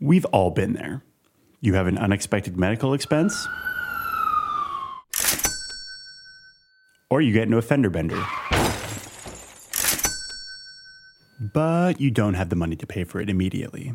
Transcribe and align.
We've 0.00 0.24
all 0.26 0.50
been 0.50 0.74
there. 0.74 1.02
You 1.60 1.74
have 1.74 1.88
an 1.88 1.98
unexpected 1.98 2.56
medical 2.56 2.94
expense, 2.94 3.48
or 7.10 7.20
you 7.20 7.32
get 7.32 7.44
into 7.44 7.58
a 7.58 7.62
fender 7.62 7.90
bender. 7.90 8.22
But 11.52 12.00
you 12.00 12.12
don't 12.12 12.34
have 12.34 12.48
the 12.48 12.56
money 12.56 12.76
to 12.76 12.86
pay 12.86 13.02
for 13.02 13.20
it 13.20 13.28
immediately. 13.28 13.92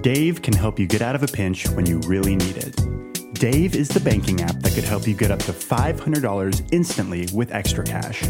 Dave 0.00 0.42
can 0.42 0.54
help 0.54 0.80
you 0.80 0.88
get 0.88 1.02
out 1.02 1.14
of 1.14 1.22
a 1.22 1.28
pinch 1.28 1.68
when 1.70 1.86
you 1.86 1.98
really 2.00 2.34
need 2.34 2.56
it. 2.56 3.34
Dave 3.34 3.76
is 3.76 3.88
the 3.88 4.00
banking 4.00 4.40
app 4.42 4.56
that 4.60 4.74
could 4.74 4.82
help 4.84 5.06
you 5.06 5.14
get 5.14 5.30
up 5.30 5.38
to 5.40 5.52
$500 5.52 6.72
instantly 6.72 7.28
with 7.32 7.52
extra 7.52 7.84
cash. 7.84 8.22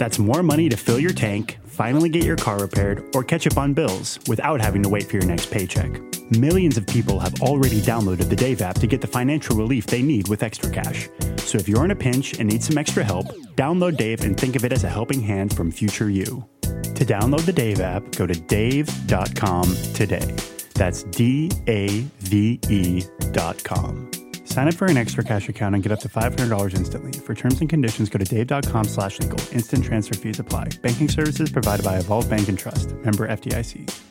That's 0.00 0.18
more 0.18 0.42
money 0.42 0.70
to 0.70 0.78
fill 0.78 0.98
your 0.98 1.12
tank, 1.12 1.58
finally 1.66 2.08
get 2.08 2.24
your 2.24 2.36
car 2.36 2.58
repaired, 2.58 3.04
or 3.14 3.22
catch 3.22 3.46
up 3.46 3.58
on 3.58 3.74
bills 3.74 4.18
without 4.26 4.58
having 4.58 4.82
to 4.82 4.88
wait 4.88 5.04
for 5.04 5.16
your 5.16 5.26
next 5.26 5.50
paycheck. 5.50 6.00
Millions 6.30 6.78
of 6.78 6.86
people 6.86 7.18
have 7.18 7.42
already 7.42 7.82
downloaded 7.82 8.30
the 8.30 8.34
Dave 8.34 8.62
app 8.62 8.76
to 8.76 8.86
get 8.86 9.02
the 9.02 9.06
financial 9.06 9.56
relief 9.56 9.84
they 9.84 10.00
need 10.00 10.26
with 10.26 10.42
extra 10.42 10.70
cash. 10.70 11.10
So 11.36 11.58
if 11.58 11.68
you're 11.68 11.84
in 11.84 11.90
a 11.90 11.94
pinch 11.94 12.38
and 12.38 12.48
need 12.48 12.62
some 12.62 12.78
extra 12.78 13.04
help, 13.04 13.26
download 13.56 13.98
Dave 13.98 14.24
and 14.24 14.40
think 14.40 14.56
of 14.56 14.64
it 14.64 14.72
as 14.72 14.84
a 14.84 14.88
helping 14.88 15.20
hand 15.20 15.54
from 15.54 15.70
future 15.70 16.08
you. 16.08 16.48
To 16.62 17.04
download 17.04 17.44
the 17.44 17.52
Dave 17.52 17.82
app, 17.82 18.10
go 18.12 18.26
to 18.26 18.34
dave.com 18.34 19.76
today. 19.92 20.34
That's 20.76 21.02
D 21.02 21.50
A 21.68 22.06
V 22.20 22.58
E 22.70 23.04
dot 23.32 23.62
com. 23.64 24.10
Sign 24.50 24.66
up 24.66 24.74
for 24.74 24.86
an 24.86 24.96
extra 24.96 25.22
cash 25.22 25.48
account 25.48 25.76
and 25.76 25.82
get 25.82 25.92
up 25.92 26.00
to 26.00 26.08
$500 26.08 26.74
instantly. 26.74 27.12
For 27.12 27.34
terms 27.34 27.60
and 27.60 27.70
conditions, 27.70 28.10
go 28.10 28.18
to 28.18 28.24
dave.com 28.24 28.84
slash 28.84 29.20
legal. 29.20 29.38
Instant 29.52 29.84
transfer 29.84 30.14
fees 30.14 30.40
apply. 30.40 30.70
Banking 30.82 31.08
services 31.08 31.50
provided 31.50 31.84
by 31.84 31.98
Evolve 31.98 32.28
Bank 32.28 32.48
and 32.48 32.58
Trust. 32.58 32.92
Member 32.96 33.28
FDIC. 33.28 34.09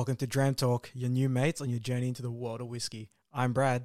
Welcome 0.00 0.16
to 0.16 0.26
Dram 0.26 0.54
Talk, 0.54 0.90
your 0.94 1.10
new 1.10 1.28
mates 1.28 1.60
on 1.60 1.68
your 1.68 1.78
journey 1.78 2.08
into 2.08 2.22
the 2.22 2.30
world 2.30 2.62
of 2.62 2.68
whiskey. 2.68 3.10
I'm 3.34 3.52
Brad. 3.52 3.84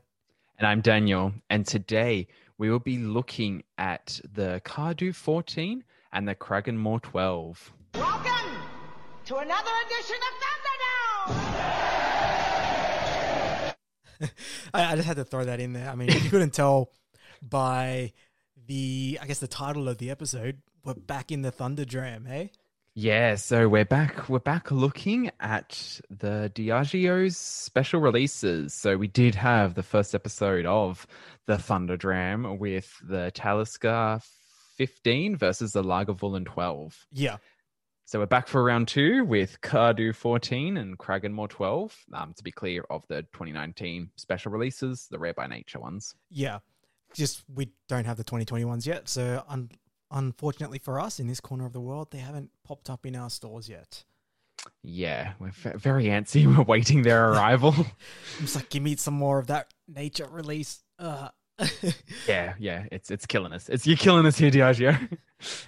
And 0.58 0.66
I'm 0.66 0.80
Daniel. 0.80 1.34
And 1.50 1.68
today 1.68 2.30
we 2.58 2.70
will 2.70 2.80
be 2.80 2.98
looking 2.98 3.64
at 3.78 4.22
the 4.34 4.62
Cardhu 4.64 5.14
14 5.14 5.84
and 6.14 6.26
the 6.26 6.34
Cragganmore 6.34 7.02
12. 7.02 7.74
Welcome 7.96 8.56
to 9.26 9.36
another 9.36 9.72
edition 9.88 10.16
of 10.16 10.34
Thunderdome! 11.28 11.42
I, 14.74 14.94
I 14.94 14.96
just 14.96 15.10
had 15.10 15.18
to 15.18 15.26
throw 15.26 15.44
that 15.44 15.60
in 15.60 15.74
there. 15.74 15.90
I 15.90 15.96
mean, 15.96 16.08
if 16.08 16.24
you 16.24 16.30
couldn't 16.30 16.54
tell 16.54 16.92
by 17.42 18.14
the, 18.68 19.20
I 19.22 19.28
guess, 19.28 19.40
the 19.40 19.50
title 19.50 19.90
of 19.90 19.98
the 19.98 20.12
episode, 20.12 20.62
we're 20.86 20.94
back 20.94 21.34
in 21.34 21.42
the 21.42 21.52
Thunder 21.52 21.84
Dram, 21.84 22.24
hey? 22.24 22.54
Yeah, 22.98 23.36
so 23.36 23.68
we're 23.68 23.84
back. 23.84 24.30
We're 24.30 24.40
back 24.40 24.72
looking 24.72 25.30
at 25.42 26.00
the 26.10 26.50
Diageo's 26.56 27.36
special 27.36 28.00
releases. 28.00 28.74
So 28.74 28.96
we 28.96 29.10
did 29.10 29.36
have 29.36 29.76
the 29.76 29.84
first 29.84 30.16
episode 30.16 30.66
of 30.66 31.06
the 31.46 31.58
Thunder 31.58 31.98
Dram 31.98 32.58
with 32.58 32.90
the 33.04 33.32
Talisker 33.32 34.22
15 34.78 35.36
versus 35.36 35.74
the 35.74 35.84
Lagavulin 35.84 36.46
12. 36.46 37.06
Yeah. 37.12 37.36
So 38.06 38.20
we're 38.20 38.28
back 38.28 38.48
for 38.48 38.64
round 38.64 38.88
two 38.88 39.26
with 39.26 39.60
Cardhu 39.60 40.16
14 40.16 40.78
and 40.78 40.98
Cragganmore 40.98 41.50
12. 41.50 41.98
Um, 42.14 42.34
to 42.38 42.44
be 42.44 42.52
clear, 42.52 42.86
of 42.90 43.04
the 43.10 43.24
2019 43.24 44.12
special 44.16 44.54
releases, 44.54 45.08
the 45.12 45.20
rare 45.20 45.34
by 45.34 45.48
nature 45.48 45.82
ones. 45.82 46.16
Yeah. 46.30 46.60
Just 47.14 47.44
we 47.54 47.72
don't 47.90 48.06
have 48.06 48.16
the 48.16 48.24
2021s 48.24 48.86
yet. 48.86 49.10
So 49.10 49.44
un- 49.50 49.72
unfortunately 50.16 50.80
for 50.80 51.00
us 51.00 51.20
in 51.20 51.28
this 51.28 51.40
corner 51.40 51.66
of 51.66 51.74
the 51.74 51.82
world, 51.82 52.10
they 52.10 52.18
haven't 52.18 52.50
popped 52.64 52.90
up 52.90 53.06
in 53.06 53.16
our 53.16 53.30
stores 53.30 53.70
yet. 53.70 54.04
Yeah, 54.82 55.34
we're 55.38 55.52
ve- 55.52 55.78
very 55.78 56.06
antsy. 56.06 56.46
We're 56.58 56.64
waiting 56.64 57.04
their 57.04 57.30
arrival. 57.32 57.76
I'm 57.78 57.86
just 58.42 58.56
like, 58.56 58.70
give 58.70 58.82
me 58.82 58.96
some 58.96 59.14
more 59.14 59.38
of 59.38 59.48
that 59.48 59.72
nature 59.88 60.28
release. 60.28 60.84
Uh. 60.98 61.30
yeah, 62.28 62.54
yeah, 62.60 62.86
it's 62.92 63.12
it's 63.12 63.26
killing 63.26 63.54
us. 63.54 63.70
It's 63.70 63.86
you're 63.86 63.96
killing 63.96 64.26
us 64.26 64.38
here, 64.38 64.52
Diageo. 64.52 65.18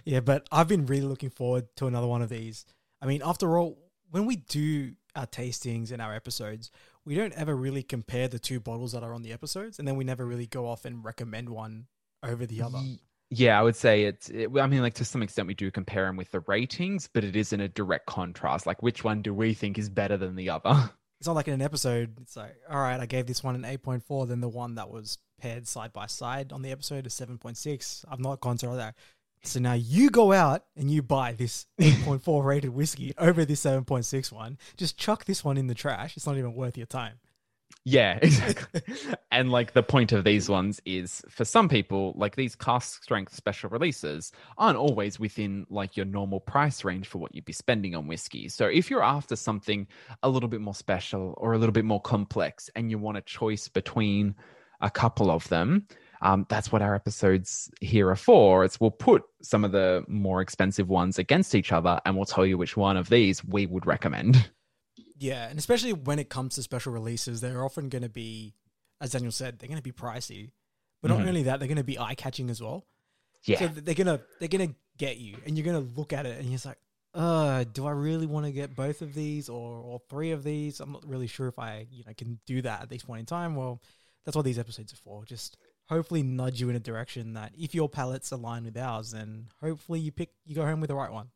yeah, 0.04 0.20
but 0.20 0.48
I've 0.52 0.68
been 0.68 0.86
really 0.86 1.06
looking 1.06 1.30
forward 1.30 1.68
to 1.78 1.88
another 1.88 2.08
one 2.08 2.22
of 2.22 2.30
these. 2.30 2.66
I 3.02 3.06
mean, 3.06 3.22
after 3.24 3.58
all, 3.58 3.78
when 4.10 4.26
we 4.26 4.38
do 4.38 4.94
our 5.16 5.28
tastings 5.28 5.92
and 5.92 6.02
our 6.02 6.14
episodes, 6.14 6.72
we 7.06 7.16
don't 7.16 7.34
ever 7.34 7.56
really 7.56 7.84
compare 7.84 8.28
the 8.28 8.40
two 8.40 8.60
bottles 8.60 8.92
that 8.94 9.04
are 9.04 9.14
on 9.14 9.22
the 9.22 9.32
episodes, 9.32 9.80
and 9.80 9.88
then 9.88 9.96
we 9.96 10.04
never 10.04 10.26
really 10.26 10.48
go 10.48 10.68
off 10.68 10.84
and 10.84 11.06
recommend 11.06 11.50
one 11.50 11.88
over 12.24 12.46
the 12.46 12.62
other. 12.62 12.80
Yeah, 13.30 13.60
I 13.60 13.64
would 13.64 13.76
say 13.76 14.04
it's. 14.04 14.30
It, 14.30 14.50
I 14.58 14.68
mean, 14.68 14.82
like 14.82 14.94
to 14.96 15.06
some 15.06 15.22
extent, 15.22 15.48
we 15.48 15.54
do 15.54 15.70
compare 15.70 16.06
them 16.06 16.16
with 16.16 16.32
the 16.32 16.40
ratings, 16.42 17.10
but 17.12 17.24
it 17.24 17.36
isn't 17.36 17.60
a 17.60 17.68
direct 17.68 18.06
contrast. 18.06 18.66
Like, 18.66 18.82
which 18.82 19.04
one 19.04 19.22
do 19.22 19.34
we 19.34 19.54
think 19.54 19.78
is 19.78 19.90
better 19.90 20.18
than 20.18 20.36
the 20.36 20.50
other? 20.50 20.92
It's 21.20 21.26
not 21.26 21.34
like 21.34 21.48
in 21.48 21.56
an 21.56 21.64
episode. 21.64 22.14
It's 22.22 22.36
like, 22.36 22.56
all 22.70 22.78
right, 22.80 23.00
I 23.00 23.08
gave 23.08 23.26
this 23.26 23.44
one 23.44 23.56
an 23.56 23.66
eight 23.66 23.82
point 23.82 24.04
four, 24.04 24.28
then 24.28 24.40
the 24.40 24.48
one 24.48 24.76
that 24.76 24.92
was 24.92 25.18
paired 25.42 25.68
side 25.68 25.92
by 25.92 26.06
side 26.06 26.54
on 26.54 26.62
the 26.62 26.70
episode 26.70 27.08
is 27.08 27.14
seven 27.16 27.40
point 27.40 27.58
six. 27.58 28.06
I've 28.08 28.20
not 28.20 28.40
gone 28.40 28.60
through 28.60 28.76
that. 28.76 28.94
So 29.44 29.60
now 29.60 29.74
you 29.74 30.10
go 30.10 30.32
out 30.32 30.66
and 30.76 30.92
you 30.92 31.02
buy 31.02 31.32
this 31.32 31.66
8.4 31.80 32.44
rated 32.44 32.72
whiskey 32.72 33.14
over 33.18 33.46
this 33.46 33.64
7.6 33.64 34.32
one. 34.32 34.58
Just 34.76 34.98
chuck 34.98 35.26
this 35.26 35.44
one 35.44 35.58
in 35.58 35.68
the 35.68 35.76
trash. 35.76 36.18
It's 36.18 36.26
not 36.26 36.38
even 36.38 36.54
worth 36.54 36.78
your 36.78 36.88
time. 36.88 37.20
Yeah, 37.90 38.20
exactly. 38.22 38.82
and 39.32 39.50
like 39.50 39.72
the 39.72 39.82
point 39.82 40.12
of 40.12 40.26
these 40.26 40.50
ones 40.50 40.82
is 40.84 41.24
for 41.30 41.46
some 41.46 41.70
people, 41.70 42.12
like 42.18 42.36
these 42.36 42.54
cask 42.54 43.02
strength 43.02 43.34
special 43.34 43.70
releases 43.70 44.34
aren't 44.58 44.78
always 44.78 45.22
within 45.22 45.66
like 45.70 45.96
your 45.96 46.06
normal 46.06 46.42
price 46.42 46.84
range 46.84 47.08
for 47.08 47.20
what 47.20 47.34
you'd 47.34 47.46
be 47.46 47.54
spending 47.54 47.96
on 47.96 48.06
whiskey. 48.06 48.50
So 48.50 48.66
if 48.66 48.90
you're 48.90 49.06
after 49.06 49.38
something 49.38 49.88
a 50.22 50.28
little 50.28 50.50
bit 50.50 50.60
more 50.60 50.76
special 50.76 51.34
or 51.38 51.54
a 51.54 51.58
little 51.58 51.72
bit 51.72 51.86
more 51.86 52.02
complex 52.02 52.70
and 52.76 52.92
you 52.92 52.98
want 52.98 53.20
a 53.20 53.22
choice 53.22 53.70
between 53.70 54.36
a 54.82 54.92
couple 54.92 55.32
of 55.32 55.48
them, 55.48 55.88
um, 56.22 56.46
that's 56.50 56.74
what 56.74 56.82
our 56.82 56.94
episodes 56.94 57.72
here 57.80 58.10
are 58.10 58.18
for. 58.18 58.66
It's 58.66 58.82
we'll 58.82 58.92
put 58.92 59.24
some 59.42 59.64
of 59.64 59.72
the 59.72 60.04
more 60.10 60.42
expensive 60.42 60.90
ones 60.90 61.20
against 61.20 61.56
each 61.56 61.72
other 61.72 62.02
and 62.04 62.18
we'll 62.18 62.26
tell 62.26 62.46
you 62.46 62.58
which 62.58 62.76
one 62.76 62.98
of 62.98 63.08
these 63.08 63.46
we 63.46 63.66
would 63.66 63.86
recommend. 63.86 64.50
Yeah, 65.20 65.48
and 65.50 65.58
especially 65.58 65.94
when 65.94 66.20
it 66.20 66.30
comes 66.30 66.56
to 66.56 66.64
special 66.64 66.94
releases, 66.94 67.42
they're 67.42 67.64
often 67.64 67.90
going 67.90 68.04
to 68.04 68.10
be, 68.10 68.54
as 69.02 69.12
Daniel 69.12 69.32
said, 69.32 69.58
they're 69.60 69.68
going 69.70 69.78
to 69.78 69.84
be 69.84 69.92
pricey. 69.92 70.52
But 71.02 71.10
not 71.12 71.20
Mhm. 71.22 71.28
only 71.28 71.44
that, 71.44 71.60
they're 71.60 71.68
going 71.68 71.78
to 71.78 71.84
be 71.84 72.00
eye 72.00 72.16
catching 72.16 72.50
as 72.50 72.62
well. 72.62 72.86
Yeah. 73.44 73.60
So 73.60 73.68
they're 73.68 73.94
gonna 73.96 74.20
they're 74.40 74.50
gonna 74.50 74.76
get 74.98 75.18
you, 75.18 75.38
and 75.46 75.56
you're 75.58 75.66
gonna 75.66 75.80
look 75.96 76.12
at 76.12 76.26
it, 76.26 76.38
and 76.40 76.46
you're 76.46 76.56
just 76.56 76.66
like, 76.66 76.80
uh, 77.14 77.64
do 77.66 77.86
I 77.86 77.92
really 77.92 78.26
want 78.26 78.46
to 78.48 78.52
get 78.52 78.76
both 78.76 79.02
of 79.02 79.14
these 79.14 79.48
or 79.48 79.80
or 79.80 80.02
three 80.10 80.32
of 80.32 80.44
these? 80.44 80.80
I'm 80.82 80.92
not 80.92 81.08
really 81.08 81.28
sure 81.28 81.48
if 81.48 81.58
I 81.60 81.88
you 81.92 82.04
know 82.06 82.14
can 82.18 82.40
do 82.46 82.62
that 82.64 82.82
at 82.82 82.90
this 82.90 83.04
point 83.04 83.20
in 83.22 83.26
time. 83.28 83.56
Well, 83.56 83.82
that's 84.26 84.36
what 84.36 84.44
these 84.44 84.60
episodes 84.60 84.92
are 84.92 84.98
for. 84.98 85.24
Just 85.24 85.56
hopefully 85.88 86.24
nudge 86.24 86.60
you 86.60 86.70
in 86.70 86.76
a 86.76 86.80
direction 86.80 87.34
that 87.34 87.54
if 87.58 87.74
your 87.74 87.88
palates 87.88 88.32
align 88.32 88.66
with 88.66 88.76
ours, 88.76 89.12
then 89.12 89.48
hopefully 89.62 90.00
you 90.00 90.12
pick 90.12 90.32
you 90.44 90.56
go 90.56 90.66
home 90.66 90.82
with 90.82 90.90
the 90.90 90.96
right 90.96 91.12
one. 91.14 91.30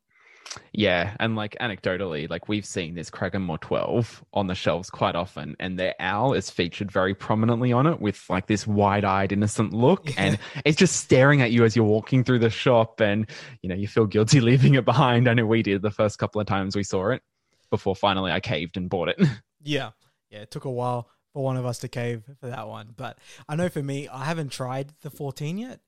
Yeah, 0.73 1.15
and 1.19 1.35
like 1.35 1.55
anecdotally, 1.59 2.29
like 2.29 2.47
we've 2.47 2.65
seen 2.65 2.95
this 2.95 3.09
Cragganmore 3.09 3.59
12 3.59 4.23
on 4.33 4.47
the 4.47 4.55
shelves 4.55 4.89
quite 4.89 5.15
often, 5.15 5.55
and 5.59 5.77
their 5.77 5.95
owl 5.99 6.33
is 6.33 6.49
featured 6.49 6.91
very 6.91 7.13
prominently 7.13 7.71
on 7.73 7.87
it 7.87 7.99
with 8.01 8.29
like 8.29 8.47
this 8.47 8.65
wide 8.65 9.05
eyed, 9.05 9.31
innocent 9.31 9.73
look. 9.73 10.17
And 10.17 10.37
it's 10.65 10.77
just 10.77 10.97
staring 10.97 11.41
at 11.41 11.51
you 11.51 11.63
as 11.63 11.75
you're 11.75 11.85
walking 11.85 12.23
through 12.23 12.39
the 12.39 12.49
shop, 12.49 13.01
and 13.01 13.29
you 13.61 13.69
know, 13.69 13.75
you 13.75 13.87
feel 13.87 14.05
guilty 14.05 14.39
leaving 14.41 14.75
it 14.75 14.85
behind. 14.85 15.29
I 15.29 15.33
know 15.33 15.45
we 15.45 15.63
did 15.63 15.81
the 15.81 15.91
first 15.91 16.19
couple 16.19 16.41
of 16.41 16.47
times 16.47 16.75
we 16.75 16.83
saw 16.83 17.09
it 17.09 17.21
before 17.69 17.95
finally 17.95 18.31
I 18.31 18.39
caved 18.39 18.77
and 18.77 18.89
bought 18.89 19.09
it. 19.09 19.19
Yeah, 19.63 19.91
yeah. 20.31 20.39
It 20.39 20.49
took 20.49 20.65
a 20.65 20.71
while 20.71 21.07
for 21.33 21.43
one 21.43 21.55
of 21.55 21.67
us 21.67 21.77
to 21.79 21.87
cave 21.87 22.23
for 22.39 22.47
that 22.47 22.67
one, 22.67 22.95
but 22.97 23.19
I 23.47 23.55
know 23.55 23.69
for 23.69 23.83
me, 23.83 24.07
I 24.07 24.25
haven't 24.25 24.51
tried 24.51 24.93
the 25.01 25.11
14 25.11 25.59
yet 25.59 25.81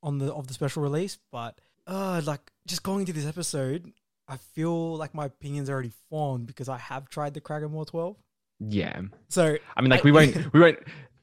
on 0.00 0.18
the 0.18 0.32
of 0.32 0.46
the 0.46 0.54
special 0.54 0.80
release. 0.80 1.18
But 1.32 1.60
uh, 1.86 2.20
like 2.24 2.40
just 2.66 2.82
going 2.82 3.00
into 3.00 3.12
this 3.12 3.26
episode, 3.26 3.92
I 4.28 4.36
feel 4.36 4.96
like 4.96 5.14
my 5.14 5.26
opinion's 5.26 5.70
already 5.70 5.92
formed 6.10 6.46
because 6.46 6.68
I 6.68 6.78
have 6.78 7.08
tried 7.08 7.34
the 7.34 7.40
Cragganmore 7.40 7.86
12. 7.86 8.16
yeah. 8.60 9.00
So 9.28 9.56
I 9.76 9.80
mean, 9.80 9.90
like 9.90 10.04
we 10.04 10.12
won't, 10.12 10.52
we 10.52 10.60
won't, 10.60 10.78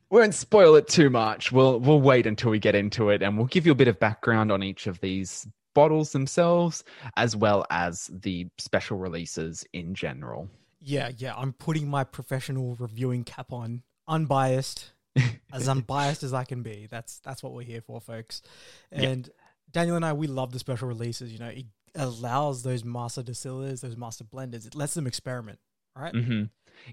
we 0.10 0.20
won't 0.20 0.36
spoil 0.36 0.76
it 0.76 0.88
too 0.88 1.10
much. 1.10 1.52
We'll 1.52 1.80
we'll 1.80 2.02
wait 2.02 2.26
until 2.28 2.52
we 2.52 2.60
get 2.60 2.76
into 2.76 3.10
it, 3.10 3.22
and 3.22 3.38
we'll 3.38 3.48
give 3.48 3.66
you 3.66 3.72
a 3.72 3.76
bit 3.76 3.88
of 3.88 4.00
background 4.00 4.52
on 4.52 4.64
each 4.64 4.88
of 4.88 5.00
these 5.02 5.48
bottles 5.74 6.12
themselves, 6.12 6.84
as 7.18 7.36
well 7.36 7.66
as 7.72 8.10
the 8.14 8.48
special 8.60 8.98
releases 8.98 9.66
in 9.74 9.96
general. 9.96 10.50
yeah, 10.80 11.10
yeah, 11.18 11.34
I'm 11.36 11.52
putting 11.54 11.90
my 11.90 12.04
professional 12.04 12.76
reviewing 12.80 13.24
cap 13.24 13.52
on, 13.52 13.82
unbiased, 14.08 14.92
as 15.54 15.68
unbiased 15.68 16.22
as 16.24 16.34
I 16.34 16.44
can 16.44 16.62
be. 16.62 16.88
That's 16.90 17.20
that's 17.20 17.42
what 17.42 17.54
we're 17.54 17.64
here 17.64 17.82
for, 17.82 18.00
folks. 18.00 18.42
Yeah. 18.92 19.16
Daniel 19.74 19.96
and 19.96 20.06
I, 20.06 20.14
we 20.14 20.28
love 20.28 20.52
the 20.54 20.60
special 20.60 20.88
releases. 20.88 21.34
You 21.34 21.40
know, 21.40 21.48
it 21.48 21.66
allows 21.96 22.64
those 22.64 22.84
master 22.86 23.24
distillers, 23.24 23.82
those 23.82 23.98
master 23.98 24.24
blenders, 24.24 24.66
it 24.66 24.76
lets 24.76 24.94
them 24.94 25.08
experiment, 25.08 25.60
right? 25.96 26.14
hmm 26.14 26.44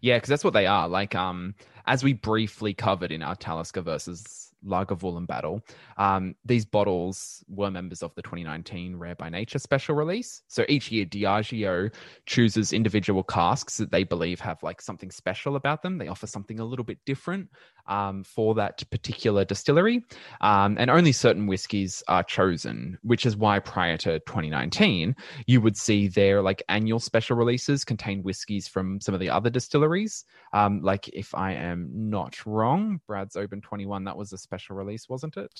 Yeah, 0.00 0.16
because 0.16 0.28
that's 0.28 0.44
what 0.44 0.54
they 0.54 0.66
are. 0.66 0.88
Like, 0.88 1.14
um, 1.14 1.54
as 1.86 2.02
we 2.02 2.14
briefly 2.14 2.74
covered 2.74 3.12
in 3.12 3.22
our 3.22 3.36
Talisker 3.36 3.82
versus 3.82 4.49
Lagavulin 4.64 5.26
battle, 5.26 5.62
um, 5.96 6.34
these 6.44 6.64
bottles 6.64 7.44
were 7.48 7.70
members 7.70 8.02
of 8.02 8.14
the 8.14 8.22
2019 8.22 8.96
Rare 8.96 9.14
by 9.14 9.28
Nature 9.28 9.58
special 9.58 9.94
release. 9.94 10.42
So 10.48 10.64
each 10.68 10.90
year, 10.90 11.04
Diageo 11.06 11.92
chooses 12.26 12.72
individual 12.72 13.22
casks 13.22 13.76
that 13.78 13.90
they 13.90 14.04
believe 14.04 14.40
have 14.40 14.62
like 14.62 14.80
something 14.80 15.10
special 15.10 15.56
about 15.56 15.82
them. 15.82 15.98
They 15.98 16.08
offer 16.08 16.26
something 16.26 16.60
a 16.60 16.64
little 16.64 16.84
bit 16.84 16.98
different 17.04 17.48
um, 17.86 18.22
for 18.24 18.54
that 18.54 18.88
particular 18.90 19.44
distillery, 19.44 20.04
um, 20.40 20.76
and 20.78 20.90
only 20.90 21.12
certain 21.12 21.46
whiskies 21.46 22.02
are 22.08 22.22
chosen. 22.22 22.98
Which 23.02 23.26
is 23.26 23.36
why 23.36 23.58
prior 23.58 23.96
to 23.98 24.20
2019, 24.20 25.14
you 25.46 25.60
would 25.60 25.76
see 25.76 26.08
their 26.08 26.42
like 26.42 26.62
annual 26.68 27.00
special 27.00 27.36
releases 27.36 27.84
contain 27.84 28.22
whiskies 28.22 28.68
from 28.68 29.00
some 29.00 29.14
of 29.14 29.20
the 29.20 29.30
other 29.30 29.50
distilleries. 29.50 30.24
Um, 30.52 30.80
like 30.82 31.08
if 31.08 31.34
I 31.34 31.52
am 31.52 31.90
not 31.92 32.44
wrong, 32.46 33.00
Brad's 33.06 33.36
Open 33.36 33.60
21, 33.60 34.04
that 34.04 34.16
was 34.16 34.32
a 34.32 34.38
special 34.50 34.74
release, 34.74 35.08
wasn't 35.08 35.36
it? 35.36 35.52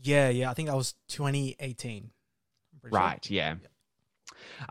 Yeah, 0.00 0.30
yeah. 0.30 0.50
I 0.50 0.54
think 0.54 0.68
that 0.68 0.76
was 0.76 0.94
2018. 1.08 2.10
I'm 2.84 2.90
sure. 2.90 2.98
Right, 2.98 3.30
yeah. 3.30 3.56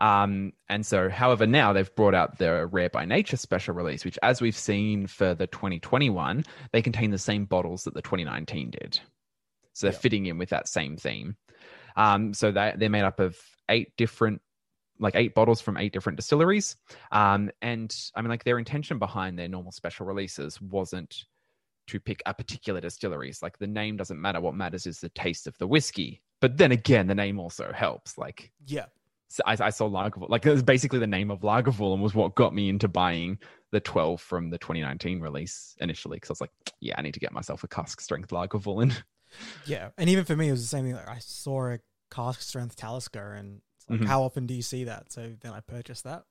Um, 0.00 0.52
and 0.68 0.84
so, 0.84 1.08
however, 1.08 1.46
now 1.46 1.72
they've 1.72 1.94
brought 1.94 2.14
out 2.14 2.38
the 2.38 2.66
Rare 2.66 2.90
by 2.90 3.04
Nature 3.04 3.36
special 3.36 3.74
release, 3.74 4.04
which, 4.04 4.18
as 4.22 4.40
we've 4.40 4.56
seen 4.56 5.06
for 5.06 5.34
the 5.34 5.46
2021, 5.46 6.44
they 6.72 6.82
contain 6.82 7.12
the 7.12 7.18
same 7.18 7.44
bottles 7.44 7.84
that 7.84 7.94
the 7.94 8.02
2019 8.02 8.70
did. 8.70 9.00
So 9.74 9.86
they're 9.86 9.94
Yeah. 9.94 9.98
fitting 10.00 10.26
in 10.26 10.38
with 10.38 10.50
that 10.50 10.68
same 10.68 10.96
theme. 10.96 11.36
Um, 11.96 12.34
so 12.34 12.50
they, 12.50 12.74
they're 12.76 12.90
made 12.90 13.04
up 13.04 13.20
of 13.20 13.38
eight 13.68 13.92
different, 13.96 14.42
like 14.98 15.14
eight 15.14 15.34
bottles 15.34 15.60
from 15.60 15.76
eight 15.76 15.92
different 15.92 16.16
distilleries. 16.16 16.76
Um, 17.12 17.50
and 17.62 17.94
I 18.14 18.20
mean, 18.22 18.28
like 18.30 18.44
their 18.44 18.58
intention 18.58 18.98
behind 18.98 19.38
their 19.38 19.48
normal 19.48 19.72
special 19.72 20.04
releases 20.06 20.60
wasn't 20.60 21.24
to 21.88 21.98
pick 22.00 22.22
a 22.26 22.34
particular 22.34 22.80
distilleries. 22.80 23.42
Like 23.42 23.58
the 23.58 23.66
name 23.66 23.96
doesn't 23.96 24.20
matter. 24.20 24.40
What 24.40 24.54
matters 24.54 24.86
is 24.86 25.00
the 25.00 25.08
taste 25.10 25.46
of 25.46 25.56
the 25.58 25.66
whiskey. 25.66 26.22
But 26.40 26.56
then 26.56 26.72
again, 26.72 27.06
the 27.06 27.14
name 27.14 27.38
also 27.38 27.72
helps. 27.72 28.18
Like 28.18 28.52
Yeah. 28.66 28.86
so 29.28 29.42
I, 29.46 29.56
I 29.60 29.70
saw 29.70 29.88
Lagavulin, 29.88 30.28
like 30.30 30.46
it 30.46 30.50
was 30.50 30.62
basically 30.62 30.98
the 30.98 31.06
name 31.06 31.30
of 31.30 31.40
Lagavulin 31.40 32.00
was 32.00 32.14
what 32.14 32.34
got 32.34 32.54
me 32.54 32.68
into 32.68 32.88
buying 32.88 33.38
the 33.72 33.80
12 33.80 34.20
from 34.20 34.50
the 34.50 34.58
2019 34.58 35.20
release 35.20 35.74
initially 35.80 36.16
because 36.16 36.30
I 36.30 36.32
was 36.32 36.40
like, 36.42 36.50
yeah, 36.80 36.94
I 36.98 37.02
need 37.02 37.14
to 37.14 37.20
get 37.20 37.32
myself 37.32 37.64
a 37.64 37.68
cask 37.68 38.00
strength 38.00 38.30
Lagavulin. 38.30 38.92
Yeah. 39.66 39.88
And 39.96 40.10
even 40.10 40.26
for 40.26 40.36
me, 40.36 40.48
it 40.48 40.50
was 40.50 40.60
the 40.60 40.66
same 40.68 40.84
thing. 40.84 40.94
Like 40.94 41.08
I 41.08 41.18
saw 41.20 41.68
a 41.72 41.78
cask 42.10 42.42
strength 42.42 42.76
Talisker 42.76 43.32
and 43.32 43.62
like, 43.88 44.00
Mhm. 44.00 44.06
how 44.06 44.22
often 44.24 44.46
do 44.46 44.52
you 44.52 44.60
see 44.60 44.84
that? 44.84 45.10
So 45.10 45.32
then 45.40 45.52
I 45.54 45.60
purchased 45.60 46.04
that. 46.04 46.24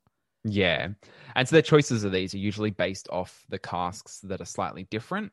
yeah, 0.44 0.90
and 1.36 1.48
so 1.48 1.56
their 1.56 1.62
choices 1.64 2.04
of 2.04 2.12
these 2.12 2.34
are 2.36 2.38
usually 2.40 2.70
based 2.70 3.08
off 3.12 3.44
the 3.50 3.58
casks 3.60 4.20
that 4.20 4.40
are 4.42 4.46
slightly 4.46 4.84
different. 4.92 5.32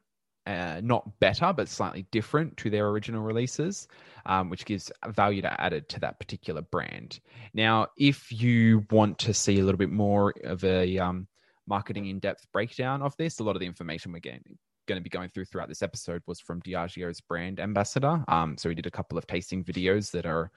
Uh, 0.49 0.81
not 0.83 1.21
better, 1.21 1.53
but 1.53 1.69
slightly 1.69 2.07
different 2.11 2.57
to 2.57 2.71
their 2.71 2.89
original 2.89 3.23
releases, 3.23 3.87
um, 4.25 4.49
which 4.49 4.65
gives 4.65 4.91
value 5.09 5.43
to 5.43 5.61
added 5.61 5.87
to 5.91 6.01
that 6.01 6.19
particular 6.19 6.63
brand. 6.63 7.21
Now, 7.53 7.89
if 7.99 8.33
you 8.33 8.87
want 8.91 9.19
to 9.19 9.35
see 9.35 9.59
a 9.59 9.63
little 9.63 9.79
bit 9.79 9.91
more 9.91 10.33
of 10.45 10.65
a 10.65 10.99
um, 10.99 11.29
marketing 11.67 12.07
in-depth 12.07 12.47
breakdown 12.51 13.03
of 13.03 13.15
this, 13.19 13.41
a 13.41 13.45
lot 13.45 13.57
of 13.57 13.61
the 13.61 13.67
information 13.67 14.11
we're 14.11 14.21
getting 14.21 14.57
going 14.87 14.99
to 14.99 15.05
be 15.05 15.11
going 15.11 15.29
through 15.29 15.45
throughout 15.45 15.69
this 15.69 15.83
episode 15.83 16.23
was 16.27 16.41
from 16.41 16.61
Diageo's 16.63 17.21
brand 17.21 17.61
ambassador. 17.61 18.25
Um, 18.27 18.57
so 18.57 18.71
he 18.71 18.75
did 18.75 18.87
a 18.87 18.91
couple 18.91 19.19
of 19.19 19.27
tasting 19.27 19.63
videos 19.63 20.11
that 20.13 20.25
are 20.25 20.51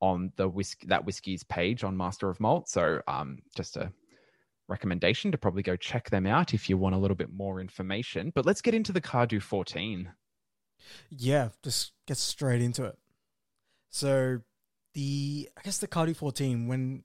on 0.00 0.32
the 0.36 0.48
whisk 0.48 0.82
that 0.86 1.04
whiskey's 1.04 1.42
page 1.42 1.82
on 1.82 1.96
Master 1.96 2.30
of 2.30 2.38
Malt. 2.38 2.68
So 2.68 3.00
um, 3.08 3.38
just 3.56 3.76
a 3.76 3.92
recommendation 4.68 5.32
to 5.32 5.38
probably 5.38 5.62
go 5.62 5.76
check 5.76 6.10
them 6.10 6.26
out 6.26 6.54
if 6.54 6.68
you 6.68 6.76
want 6.76 6.94
a 6.94 6.98
little 6.98 7.16
bit 7.16 7.32
more 7.32 7.60
information. 7.60 8.32
But 8.34 8.46
let's 8.46 8.62
get 8.62 8.74
into 8.74 8.92
the 8.92 9.00
Cardhu 9.00 9.40
14. 9.40 10.10
Yeah, 11.10 11.50
just 11.62 11.92
get 12.06 12.16
straight 12.16 12.62
into 12.62 12.84
it. 12.84 12.98
So 13.90 14.40
the 14.94 15.48
I 15.56 15.62
guess 15.62 15.78
the 15.78 15.88
Cardhu 15.88 16.16
14, 16.16 16.66
when 16.66 17.04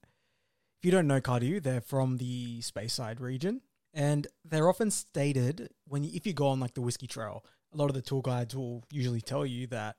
if 0.80 0.86
you 0.86 0.92
don't 0.92 1.08
know 1.08 1.22
Cardhu, 1.22 1.62
they're 1.62 1.82
from 1.82 2.18
the 2.18 2.62
Speyside 2.62 3.20
region. 3.20 3.62
And 3.94 4.28
they're 4.46 4.70
often 4.70 4.92
stated 4.92 5.70
when 5.88 6.04
if 6.04 6.28
you 6.28 6.34
go 6.34 6.48
on 6.50 6.60
like 6.60 6.76
the 6.76 6.82
whiskey 6.82 7.08
trail, 7.08 7.44
a 7.74 7.78
lot 7.78 7.90
of 7.90 7.96
the 7.96 8.02
tour 8.02 8.22
guides 8.22 8.56
will 8.56 8.84
usually 8.92 9.22
tell 9.22 9.46
you 9.46 9.66
that 9.68 9.96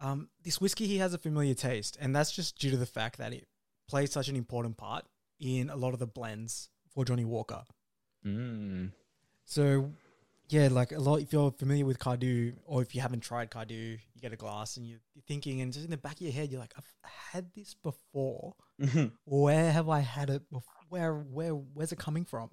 um, 0.00 0.28
this 0.44 0.60
whiskey 0.60 0.86
here 0.86 1.00
has 1.00 1.14
a 1.14 1.18
familiar 1.18 1.54
taste, 1.54 1.96
and 2.00 2.14
that's 2.14 2.30
just 2.30 2.58
due 2.58 2.70
to 2.70 2.76
the 2.76 2.86
fact 2.86 3.18
that 3.18 3.32
it 3.32 3.46
plays 3.88 4.12
such 4.12 4.28
an 4.28 4.36
important 4.36 4.76
part 4.76 5.04
in 5.40 5.70
a 5.70 5.76
lot 5.76 5.92
of 5.92 5.98
the 5.98 6.06
blends 6.06 6.68
for 6.96 7.04
Johnnie 7.04 7.26
Walker. 7.26 7.62
Mm. 8.26 8.90
So, 9.44 9.92
yeah, 10.48 10.68
like 10.70 10.92
a 10.92 10.98
lot. 10.98 11.20
If 11.20 11.32
you're 11.32 11.52
familiar 11.52 11.84
with 11.84 11.98
Cardhu, 11.98 12.54
or 12.64 12.80
if 12.80 12.94
you 12.94 13.02
haven't 13.02 13.20
tried 13.20 13.50
Cardhu, 13.50 13.70
you 13.70 14.20
get 14.20 14.32
a 14.32 14.36
glass 14.36 14.78
and 14.78 14.88
you're 14.88 14.98
thinking, 15.28 15.60
and 15.60 15.72
just 15.72 15.84
in 15.84 15.90
the 15.90 15.98
back 15.98 16.14
of 16.14 16.22
your 16.22 16.32
head, 16.32 16.50
you're 16.50 16.60
like, 16.60 16.72
I've 16.76 16.90
had 17.32 17.52
this 17.54 17.74
before. 17.74 18.54
Where 19.24 19.70
have 19.70 19.90
I 19.90 20.00
had 20.00 20.30
it? 20.30 20.50
Before? 20.50 20.72
Where, 20.88 21.14
where, 21.14 21.50
where's 21.50 21.92
it 21.92 21.98
coming 21.98 22.24
from? 22.24 22.48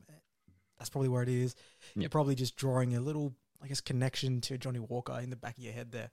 That's 0.78 0.90
probably 0.90 1.10
where 1.10 1.24
it 1.24 1.30
is. 1.30 1.56
You're 1.96 2.10
probably 2.10 2.36
just 2.36 2.58
drawing 2.58 2.96
a 2.96 3.00
little, 3.00 3.34
I 3.64 3.68
guess, 3.68 3.80
connection 3.80 4.42
to 4.42 4.58
Johnnie 4.58 4.80
Walker 4.80 5.18
in 5.24 5.30
the 5.30 5.38
back 5.38 5.58
of 5.58 5.64
your 5.64 5.74
head 5.74 5.92
there. 5.92 6.10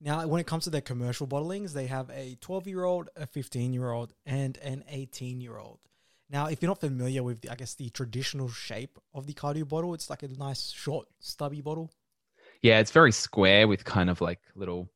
Now, 0.00 0.26
when 0.26 0.40
it 0.40 0.46
comes 0.46 0.64
to 0.64 0.70
their 0.70 0.82
commercial 0.82 1.26
bottlings, 1.26 1.72
they 1.72 1.86
have 1.86 2.10
a 2.10 2.36
12 2.42 2.66
year 2.66 2.84
old, 2.84 3.08
a 3.16 3.26
15 3.26 3.72
year 3.72 3.90
old, 3.90 4.12
and 4.26 4.58
an 4.58 4.84
18 4.88 5.40
year 5.40 5.56
old. 5.56 5.78
Now, 6.30 6.46
if 6.46 6.62
you're 6.62 6.68
not 6.70 6.80
familiar 6.80 7.22
with, 7.22 7.42
the, 7.42 7.50
I 7.50 7.54
guess, 7.54 7.74
the 7.74 7.90
traditional 7.90 8.48
shape 8.48 8.98
of 9.14 9.26
the 9.26 9.34
Cardhu 9.34 9.68
bottle, 9.68 9.94
it's 9.94 10.08
like 10.10 10.22
a 10.22 10.28
nice, 10.28 10.70
short, 10.70 11.06
stubby 11.20 11.60
bottle. 11.60 11.90
Yeah, 12.62 12.78
it's 12.78 12.90
very 12.90 13.12
square 13.12 13.68
with 13.68 13.84
kind 13.84 14.08
of 14.08 14.20
like 14.20 14.40
little. 14.54 14.88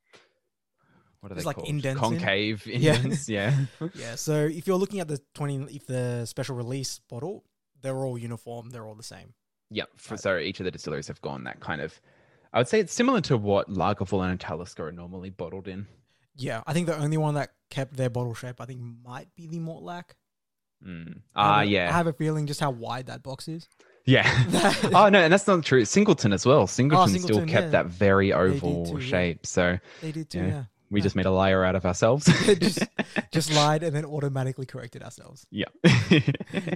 What 1.20 1.32
are 1.32 1.34
There's 1.34 1.44
they 1.44 1.48
like 1.48 1.56
called? 1.56 1.68
indents 1.68 2.02
in. 2.02 2.08
Concave 2.10 2.66
Yeah. 2.66 2.94
indents. 2.96 3.28
Yeah. 3.28 3.54
Yeah. 3.94 4.14
So 4.14 4.46
if 4.46 4.66
you're 4.66 4.76
looking 4.78 5.00
at 5.00 5.08
the 5.08 5.20
20, 5.34 5.74
if 5.74 5.86
the 5.86 6.24
special 6.26 6.56
release 6.56 7.00
bottle, 7.10 7.44
they're 7.82 7.96
all 7.96 8.16
uniform. 8.16 8.70
They're 8.70 8.86
all 8.86 8.94
the 8.94 9.02
same. 9.02 9.34
Yeah. 9.70 9.84
For, 9.96 10.14
Right. 10.14 10.20
so 10.20 10.38
each 10.38 10.60
of 10.60 10.64
the 10.64 10.70
distilleries 10.70 11.08
have 11.08 11.20
gone 11.20 11.44
that 11.44 11.60
kind 11.60 11.80
of. 11.82 12.00
I 12.52 12.58
would 12.58 12.68
say 12.68 12.80
it's 12.80 12.94
similar 12.94 13.20
to 13.22 13.36
what 13.36 13.68
Lagavulin 13.68 14.30
and 14.30 14.40
Talisker 14.40 14.88
are 14.88 14.92
normally 14.92 15.28
bottled 15.30 15.68
in. 15.68 15.86
Yeah. 16.36 16.62
I 16.66 16.72
think 16.72 16.86
the 16.86 16.96
only 16.96 17.18
one 17.18 17.34
that 17.34 17.50
kept 17.68 17.96
their 17.96 18.08
bottle 18.08 18.32
shape, 18.34 18.60
I 18.60 18.64
think, 18.64 18.80
might 19.04 19.28
be 19.36 19.46
the 19.46 19.58
Mortlach. 19.58 20.04
Mm. 20.86 21.20
I 21.34 21.40
Ah, 21.42 21.58
have 21.60 21.66
a- 21.66 21.70
yeah. 21.70 21.88
I 21.88 21.92
have 21.92 22.06
a 22.06 22.12
feeling 22.12 22.46
just 22.46 22.60
how 22.60 22.70
wide 22.70 23.06
that 23.06 23.22
box 23.22 23.48
is. 23.48 23.68
Yeah. 24.06 24.24
oh 24.94 25.08
no, 25.08 25.18
and 25.20 25.32
that's 25.32 25.46
not 25.46 25.64
true. 25.64 25.84
Singleton 25.84 26.32
as 26.32 26.46
well. 26.46 26.66
Singleton, 26.66 27.08
still 27.08 27.20
Oh, 27.20 27.22
Singleton, 27.26 27.48
kept 27.48 27.64
yeah. 27.66 27.70
that 27.70 27.86
very 27.86 28.32
oval 28.32 28.86
too, 28.86 28.98
yeah. 28.98 29.06
shape. 29.06 29.46
So 29.46 29.78
They 30.00 30.12
did 30.12 30.30
too, 30.30 30.38
Yeah. 30.38 30.46
yeah. 30.46 30.64
we 30.90 31.00
Yeah. 31.00 31.04
just 31.04 31.16
made 31.16 31.26
a 31.26 31.30
liar 31.30 31.62
out 31.64 31.74
of 31.76 31.84
ourselves. 31.84 32.24
just, 32.60 32.82
just 33.32 33.52
lied 33.52 33.82
and 33.82 33.94
then 33.94 34.04
automatically 34.06 34.64
corrected 34.66 35.02
ourselves. 35.02 35.46
yeah. 35.50 35.66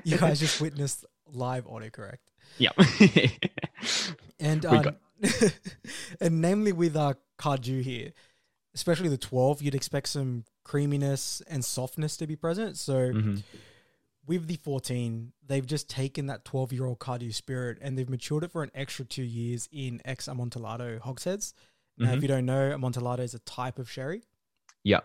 You 0.05 0.19
guys 0.19 0.41
just 0.41 0.61
witnessed 0.61 1.05
live 1.33 1.65
autocorrect. 1.67 2.19
yeah. 2.59 2.71
And 4.39 4.67
uh, 4.67 4.83
got- 4.83 4.99
and 6.21 6.41
namely 6.41 6.73
with 6.73 6.97
uh, 6.97 7.15
Cardhu 7.39 7.83
here, 7.83 8.13
especially 8.75 9.09
the 9.09 9.17
12, 9.17 9.63
you'd 9.63 9.75
expect 9.75 10.09
some 10.09 10.45
creaminess 10.65 11.41
and 11.47 11.65
softness 11.65 12.17
to 12.19 12.27
be 12.27 12.37
present. 12.37 12.77
So 12.77 13.13
Mhm. 13.13 13.43
With 14.39 14.47
the 14.49 14.57
14, 14.57 15.33
they've 15.47 15.67
just 15.67 15.91
taken 15.91 16.27
that 16.27 16.45
12 16.45 16.73
year 16.73 16.87
old 16.87 16.99
Cardhu 16.99 17.35
spirit 17.35 17.79
and 17.83 17.99
they've 17.99 18.09
matured 18.09 18.45
it 18.45 18.51
for 18.51 18.63
an 18.63 18.71
extra 18.75 19.05
two 19.05 19.23
years 19.23 19.69
in 19.71 20.01
ex 20.05 20.27
Amontillado 20.27 20.99
hogsheads. 21.01 21.53
Now, 21.99 22.13
if 22.13 22.19
Mhm. 22.19 22.23
you 22.23 22.29
don't 22.29 22.47
know, 22.47 22.73
Amontillado 22.73 23.23
is 23.23 23.35
a 23.35 23.39
type 23.41 23.79
of 23.79 23.91
sherry. 23.91 24.23
Yeah. 24.85 25.01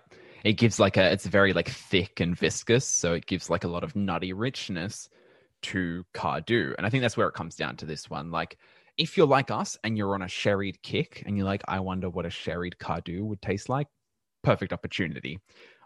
It 0.46 0.54
gives 0.54 0.80
like 0.80 0.96
a 0.96 1.12
it's 1.12 1.26
very 1.26 1.52
like 1.52 1.68
thick 1.68 2.20
and 2.22 2.38
viscous, 2.38 2.86
so 2.86 3.14
it 3.14 3.26
gives 3.26 3.50
like 3.50 3.64
a 3.66 3.68
lot 3.68 3.84
of 3.84 3.96
nutty 3.96 4.32
richness 4.32 5.10
to 5.64 6.06
Cardhu. 6.14 6.74
And 6.78 6.86
I 6.86 6.90
think 6.90 7.02
that's 7.02 7.18
where 7.18 7.28
it 7.28 7.34
comes 7.34 7.56
down 7.56 7.76
to 7.78 7.86
this 7.86 8.10
one. 8.10 8.32
Like 8.32 8.58
if 8.98 9.18
you're 9.18 9.28
like 9.28 9.52
us 9.52 9.78
and 9.84 9.98
you're 9.98 10.16
on 10.16 10.22
a 10.22 10.28
sherried 10.30 10.82
kick 10.82 11.24
and 11.26 11.36
you're 11.36 11.46
like, 11.46 11.64
I 11.68 11.82
wonder 11.82 12.10
what 12.10 12.26
a 12.26 12.30
sherried 12.30 12.78
Cardhu 12.80 13.22
would 13.24 13.42
taste 13.42 13.68
like, 13.68 13.88
perfect 14.48 14.72
opportunity. 14.72 15.38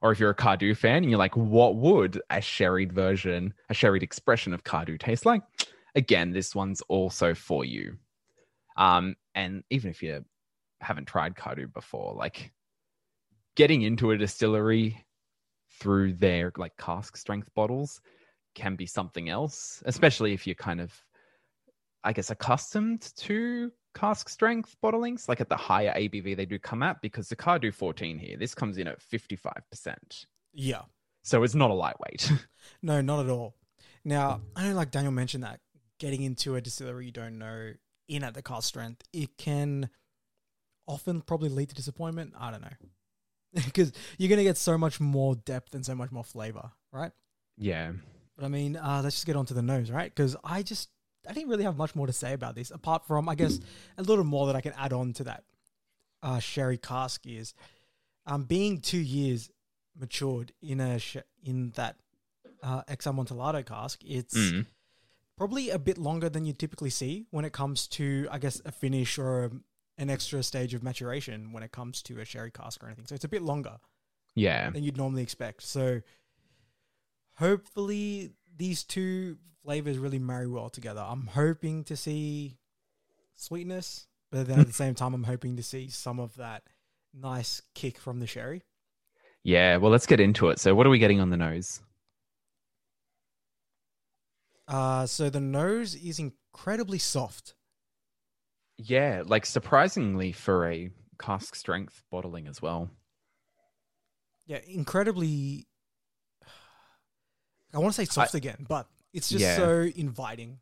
Or 0.03 0.11
if 0.11 0.19
you're 0.19 0.29
a 0.29 0.35
Cardhu 0.35 0.77
fan 0.77 0.97
and 0.97 1.09
you're 1.09 1.17
like, 1.17 1.35
what 1.35 1.77
would 1.77 2.21
a 2.29 2.39
sherried 2.39 2.93
version, 2.93 3.55
a 3.69 3.73
sherried 3.73 4.03
expression 4.03 4.53
of 4.53 4.63
Cardhu 4.63 4.99
taste 4.99 5.25
like? 5.25 5.41
Again, 5.95 6.31
this 6.31 6.53
one's 6.53 6.81
also 6.81 7.33
for 7.33 7.65
you. 7.65 7.97
Um, 8.77 9.15
and 9.33 9.63
even 9.71 9.89
if 9.89 10.03
you 10.03 10.23
haven't 10.79 11.07
tried 11.07 11.33
Cardhu 11.33 11.73
before, 11.73 12.13
like 12.13 12.51
getting 13.55 13.81
into 13.81 14.11
a 14.11 14.17
distillery 14.17 15.03
through 15.79 16.13
their 16.13 16.51
like 16.55 16.77
cask 16.77 17.17
strength 17.17 17.49
bottles 17.55 17.99
can 18.53 18.75
be 18.75 18.85
something 18.85 19.27
else, 19.27 19.81
especially 19.87 20.33
if 20.33 20.45
you're 20.45 20.53
kind 20.53 20.79
of, 20.79 20.93
I 22.03 22.13
guess, 22.13 22.29
accustomed 22.29 23.11
to 23.17 23.71
cask 23.93 24.29
strength 24.29 24.75
bottlings. 24.83 25.27
Like 25.27 25.41
at 25.41 25.49
the 25.49 25.57
higher 25.57 25.93
ABV 25.95 26.35
they 26.35 26.45
do 26.45 26.59
come 26.59 26.83
at 26.83 27.01
because 27.01 27.29
the 27.29 27.35
Cardhu 27.35 27.73
14 27.73 28.17
here, 28.17 28.37
this 28.37 28.55
comes 28.55 28.77
in 28.77 28.87
at 28.87 28.99
55%. 28.99 30.25
Yeah. 30.53 30.81
So 31.23 31.43
it's 31.43 31.55
not 31.55 31.71
a 31.71 31.75
lightweight. 31.75 32.31
No, 32.83 33.01
not 33.01 33.25
at 33.25 33.29
all. 33.29 33.55
Now, 34.05 34.41
I 34.55 34.67
know, 34.67 34.75
like 34.75 34.91
Daniel 34.91 35.11
mentioned 35.11 35.43
that 35.43 35.59
getting 35.99 36.21
into 36.21 36.55
a 36.55 36.61
distillery 36.61 37.05
you 37.07 37.11
don't 37.11 37.37
know 37.37 37.73
in 38.07 38.23
at 38.23 38.33
the 38.33 38.41
cask 38.41 38.67
strength, 38.67 39.03
it 39.13 39.37
can 39.37 39.89
often 40.87 41.21
probably 41.21 41.49
lead 41.49 41.69
to 41.69 41.75
disappointment. 41.75 42.33
I 42.39 42.51
don't 42.51 42.61
know. 42.61 42.75
Because 43.65 43.91
you're 44.17 44.29
going 44.29 44.37
to 44.37 44.43
get 44.45 44.57
so 44.57 44.77
much 44.77 44.99
more 44.99 45.35
depth 45.35 45.75
and 45.75 45.85
so 45.85 45.93
much 45.93 46.11
more 46.11 46.23
flavor, 46.23 46.71
right? 46.93 47.11
yeah. 47.57 47.91
But 48.37 48.45
I 48.45 48.47
mean, 48.47 48.77
uh, 48.77 49.01
let's 49.03 49.17
just 49.17 49.25
get 49.25 49.35
onto 49.35 49.53
the 49.53 49.61
nose, 49.61 49.91
right? 49.91 50.13
Because 50.13 50.37
I 50.43 50.63
just, 50.63 50.89
I 51.27 51.33
didn't 51.33 51.49
really 51.49 51.63
have 51.63 51.77
much 51.77 51.95
more 51.95 52.07
to 52.07 52.13
say 52.13 52.33
about 52.33 52.55
this, 52.55 52.71
apart 52.71 53.05
from, 53.05 53.29
I 53.29 53.35
guess, 53.35 53.59
a 53.97 54.03
little 54.03 54.23
more 54.23 54.47
that 54.47 54.55
I 54.55 54.61
can 54.61 54.73
add 54.77 54.91
on 54.93 55.13
to 55.13 55.23
that 55.25 55.43
uh, 56.23 56.39
sherry 56.39 56.77
cask 56.77 57.25
is 57.27 57.53
um, 58.25 58.43
being 58.43 58.79
two 58.79 58.99
years 58.99 59.49
matured 59.99 60.51
in 60.61 60.79
a 60.79 60.97
sh- 60.99 61.17
in 61.43 61.71
that 61.75 61.97
uh, 62.63 62.81
ex 62.87 63.05
Amontillado 63.07 63.63
cask. 63.63 64.01
It's 64.05 64.35
Mm. 64.35 64.65
probably 65.37 65.69
a 65.69 65.79
bit 65.79 65.97
longer 65.97 66.29
than 66.29 66.45
you 66.45 66.53
typically 66.53 66.89
see 66.91 67.25
when 67.31 67.45
it 67.45 67.53
comes 67.53 67.87
to, 67.89 68.27
I 68.31 68.37
guess, 68.39 68.61
a 68.65 68.71
finish 68.71 69.17
or 69.19 69.45
a, 69.45 69.51
an 69.97 70.09
extra 70.09 70.41
stage 70.43 70.73
of 70.73 70.81
maturation 70.83 71.51
when 71.53 71.63
it 71.63 71.71
comes 71.71 72.01
to 72.03 72.19
a 72.19 72.25
sherry 72.25 72.51
cask 72.51 72.83
or 72.83 72.87
anything. 72.87 73.05
So 73.07 73.15
it's 73.15 73.25
a 73.25 73.29
bit 73.29 73.41
longer 73.41 73.77
Yeah. 74.35 74.69
than 74.69 74.83
you'd 74.83 74.97
normally 74.97 75.23
expect. 75.23 75.63
So 75.63 76.01
hopefully 77.35 78.31
these 78.55 78.83
two 78.83 79.37
flavors 79.63 79.97
really 79.97 80.19
marry 80.19 80.47
well 80.47 80.69
together. 80.69 81.03
I'm 81.05 81.27
hoping 81.27 81.83
to 81.85 81.95
see 81.95 82.57
sweetness, 83.35 84.07
but 84.31 84.47
then 84.47 84.59
at 84.59 84.67
the 84.67 84.73
same 84.83 84.95
time, 84.95 85.13
I'm 85.13 85.23
hoping 85.23 85.57
to 85.57 85.63
see 85.63 85.89
some 85.89 86.19
of 86.19 86.35
that 86.37 86.63
nice 87.13 87.61
kick 87.75 87.97
from 87.97 88.19
the 88.19 88.27
sherry. 88.27 88.63
Yeah. 89.43 89.77
Well, 89.77 89.91
let's 89.91 90.05
get 90.05 90.19
into 90.19 90.49
it. 90.49 90.59
So, 90.59 90.75
what 90.75 90.85
are 90.85 90.91
we 90.91 90.99
getting 90.99 91.19
on 91.19 91.29
the 91.29 91.37
nose? 91.37 91.81
Uh, 94.67 95.05
so 95.05 95.29
the 95.29 95.39
nose 95.39 95.95
is 95.95 96.19
incredibly 96.19 96.99
soft. 96.99 97.55
Yeah. 98.77 99.23
Like 99.25 99.45
surprisingly 99.45 100.31
for 100.31 100.69
a 100.69 100.91
cask 101.19 101.55
strength 101.55 102.03
bottling 102.11 102.47
as 102.47 102.61
well. 102.61 102.89
Yeah, 104.45 104.59
incredibly. 104.67 105.67
I 107.73 107.79
want 107.79 107.93
to 107.95 108.01
say 108.01 108.05
soft 108.05 108.33
again, 108.35 108.65
but 108.67 108.87
it's 109.13 109.29
just 109.29 109.41
Yeah. 109.41 109.55
so 109.57 109.81
inviting, 109.95 110.59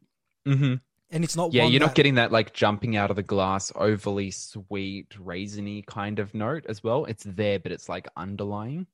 Mm-hmm. 0.48 0.76
and 1.12 1.24
it's 1.24 1.36
not. 1.36 1.54
Yeah, 1.54 1.66
you're 1.66 1.80
that- 1.80 1.88
not 1.88 1.96
getting 1.96 2.16
that 2.16 2.32
like 2.32 2.54
jumping 2.54 2.96
out 2.96 3.10
of 3.10 3.16
the 3.16 3.24
glass, 3.24 3.72
overly 3.76 4.32
sweet, 4.32 5.10
raisiny 5.12 5.86
kind 5.86 6.20
of 6.20 6.34
note 6.34 6.66
as 6.68 6.84
well. 6.84 7.06
It's 7.06 7.24
there, 7.24 7.60
but 7.60 7.72
it's 7.72 7.90
like 7.90 8.08
underlying. 8.16 8.88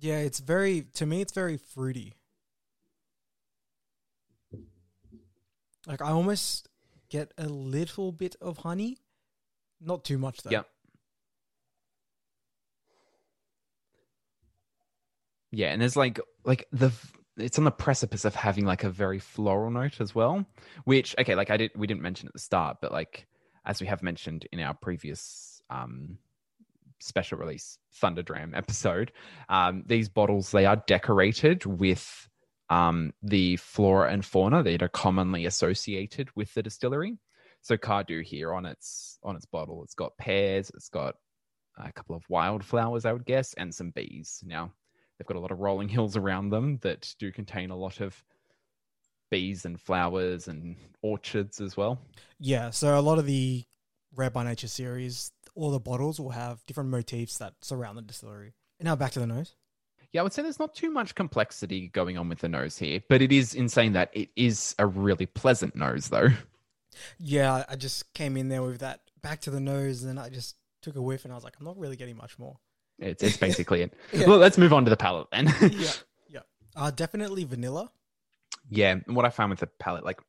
Yeah, 0.00 0.18
it's 0.18 0.38
very. 0.40 0.82
To 0.94 1.06
me, 1.06 1.20
it's 1.20 1.32
very 1.32 1.56
fruity. 1.56 2.14
Like 5.86 6.02
I 6.02 6.10
almost 6.10 6.68
get 7.08 7.32
a 7.38 7.46
little 7.48 8.12
bit 8.12 8.36
of 8.40 8.58
honey, 8.58 8.98
not 9.80 10.04
too 10.04 10.18
much 10.18 10.42
though. 10.42 10.50
Yep. 10.50 10.68
Yeah, 15.50 15.68
and 15.68 15.80
there's 15.80 15.96
like 15.96 16.20
like 16.44 16.66
the 16.72 16.92
it's 17.36 17.58
on 17.58 17.64
the 17.64 17.70
precipice 17.70 18.24
of 18.24 18.34
having 18.34 18.64
like 18.64 18.84
a 18.84 18.90
very 18.90 19.18
floral 19.18 19.70
note 19.70 20.00
as 20.00 20.14
well. 20.14 20.44
Which 20.84 21.14
okay, 21.18 21.34
like 21.34 21.50
I 21.50 21.56
did 21.56 21.72
we 21.76 21.86
didn't 21.86 22.02
mention 22.02 22.26
at 22.28 22.32
the 22.32 22.38
start, 22.38 22.78
but 22.80 22.92
like 22.92 23.26
as 23.64 23.80
we 23.80 23.86
have 23.86 24.02
mentioned 24.02 24.46
in 24.52 24.60
our 24.60 24.74
previous 24.74 25.62
um 25.70 26.18
special 27.00 27.38
release 27.38 27.78
Thunder 27.94 28.22
Dram 28.22 28.54
episode, 28.54 29.12
um, 29.48 29.84
these 29.86 30.08
bottles 30.08 30.50
they 30.50 30.66
are 30.66 30.82
decorated 30.86 31.64
with 31.64 32.28
um 32.70 33.12
the 33.22 33.56
flora 33.56 34.12
and 34.12 34.24
fauna 34.24 34.62
that 34.62 34.82
are 34.82 34.88
commonly 34.88 35.46
associated 35.46 36.28
with 36.36 36.52
the 36.54 36.62
distillery. 36.62 37.16
So 37.62 37.76
Cardhu 37.76 38.22
here 38.22 38.52
on 38.52 38.66
its 38.66 39.18
on 39.22 39.36
its 39.36 39.46
bottle, 39.46 39.82
it's 39.82 39.94
got 39.94 40.16
pears, 40.18 40.70
it's 40.74 40.88
got 40.90 41.14
a 41.78 41.92
couple 41.92 42.16
of 42.16 42.24
wildflowers, 42.28 43.04
I 43.04 43.12
would 43.12 43.24
guess, 43.24 43.54
and 43.54 43.74
some 43.74 43.90
bees. 43.90 44.42
Now 44.44 44.72
they've 45.18 45.26
got 45.26 45.36
a 45.36 45.40
lot 45.40 45.50
of 45.50 45.60
rolling 45.60 45.88
hills 45.88 46.16
around 46.16 46.50
them 46.50 46.78
that 46.82 47.14
do 47.18 47.32
contain 47.32 47.70
a 47.70 47.76
lot 47.76 48.00
of 48.00 48.22
bees 49.30 49.64
and 49.64 49.80
flowers 49.80 50.48
and 50.48 50.76
orchards 51.02 51.60
as 51.60 51.76
well. 51.76 52.00
Yeah. 52.38 52.70
So 52.70 52.98
a 52.98 53.02
lot 53.02 53.18
of 53.18 53.26
the 53.26 53.64
Rare 54.14 54.30
by 54.30 54.44
Nature 54.44 54.68
series, 54.68 55.32
all 55.54 55.70
the 55.70 55.80
bottles 55.80 56.18
will 56.18 56.30
have 56.30 56.64
different 56.66 56.90
motifs 56.90 57.38
that 57.38 57.54
surround 57.60 57.98
the 57.98 58.02
distillery. 58.02 58.54
And 58.78 58.86
now 58.86 58.96
back 58.96 59.12
to 59.12 59.20
the 59.20 59.26
nose. 59.26 59.54
Yeah, 60.12 60.22
I 60.22 60.24
would 60.24 60.32
say 60.32 60.42
there's 60.42 60.58
not 60.58 60.74
too 60.74 60.90
much 60.90 61.14
complexity 61.14 61.88
going 61.88 62.16
on 62.16 62.30
with 62.30 62.38
the 62.38 62.48
nose 62.48 62.78
here, 62.78 63.02
but 63.10 63.20
it 63.20 63.30
is 63.30 63.54
insane 63.54 63.92
that 63.92 64.10
it 64.14 64.30
is 64.36 64.74
a 64.78 64.86
really 64.86 65.26
pleasant 65.26 65.76
nose, 65.76 66.08
though. 66.08 66.28
Yeah, 67.18 67.64
I 67.68 67.76
just 67.76 68.14
came 68.14 68.38
in 68.38 68.48
there 68.48 68.62
with 68.62 68.78
that 68.78 69.00
back 69.20 69.42
to 69.42 69.50
the 69.50 69.60
nose, 69.60 70.04
and 70.04 70.18
I 70.18 70.30
just 70.30 70.56
took 70.80 70.96
a 70.96 71.02
whiff, 71.02 71.24
and 71.24 71.32
I 71.32 71.34
was 71.34 71.44
like, 71.44 71.56
I'm 71.60 71.66
not 71.66 71.76
really 71.76 71.96
getting 71.96 72.16
much 72.16 72.38
more. 72.38 72.56
It's, 72.98 73.22
it's 73.22 73.36
basically 73.36 73.82
it. 73.82 73.94
Yeah. 74.12 74.26
Well, 74.26 74.38
let's 74.38 74.58
move 74.58 74.72
on 74.72 74.84
to 74.84 74.90
the 74.90 74.96
palate 74.96 75.28
then. 75.30 75.52
yeah, 75.60 75.92
yeah. 76.28 76.40
Uh, 76.76 76.90
definitely 76.90 77.44
vanilla. 77.44 77.90
Yeah, 78.70 78.98
and 79.06 79.16
what 79.16 79.24
I 79.24 79.30
found 79.30 79.50
with 79.50 79.60
the 79.60 79.66
palate, 79.66 80.04
like 80.04 80.20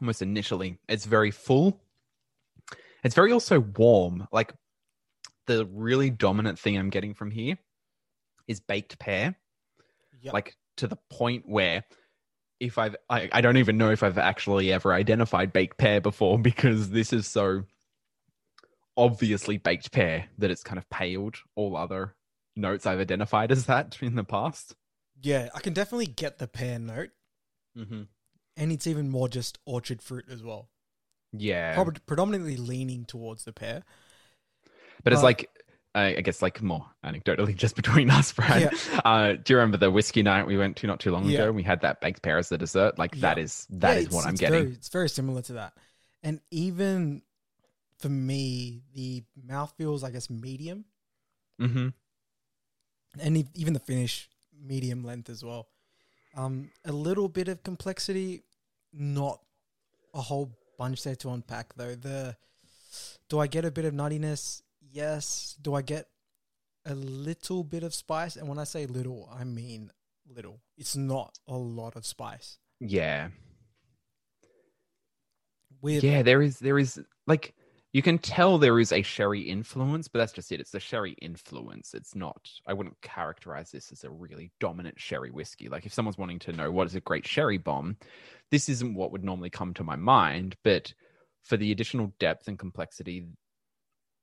almost 0.00 0.22
initially, 0.22 0.78
it's 0.88 1.04
very 1.04 1.30
full. 1.30 1.80
It's 3.04 3.14
very 3.14 3.32
also 3.32 3.60
warm. 3.60 4.26
Like 4.32 4.54
the 5.46 5.66
really 5.66 6.10
dominant 6.10 6.58
thing 6.58 6.76
I'm 6.76 6.90
getting 6.90 7.14
from 7.14 7.30
here 7.30 7.58
is 8.46 8.60
baked 8.60 8.98
pear. 8.98 9.36
Yeah. 10.22 10.32
Like 10.32 10.56
to 10.78 10.86
the 10.86 10.98
point 11.10 11.44
where 11.46 11.84
if 12.58 12.78
I've 12.78 12.96
I, 13.08 13.28
I 13.32 13.40
don't 13.40 13.56
even 13.56 13.78
know 13.78 13.90
if 13.90 14.02
I've 14.02 14.18
actually 14.18 14.72
ever 14.72 14.92
identified 14.92 15.52
baked 15.52 15.78
pear 15.78 16.00
before 16.00 16.38
because 16.50 16.90
this 16.90 17.12
is 17.12 17.26
so 17.26 17.64
obviously 18.96 19.56
baked 19.56 19.92
pear 19.92 20.26
that 20.38 20.50
it's 20.50 20.62
kind 20.62 20.78
of 20.78 20.88
paled 20.90 21.36
all 21.54 21.76
other 21.76 22.14
notes 22.56 22.86
I've 22.86 23.00
identified 23.00 23.50
as 23.52 23.66
that 23.66 23.98
in 24.02 24.16
the 24.16 24.24
past. 24.24 24.74
yeah, 25.22 25.48
I 25.54 25.60
can 25.60 25.72
definitely 25.72 26.06
get 26.06 26.38
the 26.38 26.48
pear 26.48 26.78
note, 26.78 27.10
Mm-hmm. 27.78 28.02
and 28.56 28.72
it's 28.72 28.86
even 28.88 29.08
more 29.10 29.28
just 29.28 29.58
orchard 29.64 30.02
fruit 30.02 30.24
as 30.30 30.42
well. 30.42 30.68
Yeah. 31.32 31.74
Probably 31.74 32.00
predominantly 32.04 32.56
leaning 32.56 33.04
towards 33.04 33.44
the 33.44 33.52
pear. 33.52 33.84
But 35.04 35.12
it's 35.12 35.20
Uh, 35.22 35.26
like, 35.26 35.48
I 35.94 36.16
I 36.16 36.20
guess, 36.20 36.42
like 36.42 36.60
more 36.60 36.84
anecdotally, 37.04 37.54
just 37.64 37.76
between 37.76 38.10
us, 38.10 38.32
Brad. 38.32 38.74
Uh, 39.04 39.34
do 39.34 39.52
you 39.52 39.56
remember 39.56 39.76
the 39.76 39.90
whiskey 39.90 40.22
night 40.22 40.46
we 40.46 40.56
went 40.58 40.76
to 40.78 40.86
not 40.88 40.98
too 41.00 41.12
long 41.12 41.24
Yeah. 41.26 41.42
ago? 41.42 41.52
We 41.52 41.62
had 41.62 41.80
that 41.82 42.00
baked 42.00 42.22
pear 42.22 42.38
as 42.38 42.48
the 42.48 42.58
dessert. 42.58 42.98
Like 42.98 43.16
that 43.20 43.36
Yeah. 43.38 43.44
is 43.44 43.66
that 43.70 43.94
Yeah, 43.94 44.00
is 44.00 44.10
what 44.10 44.26
I'm 44.26 44.34
getting. 44.34 44.62
Very, 44.64 44.72
it's 44.74 44.88
very 44.88 45.08
similar 45.08 45.42
to 45.42 45.52
that, 45.54 45.74
and 46.24 46.40
even 46.50 47.22
for 48.00 48.08
me, 48.08 48.82
the 48.94 49.22
mouth 49.42 49.72
feels, 49.76 50.02
I 50.04 50.10
guess, 50.10 50.28
medium, 50.30 50.84
hmm 51.58 51.88
and 53.20 53.48
even 53.54 53.72
the 53.72 53.80
finish 53.80 54.28
medium 54.64 55.02
length 55.04 55.28
as 55.28 55.44
well. 55.44 55.66
Um, 56.36 56.70
a 56.84 56.92
little 56.92 57.28
bit 57.28 57.48
of 57.48 57.62
complexity, 57.64 58.44
not 58.92 59.40
a 60.14 60.20
whole 60.20 60.56
bunch 60.78 61.02
there 61.02 61.16
to 61.16 61.30
unpack 61.30 61.74
though. 61.74 61.94
The 61.96 62.36
do 63.28 63.40
I 63.40 63.46
get 63.48 63.64
a 63.64 63.70
bit 63.70 63.84
of 63.84 63.94
nuttiness? 63.94 64.62
Yes. 64.80 65.56
Do 65.60 65.74
I 65.74 65.82
get 65.82 66.06
a 66.86 66.94
little 66.94 67.64
bit 67.64 67.82
of 67.82 67.94
spice? 67.94 68.36
And 68.36 68.48
when 68.48 68.58
I 68.58 68.64
say 68.64 68.86
little, 68.86 69.28
I 69.32 69.44
mean 69.44 69.90
little. 70.28 70.60
It's 70.76 70.96
not 70.96 71.36
a 71.48 71.56
lot 71.56 71.96
of 71.96 72.06
spice. 72.06 72.58
Yeah, 72.80 73.28
With 75.82 76.04
yeah. 76.04 76.22
There 76.22 76.42
is 76.42 76.58
there 76.58 76.78
is 76.78 77.00
like 77.26 77.54
you 77.92 78.02
can 78.02 78.18
tell 78.18 78.56
there 78.56 78.78
is 78.78 78.92
a 78.92 79.02
sherry 79.02 79.40
influence, 79.40 80.06
but 80.06 80.20
that's 80.20 80.32
just 80.32 80.52
it. 80.52 80.60
It's 80.60 80.70
the 80.70 80.78
sherry 80.78 81.16
influence. 81.20 81.92
It's 81.92 82.14
not. 82.14 82.48
I 82.66 82.72
wouldn't 82.72 83.00
characterize 83.02 83.70
this 83.72 83.90
as 83.90 84.04
a 84.04 84.10
really 84.10 84.52
dominant 84.60 85.00
sherry 85.00 85.30
whiskey. 85.30 85.68
Like 85.68 85.86
if 85.86 85.92
someone's 85.92 86.18
wanting 86.18 86.38
to 86.40 86.52
know 86.52 86.70
what 86.70 86.86
is 86.86 86.94
a 86.94 87.00
great 87.00 87.26
sherry 87.26 87.58
bomb, 87.58 87.96
this 88.50 88.68
isn't 88.68 88.94
what 88.94 89.10
would 89.10 89.24
normally 89.24 89.50
come 89.50 89.74
to 89.74 89.84
my 89.84 89.96
mind. 89.96 90.56
But 90.62 90.94
for 91.42 91.56
the 91.56 91.72
additional 91.72 92.12
depth 92.20 92.46
and 92.46 92.58
complexity 92.58 93.26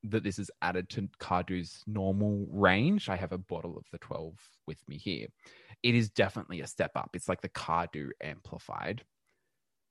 that 0.04 0.24
this 0.24 0.40
is 0.40 0.52
added 0.62 0.90
to 0.90 1.10
Cardhu's 1.20 1.84
normal 1.88 2.48
range, 2.50 3.10
I 3.10 3.18
have 3.18 3.34
a 3.34 3.38
bottle 3.38 3.76
of 3.78 3.84
the 3.92 3.98
12 3.98 4.34
with 4.66 4.80
me 4.88 4.98
here. 4.98 5.28
It 5.84 5.94
is 5.94 6.10
definitely 6.10 6.62
a 6.62 6.68
step 6.68 6.92
up. 6.96 7.10
It's 7.14 7.28
like 7.28 7.42
the 7.42 7.50
Cardhu 7.50 8.10
amplified. 8.22 9.04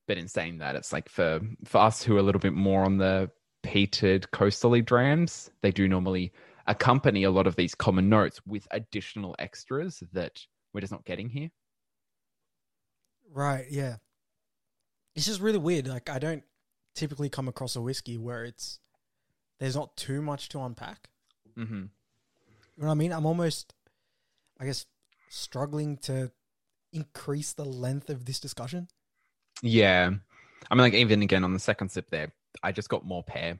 But 0.08 0.16
in 0.16 0.28
saying 0.28 0.58
that, 0.58 0.76
it's 0.76 0.92
like 0.92 1.10
for 1.10 1.40
for 1.64 1.78
us 1.78 2.02
who 2.02 2.16
are 2.16 2.20
a 2.20 2.22
little 2.22 2.40
bit 2.40 2.54
more 2.54 2.84
on 2.84 2.96
the 2.96 3.30
peated 3.66 4.30
coastally 4.30 4.80
drams, 4.80 5.50
they 5.60 5.72
do 5.72 5.88
normally 5.88 6.32
accompany 6.68 7.24
a 7.24 7.30
lot 7.30 7.46
of 7.46 7.56
these 7.56 7.74
common 7.74 8.08
notes 8.08 8.40
with 8.46 8.66
additional 8.70 9.34
extras 9.38 10.02
that 10.12 10.40
we're 10.72 10.80
just 10.80 10.92
not 10.92 11.04
getting 11.04 11.28
here. 11.28 11.50
Right, 13.32 13.66
yeah. 13.68 13.96
It's 15.14 15.26
just 15.26 15.40
really 15.40 15.58
weird. 15.58 15.88
Like 15.88 16.08
I 16.08 16.18
don't 16.18 16.44
typically 16.94 17.28
come 17.28 17.48
across 17.48 17.76
a 17.76 17.80
whiskey 17.80 18.16
where 18.16 18.44
it's 18.44 18.78
there's 19.58 19.76
not 19.76 19.96
too 19.96 20.22
much 20.22 20.48
to 20.50 20.60
unpack. 20.60 21.08
Mm-hmm. 21.58 21.74
You 21.74 22.82
know 22.82 22.86
what 22.86 22.90
I 22.90 22.94
mean? 22.94 23.12
I'm 23.12 23.26
almost, 23.26 23.74
I 24.60 24.66
guess, 24.66 24.86
struggling 25.28 25.96
to 25.98 26.30
increase 26.92 27.52
the 27.52 27.64
length 27.64 28.10
of 28.10 28.26
this 28.26 28.38
discussion. 28.38 28.88
Yeah. 29.62 30.10
I 30.70 30.74
mean, 30.74 30.82
like 30.82 30.94
even 30.94 31.22
again 31.22 31.44
on 31.44 31.52
the 31.52 31.58
second 31.58 31.90
sip 31.90 32.10
there, 32.10 32.32
I 32.62 32.72
just 32.72 32.88
got 32.88 33.04
more 33.04 33.22
pear. 33.22 33.58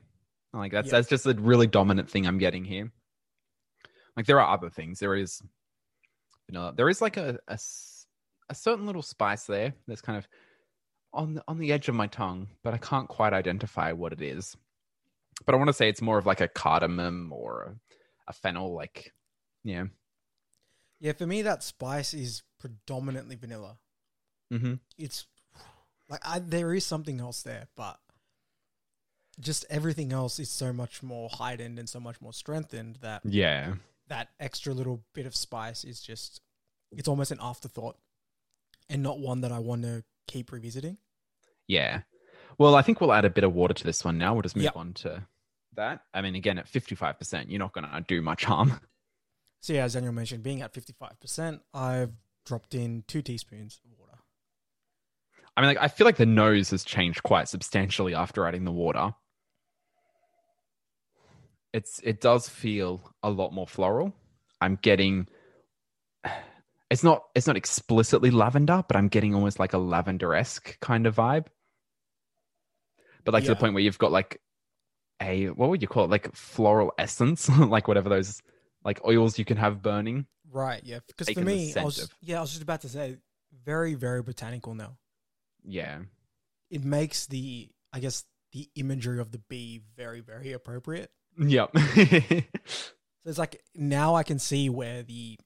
Like 0.53 0.71
that's 0.71 0.89
that's 0.89 1.09
just 1.09 1.25
a 1.25 1.33
really 1.33 1.67
dominant 1.67 2.09
thing 2.09 2.25
I'm 2.25 2.37
getting 2.37 2.65
here. 2.65 2.91
Like 4.15 4.25
there 4.25 4.39
are 4.39 4.53
other 4.53 4.69
things. 4.69 4.99
There 4.99 5.15
is, 5.15 5.41
you 6.47 6.53
know, 6.53 6.71
there 6.71 6.89
is 6.89 7.01
like 7.01 7.17
a 7.17 7.37
a 7.47 8.55
certain 8.55 8.85
little 8.85 9.01
spice 9.01 9.43
there 9.43 9.73
that's 9.87 10.01
kind 10.01 10.17
of 10.17 10.27
on 11.13 11.35
the, 11.35 11.43
on 11.47 11.57
the 11.57 11.71
edge 11.71 11.89
of 11.89 11.95
my 11.95 12.07
tongue, 12.07 12.47
but 12.63 12.73
I 12.73 12.77
can't 12.77 13.07
quite 13.07 13.33
identify 13.33 13.91
what 13.91 14.13
it 14.13 14.21
is. 14.21 14.55
But 15.45 15.53
I 15.53 15.57
want 15.57 15.67
to 15.67 15.73
say 15.73 15.89
it's 15.89 16.01
more 16.01 16.17
of 16.17 16.25
like 16.25 16.41
a 16.41 16.47
cardamom 16.47 17.31
or 17.31 17.77
a, 18.27 18.31
a 18.31 18.33
fennel, 18.33 18.73
like 18.73 19.13
yeah. 19.63 19.85
Yeah, 20.99 21.11
for 21.11 21.27
me, 21.27 21.43
that 21.43 21.61
spice 21.61 22.13
is 22.13 22.41
predominantly 22.59 23.35
vanilla. 23.35 23.77
Mm-hmm. 24.51 24.75
It's 24.97 25.27
like 26.09 26.21
I, 26.25 26.39
there 26.39 26.73
is 26.73 26.85
something 26.85 27.19
else 27.19 27.43
there, 27.43 27.67
but 27.75 27.99
just 29.39 29.65
everything 29.69 30.11
else 30.11 30.39
is 30.39 30.49
so 30.49 30.73
much 30.73 31.03
more 31.03 31.29
heightened 31.31 31.77
and 31.79 31.87
so 31.87 31.99
much 31.99 32.19
more 32.21 32.33
strengthened 32.33 32.97
that 33.01 33.21
Yeah. 33.25 33.75
that 34.07 34.29
extra 34.39 34.73
little 34.73 35.03
bit 35.13 35.25
of 35.25 35.35
spice 35.35 35.83
is 35.83 36.01
just 36.01 36.41
it's 36.91 37.07
almost 37.07 37.31
an 37.31 37.39
afterthought 37.41 37.97
and 38.89 39.03
not 39.03 39.19
one 39.19 39.41
that 39.41 39.51
I 39.51 39.59
want 39.59 39.81
to 39.83 40.03
keep 40.27 40.51
revisiting. 40.51 40.97
Yeah. 41.67 42.01
Well, 42.57 42.75
I 42.75 42.81
think 42.81 42.99
we'll 43.01 43.13
add 43.13 43.25
a 43.25 43.29
bit 43.29 43.43
of 43.43 43.53
water 43.53 43.73
to 43.73 43.83
this 43.83 44.03
one 44.05 44.17
now. 44.17 44.33
We'll 44.33 44.41
just 44.43 44.55
move 44.55 44.63
Yep. 44.65 44.75
on 44.77 44.93
to 44.93 45.27
that. 45.73 46.05
I 46.13 46.21
mean, 46.21 46.33
again, 46.35 46.57
at 46.57 46.67
55%, 46.67 47.49
you're 47.49 47.59
not 47.59 47.73
going 47.73 47.83
to 47.83 48.01
do 48.07 48.21
much 48.21 48.43
harm. 48.45 48.79
So 49.59 49.73
yeah, 49.73 49.85
as 49.85 49.93
Daniel 49.93 50.13
mentioned, 50.13 50.43
being 50.43 50.61
at 50.61 50.71
fifty 50.71 50.93
five 50.93 51.19
percent, 51.19 51.61
I've 51.73 52.11
dropped 52.45 52.75
in 52.75 53.03
two 53.07 53.23
teaspoons 53.23 53.79
of 53.83 53.97
water. 53.99 54.19
I 55.57 55.61
mean, 55.61 55.69
like, 55.69 55.77
I 55.79 55.87
feel 55.87 56.05
like 56.05 56.17
the 56.17 56.27
nose 56.27 56.69
has 56.69 56.83
changed 56.83 57.23
quite 57.23 57.49
substantially 57.49 58.13
after 58.13 58.45
adding 58.45 58.65
the 58.65 58.71
water. 58.71 59.15
It's 61.77 61.99
it 62.03 62.21
does 62.21 62.49
feel 62.49 63.13
a 63.21 63.29
lot 63.29 63.53
more 63.53 63.67
floral. 63.67 64.11
I'm 64.59 64.79
getting 64.81 65.27
it's 66.89 67.03
not 67.03 67.25
it's 67.35 67.45
not 67.45 67.55
explicitly 67.55 68.31
lavender, 68.31 68.83
but 68.87 68.97
I'm 68.97 69.09
getting 69.09 69.35
almost 69.35 69.59
like 69.59 69.73
a 69.73 69.77
lavender 69.77 70.33
esque 70.33 70.79
kind 70.79 71.05
of 71.05 71.15
vibe. 71.15 71.45
But 73.23 73.35
like 73.35 73.43
to 73.43 73.49
the 73.49 73.55
point 73.55 73.75
where 73.75 73.83
you've 73.83 73.99
got 73.99 74.11
like 74.11 74.41
a 75.21 75.49
what 75.49 75.69
would 75.69 75.83
you 75.83 75.87
call 75.87 76.05
it? 76.05 76.09
Like 76.09 76.35
floral 76.35 76.93
essence, 76.97 77.47
like 77.59 77.87
whatever 77.87 78.09
those 78.09 78.41
like 78.83 79.05
oils 79.05 79.37
you 79.37 79.45
can 79.45 79.57
have 79.57 79.83
burning. 79.83 80.25
Right, 80.49 80.81
yeah. 80.83 80.99
Because 81.05 81.29
for 81.29 81.41
me, 81.41 81.75
I 81.75 81.83
was 81.83 82.09
yeah, 82.21 82.39
I 82.39 82.41
was 82.41 82.49
just 82.49 82.63
about 82.63 82.81
to 82.81 82.89
say 82.89 83.17
very, 83.63 83.93
very 83.93 84.23
botanical 84.23 84.73
now. 84.73 84.97
Yeah. 85.63 85.99
It 86.71 86.83
makes 86.83 87.27
the 87.27 87.69
I 87.93 87.99
guess 87.99 88.23
the 88.51 88.67
imagery 88.73 89.19
of 89.19 89.31
the 89.31 89.37
bee 89.37 89.83
very, 89.95 90.21
very 90.21 90.53
appropriate. 90.53 91.11
Yep. 91.39 91.75
So 93.23 93.29
it's 93.31 93.37
like 93.39 93.61
now 93.75 94.15
I 94.15 94.23
can 94.23 94.39
see 94.39 94.69
where 94.69 95.03
the, 95.03 95.37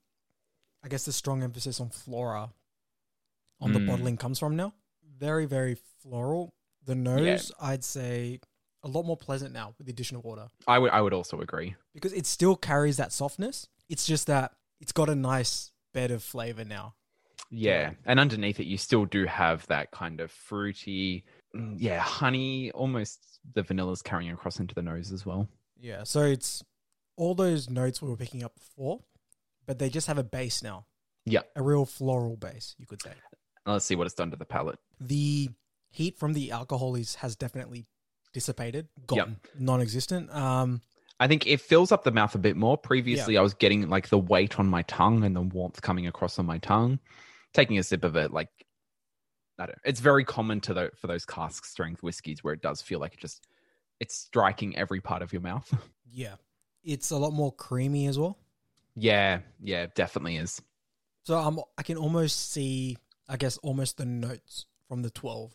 I 0.84 0.88
guess 0.88 1.06
the 1.06 1.12
strong 1.12 1.42
emphasis 1.42 1.80
on 1.80 1.90
flora, 1.90 2.52
on 3.60 3.74
the 3.74 3.80
Mm. 3.80 3.88
bottling 3.88 4.18
comes 4.18 4.38
from 4.38 4.56
now. 4.56 4.74
Very 5.18 5.48
very 5.48 5.78
floral. 6.04 6.54
The 6.86 6.94
nose, 6.94 7.52
I'd 7.60 7.84
say, 7.84 8.40
a 8.84 8.88
lot 8.88 9.04
more 9.06 9.18
pleasant 9.18 9.52
now 9.52 9.74
with 9.80 9.88
the 9.88 9.94
addition 9.94 10.16
of 10.18 10.24
water 10.24 10.48
I 10.68 10.78
would 10.78 10.92
I 10.92 11.02
would 11.02 11.14
also 11.14 11.42
agree. 11.42 11.76
because 11.94 12.14
it 12.14 12.28
still 12.28 12.56
carries 12.56 12.98
that 12.98 13.12
softness. 13.12 13.68
It's 13.90 14.06
just 14.06 14.28
that 14.28 14.54
it's 14.80 14.92
got 14.92 15.10
a 15.10 15.16
nice 15.16 15.72
bed 15.92 16.12
of 16.12 16.22
flavor 16.24 16.64
now. 16.64 16.94
Yeah. 17.50 17.94
And 18.06 18.20
underneath 18.20 18.60
it 18.60 18.66
you 18.68 18.78
still 18.78 19.06
do 19.06 19.26
have 19.26 19.66
that 19.68 19.90
kind 19.90 20.20
of 20.20 20.32
fruity 20.32 21.24
mm, 21.56 21.76
yeah, 21.80 22.00
honey, 22.00 22.70
almost 22.74 23.40
the 23.56 23.64
vanilla's 23.64 24.04
carrying 24.04 24.32
across 24.32 24.60
into 24.60 24.76
the 24.76 24.84
nose 24.84 25.12
as 25.12 25.26
well. 25.26 25.48
Yeah, 25.82 26.04
so 26.04 26.22
it's 26.22 26.64
all 27.18 27.36
those 27.36 27.70
notes 27.70 28.02
we 28.02 28.10
were 28.10 28.18
picking 28.18 28.44
up 28.44 28.56
before, 28.56 29.02
but 29.66 29.80
they 29.80 29.90
just 29.90 30.08
have 30.08 30.18
a 30.18 30.24
base 30.24 30.64
now. 30.64 30.86
Yeah. 31.26 31.42
a 31.56 31.62
real 31.62 31.86
floral 31.86 32.36
base, 32.36 32.76
you 32.80 32.86
could 32.88 33.02
say. 33.02 33.12
Let's 33.66 33.86
see 33.86 33.96
what 33.96 34.06
it's 34.06 34.16
done 34.16 34.32
to 34.32 34.38
the 34.38 34.46
palate. 34.46 34.80
the 35.00 35.50
heat 35.92 36.18
from 36.18 36.34
the 36.34 36.52
alcohol 36.52 36.96
is 36.96 37.16
has 37.16 37.36
definitely 37.36 37.86
dissipated, 38.34 38.88
gone, 39.08 39.38
non-existent. 39.60 40.34
Um, 40.34 40.82
I 41.20 41.28
think 41.28 41.46
it 41.46 41.62
fills 41.62 41.92
up 41.92 42.04
the 42.04 42.12
mouth 42.12 42.34
a 42.34 42.40
bit 42.40 42.56
more. 42.56 42.78
Previously, 42.78 43.38
I 43.38 43.42
was 43.42 43.54
getting 43.54 43.88
like 43.90 44.10
the 44.10 44.18
weight 44.18 44.58
on 44.60 44.68
my 44.68 44.82
tongue 44.84 45.24
and 45.24 45.36
the 45.36 45.42
warmth 45.42 45.82
coming 45.82 46.08
across 46.08 46.40
on 46.40 46.46
my 46.46 46.58
tongue. 46.60 47.00
Taking 47.54 47.78
a 47.78 47.84
sip 47.84 48.04
of 48.04 48.16
it, 48.16 48.32
like 48.32 48.48
I 49.60 49.68
don't. 49.68 49.78
It's 49.86 50.00
very 50.00 50.24
common 50.24 50.62
to 50.62 50.74
the, 50.74 50.92
for 50.96 51.08
those 51.08 51.26
cask 51.26 51.66
strength 51.66 52.02
whiskeys 52.02 52.44
where 52.44 52.54
it 52.54 52.62
does 52.62 52.82
feel 52.82 53.00
like 53.00 53.14
it 53.14 53.20
just 53.20 53.46
it's 54.02 54.16
striking 54.16 54.76
every 54.76 55.00
part 55.00 55.22
of 55.22 55.32
your 55.32 55.44
mouth. 55.44 55.74
yeah, 56.12 56.36
it's 56.84 57.12
a 57.12 57.18
lot 57.18 57.32
more 57.32 57.54
creamy 57.54 58.08
as 58.08 58.20
well. 58.20 58.38
yeah, 58.96 59.40
yeah, 59.62 59.86
definitely 59.96 60.36
is. 60.38 60.62
So 61.24 61.38
um, 61.38 61.62
I 61.78 61.84
can 61.84 61.98
almost 61.98 62.52
see, 62.52 62.98
I 63.30 63.38
guess, 63.38 63.58
almost 63.60 63.98
the 63.98 64.06
notes 64.06 64.66
from 64.90 65.04
the 65.04 65.12
twelve 65.12 65.54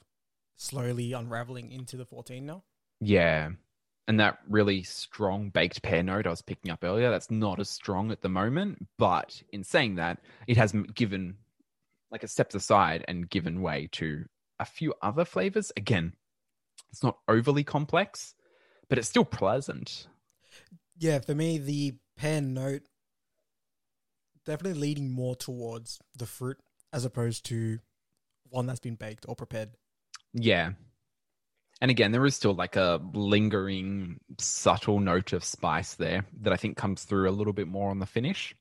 slowly 0.57 1.13
unraveling 1.13 1.73
into 1.73 1.97
the 1.97 2.07
fourteen 2.07 2.47
now. 2.47 2.63
Yeah. 3.01 3.51
And 4.09 4.21
that 4.21 4.39
really 4.49 4.85
strong 4.85 5.51
baked 5.51 5.83
pear 5.83 6.01
note 6.05 6.29
I 6.29 6.31
was 6.31 6.41
picking 6.41 6.71
up 6.71 6.85
earlier, 6.85 7.11
that's 7.11 7.29
not 7.29 7.59
as 7.59 7.69
strong 7.69 8.13
at 8.13 8.23
the 8.23 8.29
moment. 8.29 8.87
But 8.99 9.43
in 9.53 9.65
saying 9.65 9.97
that, 9.97 10.21
it 10.47 10.57
has 10.57 10.73
given, 10.95 11.35
like, 12.13 12.23
a 12.23 12.29
stepped 12.29 12.55
aside 12.55 13.05
and 13.09 13.29
given 13.29 13.63
way 13.63 13.89
to 13.93 14.25
a 14.61 14.65
few 14.65 14.95
other 15.03 15.25
flavors. 15.25 15.73
Again, 15.77 16.13
it's 16.93 17.03
not 17.03 17.19
overly 17.27 17.65
complex, 17.65 18.36
but 18.88 18.99
it's 18.99 19.09
still 19.09 19.25
pleasant. 19.25 20.07
Yeah, 20.99 21.18
for 21.18 21.35
me, 21.35 21.59
the 21.59 21.94
pear 22.16 22.40
note 22.40 22.83
definitely 24.44 24.81
leading 24.81 25.11
more 25.11 25.35
towards 25.35 25.99
the 26.16 26.27
fruit 26.27 26.57
as 26.92 27.05
opposed 27.05 27.44
to 27.46 27.81
one 28.49 28.66
that's 28.66 28.81
been 28.81 28.94
baked 28.94 29.27
or 29.29 29.35
prepared. 29.35 29.70
Yeah. 30.33 30.70
And 31.81 31.90
again, 31.90 32.12
there 32.12 32.25
is 32.25 32.35
still 32.35 32.55
like 32.55 32.77
a 32.77 33.01
lingering, 33.12 34.18
subtle 34.38 35.01
note 35.01 35.35
of 35.35 35.44
spice 35.44 35.94
there 35.94 36.25
that 36.40 36.53
I 36.53 36.57
think 36.57 36.77
comes 36.77 37.05
through 37.05 37.29
a 37.29 37.33
little 37.33 37.53
bit 37.53 37.68
more 37.68 37.90
on 37.90 37.99
the 37.99 38.07
finish, 38.07 38.55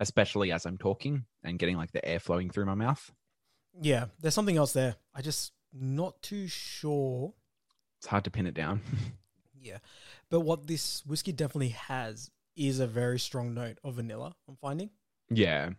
especially 0.00 0.50
as 0.50 0.64
I'm 0.64 0.78
talking 0.78 1.24
and 1.42 1.58
getting 1.58 1.76
like 1.76 1.92
the 1.92 2.04
air 2.06 2.20
flowing 2.20 2.48
through 2.48 2.64
my 2.64 2.74
mouth. 2.74 3.10
Yeah, 3.82 4.06
there's 4.20 4.34
something 4.34 4.56
else 4.56 4.72
there. 4.72 4.94
I 5.14 5.20
just 5.20 5.52
not 5.72 6.22
too 6.22 6.46
sure. 6.46 7.34
It's 7.98 8.06
hard 8.06 8.24
to 8.24 8.30
pin 8.30 8.46
it 8.46 8.54
down. 8.54 8.80
Yeah, 9.64 9.78
but 10.30 10.40
what 10.40 10.66
this 10.66 11.04
whiskey 11.06 11.32
definitely 11.32 11.70
has 11.70 12.30
is 12.54 12.80
a 12.80 12.86
very 12.86 13.18
strong 13.18 13.54
note 13.54 13.78
of 13.82 13.94
vanilla. 13.94 14.34
I'm 14.48 14.56
finding 14.56 14.90
yeah. 15.30 15.70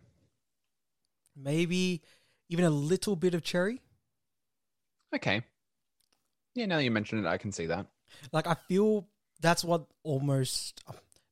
maybe 1.36 2.02
even 2.48 2.64
a 2.64 2.70
little 2.70 3.16
bit 3.16 3.34
of 3.34 3.42
cherry. 3.42 3.80
Okay. 5.14 5.42
Yeah, 6.54 6.66
now 6.66 6.76
that 6.76 6.84
you 6.84 6.90
mention 6.90 7.24
it, 7.24 7.28
I 7.28 7.38
can 7.38 7.52
see 7.52 7.66
that. 7.66 7.86
Like 8.32 8.46
I 8.46 8.54
feel 8.68 9.06
that's 9.40 9.64
what 9.64 9.86
almost 10.02 10.82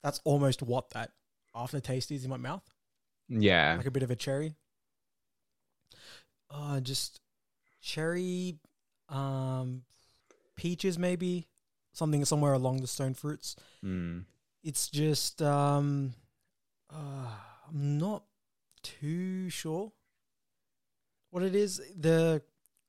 that's 0.03 0.21
almost 0.25 0.63
what 0.63 0.91
that 0.91 1.11
aftertaste 1.55 2.11
is 2.11 2.25
in 2.25 2.31
my 2.31 2.37
mouth. 2.37 2.63
Yeah. 3.29 3.75
like 3.77 3.87
a 3.87 3.91
bit 3.91 4.03
of 4.03 4.11
a 4.11 4.17
cherry. 4.17 4.55
Uh 6.51 6.81
just 6.81 7.21
cherry, 7.81 8.59
um, 9.09 9.83
peaches 10.57 10.99
maybe 10.99 11.47
something 11.95 12.25
somewhere 12.27 12.53
along 12.53 12.83
the 12.83 12.87
stone 12.87 13.15
fruits. 13.15 13.57
Mm. 13.83 14.25
It's 14.63 14.89
just 14.89 15.41
um, 15.41 16.13
uh, 16.93 17.31
I'm 17.69 17.99
not 17.99 18.25
too 18.83 19.49
sure 19.49 19.93
what 21.31 21.43
it 21.43 21.55
is. 21.55 21.81
The 21.97 22.43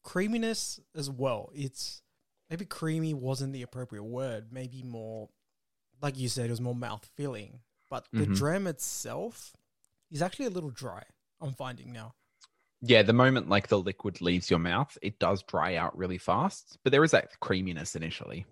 creaminess 0.04 0.80
as 0.96 1.10
well. 1.10 1.52
It's 1.56 2.02
maybe 2.50 2.66
creamy 2.66 3.14
wasn't 3.14 3.54
the 3.54 3.62
appropriate 3.62 4.04
word. 4.04 4.48
Maybe 4.52 4.84
more, 4.84 5.30
like 6.02 6.18
you 6.18 6.28
said, 6.30 6.48
it 6.48 6.52
was 6.52 6.62
more 6.62 6.76
mouth 6.76 7.10
filling. 7.16 7.62
But 7.90 8.08
the 8.12 8.26
Mhm. 8.26 8.36
dram 8.36 8.68
itself 8.68 9.56
is 10.12 10.22
actually 10.22 10.46
a 10.46 10.50
little 10.52 10.72
dry. 10.72 11.04
I'm 11.40 11.54
finding 11.54 11.92
now. 11.94 12.16
Yeah, 12.82 13.02
the 13.04 13.14
moment 13.14 13.50
like 13.50 13.68
the 13.68 13.80
liquid 13.80 14.22
leaves 14.22 14.50
your 14.50 14.60
mouth, 14.60 14.98
it 15.02 15.18
does 15.20 15.42
dry 15.44 15.76
out 15.76 15.98
really 15.98 16.18
fast, 16.18 16.78
but 16.84 16.92
there 16.92 17.04
is 17.04 17.12
that 17.12 17.40
creaminess 17.40 17.96
initially. 17.96 18.46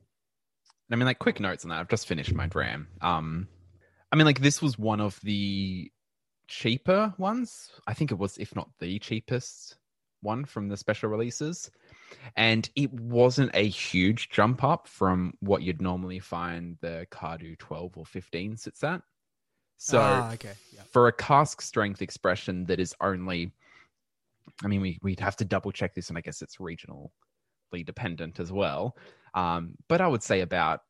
And 0.89 0.95
I 0.95 0.97
mean, 0.97 1.05
like 1.05 1.19
quick 1.19 1.39
notes 1.39 1.63
on 1.63 1.69
that. 1.69 1.79
I've 1.79 1.89
just 1.89 2.07
finished 2.07 2.33
my 2.33 2.47
dram. 2.47 2.87
Um, 3.01 3.47
I 4.11 4.15
mean, 4.15 4.25
like 4.25 4.41
this 4.41 4.61
was 4.61 4.77
one 4.77 5.01
of 5.01 5.19
the 5.23 5.91
cheaper 6.47 7.13
ones. 7.17 7.71
I 7.87 7.93
think 7.93 8.11
it 8.11 8.17
was, 8.17 8.37
if 8.37 8.55
not 8.55 8.69
the 8.79 8.99
cheapest 8.99 9.77
one 10.21 10.45
from 10.45 10.69
the 10.69 10.77
special 10.77 11.09
releases. 11.09 11.69
And 12.35 12.69
it 12.75 12.91
wasn't 12.93 13.51
a 13.53 13.67
huge 13.67 14.29
jump 14.29 14.63
up 14.63 14.87
from 14.87 15.33
what 15.39 15.61
you'd 15.61 15.81
normally 15.81 16.19
find 16.19 16.77
the 16.81 17.05
Cardhu 17.11 17.57
12 17.57 17.97
or 17.97 18.05
15 18.05 18.57
sits 18.57 18.83
at. 18.83 19.01
So 19.77 19.99
ah, 19.99 20.33
okay. 20.33 20.53
Yeah. 20.73 20.81
for 20.91 21.07
a 21.07 21.13
cask 21.13 21.61
strength 21.61 22.01
expression 22.01 22.65
that 22.65 22.79
is 22.79 22.95
only 23.01 23.51
I 24.63 24.67
mean 24.67 24.79
we 24.79 24.99
we'd 25.01 25.19
have 25.19 25.35
to 25.37 25.45
double 25.45 25.71
check 25.71 25.93
this 25.93 26.07
and 26.09 26.17
I 26.17 26.21
guess 26.21 26.41
it's 26.41 26.57
regionally 26.57 27.09
dependent 27.85 28.39
as 28.39 28.51
well. 28.51 28.95
Um, 29.33 29.75
but 29.87 30.01
I 30.01 30.07
would 30.07 30.23
say 30.23 30.41
about 30.41 30.81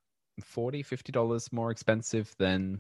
40 0.42 0.84
50 0.84 1.12
dollars 1.12 1.52
more 1.52 1.72
expensive 1.72 2.34
than 2.40 2.80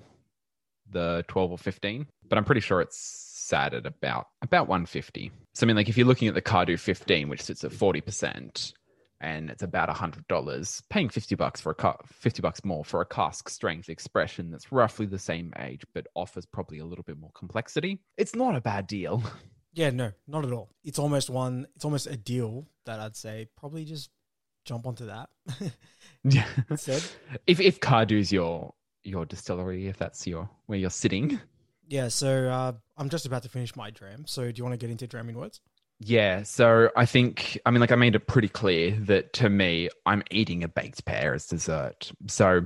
the 0.89 1.23
12 1.27 1.51
or 1.51 1.57
15 1.57 2.07
but 2.27 2.37
i'm 2.37 2.43
pretty 2.43 2.61
sure 2.61 2.81
it's 2.81 2.97
sat 2.97 3.73
at 3.73 3.85
about 3.85 4.27
about 4.41 4.67
150 4.67 5.31
so 5.53 5.65
i 5.65 5.67
mean 5.67 5.75
like 5.75 5.87
if 5.87 5.97
you're 5.97 6.07
looking 6.07 6.27
at 6.27 6.33
the 6.33 6.41
Cardhu 6.41 6.79
15 6.79 7.29
which 7.29 7.41
sits 7.41 7.63
at 7.63 7.71
40% 7.71 8.73
and 9.21 9.49
it's 9.49 9.63
about 9.63 9.87
$100 9.87 10.83
paying 10.89 11.07
50 11.07 11.35
bucks 11.35 11.61
for 11.61 11.71
a 11.71 11.75
car 11.75 11.97
50 12.07 12.41
bucks 12.41 12.65
more 12.65 12.83
for 12.83 13.01
a 13.01 13.05
cask 13.05 13.49
strength 13.49 13.89
expression 13.89 14.49
that's 14.49 14.71
roughly 14.71 15.05
the 15.05 15.19
same 15.19 15.53
age 15.59 15.83
but 15.93 16.07
offers 16.15 16.45
probably 16.45 16.79
a 16.79 16.85
little 16.85 17.03
bit 17.03 17.17
more 17.17 17.31
complexity 17.33 18.01
it's 18.17 18.35
not 18.35 18.55
a 18.55 18.61
bad 18.61 18.87
deal 18.87 19.23
Yeah, 19.75 19.89
no, 19.89 20.11
not 20.27 20.45
at 20.45 20.51
all. 20.51 20.69
It's 20.83 20.99
almost 20.99 21.31
one. 21.31 21.65
It's 21.75 21.83
almost 21.83 22.05
a 22.05 22.15
deal 22.15 22.67
that 22.85 22.99
I'd 22.99 23.15
say 23.15 23.47
probably 23.57 23.85
just 23.85 24.11
jump 24.65 24.87
onto 24.87 25.05
that 25.05 25.29
yeah 26.23 26.47
instead. 26.69 27.03
if 27.47 27.59
if 27.59 27.79
Cardhu's 27.79 28.31
your 28.31 28.73
your 29.03 29.25
distillery 29.25 29.87
if 29.87 29.97
that's 29.97 30.25
your 30.25 30.49
where 30.67 30.79
you're 30.79 30.89
sitting 30.89 31.39
Yeah, 31.87 32.07
so 32.07 32.47
uh, 32.49 32.71
I'm 32.97 33.09
just 33.09 33.25
about 33.25 33.43
to 33.43 33.49
finish 33.49 33.75
my 33.75 33.91
dram. 33.91 34.23
So 34.25 34.51
do 34.51 34.57
you 34.57 34.63
want 34.63 34.73
to 34.73 34.77
get 34.77 34.89
into 34.89 35.05
dramming 35.07 35.35
words? 35.35 35.59
Yeah, 35.99 36.43
so 36.43 36.89
I 36.95 37.05
think 37.05 37.59
I 37.65 37.71
mean 37.71 37.81
like 37.81 37.91
I 37.91 37.95
made 37.95 38.15
it 38.15 38.25
pretty 38.27 38.47
clear 38.47 38.91
that 39.01 39.33
to 39.33 39.49
me 39.49 39.89
I'm 40.05 40.23
eating 40.31 40.63
a 40.63 40.67
baked 40.67 41.05
pear 41.05 41.33
as 41.33 41.45
dessert. 41.45 42.11
So 42.27 42.65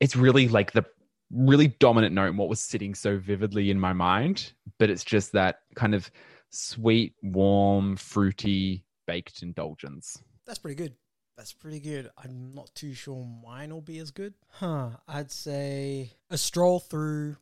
it's 0.00 0.16
really 0.16 0.48
like 0.48 0.72
the 0.72 0.84
really 1.30 1.68
dominant 1.68 2.14
note 2.14 2.28
and 2.28 2.38
what 2.38 2.48
was 2.48 2.60
sitting 2.60 2.94
so 2.94 3.18
vividly 3.18 3.70
in 3.70 3.78
my 3.78 3.92
mind, 3.92 4.52
but 4.78 4.90
it's 4.90 5.04
just 5.04 5.32
that 5.32 5.60
kind 5.76 5.94
of 5.94 6.10
sweet, 6.50 7.14
warm, 7.22 7.96
fruity 7.96 8.84
baked 9.06 9.42
indulgence. 9.42 10.18
That's 10.46 10.58
pretty 10.58 10.76
good. 10.76 10.94
That's 11.36 11.52
pretty 11.52 11.80
good. 11.80 12.10
I'm 12.22 12.52
not 12.54 12.74
too 12.74 12.94
sure 12.94 13.26
mine 13.44 13.72
will 13.72 13.80
be 13.80 13.98
as 13.98 14.10
good. 14.10 14.34
Huh. 14.48 14.90
I'd 15.08 15.30
say 15.30 16.12
a 16.30 16.36
stroll 16.38 16.78
through 16.78 17.36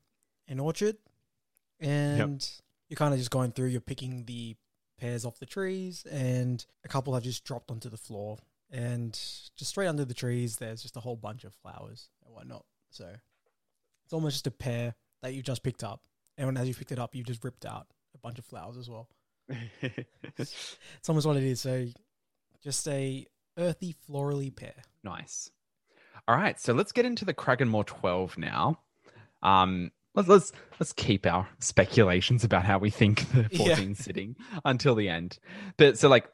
an 0.48 0.60
orchard 0.60 0.96
and 1.80 2.48
you're 2.88 2.96
kind 2.96 3.12
of 3.12 3.18
just 3.18 3.30
going 3.30 3.52
through, 3.52 3.68
you're 3.68 3.80
picking 3.80 4.24
the 4.26 4.56
pears 4.98 5.24
off 5.24 5.38
the 5.38 5.46
trees 5.46 6.04
and 6.10 6.64
a 6.84 6.88
couple 6.88 7.14
have 7.14 7.22
just 7.22 7.44
dropped 7.44 7.70
onto 7.70 7.88
the 7.88 7.96
floor 7.96 8.38
and 8.70 9.12
just 9.56 9.70
straight 9.70 9.88
under 9.88 10.04
the 10.04 10.14
trees 10.14 10.56
there's 10.56 10.82
just 10.82 10.96
a 10.96 11.00
whole 11.00 11.16
bunch 11.16 11.44
of 11.44 11.54
flowers 11.54 12.08
and 12.24 12.34
whatnot. 12.34 12.64
So 12.90 13.06
it's 14.04 14.12
almost 14.12 14.34
just 14.34 14.46
a 14.46 14.52
pear 14.52 14.94
that 15.22 15.34
you 15.34 15.42
just 15.42 15.62
picked 15.62 15.82
up. 15.82 16.02
And 16.38 16.46
when 16.46 16.56
as 16.56 16.68
you 16.68 16.74
picked 16.74 16.92
it 16.92 16.98
up, 16.98 17.14
you 17.14 17.24
just 17.24 17.44
ripped 17.44 17.66
out 17.66 17.86
a 18.14 18.18
bunch 18.18 18.38
of 18.38 18.44
flowers 18.44 18.76
as 18.76 18.88
well. 18.88 19.08
It's 20.38 21.08
almost 21.08 21.26
what 21.26 21.36
it 21.36 21.42
is. 21.42 21.60
So 21.60 21.86
just 22.62 22.86
a 22.88 23.26
earthy, 23.58 23.94
florally 24.08 24.54
pear. 24.54 24.74
Nice. 25.02 25.50
All 26.28 26.36
right, 26.36 26.60
so 26.60 26.72
let's 26.72 26.92
get 26.92 27.04
into 27.06 27.24
the 27.24 27.34
Cragganmore 27.34 27.86
12 27.86 28.38
now. 28.38 28.78
Um, 29.42 29.90
let's 30.14 30.28
let's 30.28 30.52
let's 30.78 30.92
keep 30.92 31.26
our 31.26 31.48
speculations 31.60 32.44
about 32.44 32.64
how 32.64 32.78
we 32.78 32.90
think 32.90 33.30
the 33.32 33.48
Yeah. 33.52 33.74
14 33.76 33.94
sitting 33.94 34.36
until 34.64 34.94
the 34.94 35.08
end. 35.08 35.38
But 35.76 35.98
so 35.98 36.08
like 36.08 36.28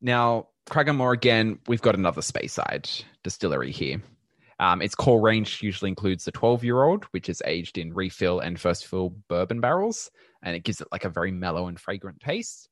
now 0.00 0.48
Cragganmore 0.68 1.14
again, 1.14 1.58
we've 1.66 1.82
got 1.82 1.94
another 1.94 2.20
Speyside 2.20 3.04
distillery 3.22 3.70
here. 3.70 4.02
Um, 4.58 4.80
its 4.80 4.94
core 4.94 5.20
range 5.20 5.62
usually 5.62 5.90
includes 5.90 6.24
the 6.24 6.32
12 6.32 6.64
year 6.64 6.82
old, 6.82 7.04
which 7.06 7.28
is 7.28 7.42
aged 7.44 7.78
in 7.78 7.92
refill 7.92 8.40
and 8.40 8.58
first 8.58 8.86
fill 8.86 9.10
bourbon 9.28 9.60
barrels, 9.60 10.10
and 10.42 10.56
it 10.56 10.64
gives 10.64 10.80
it 10.80 10.88
like 10.90 11.04
a 11.04 11.10
very 11.10 11.30
mellow 11.30 11.68
and 11.68 11.78
fragrant 11.78 12.20
taste. 12.20 12.68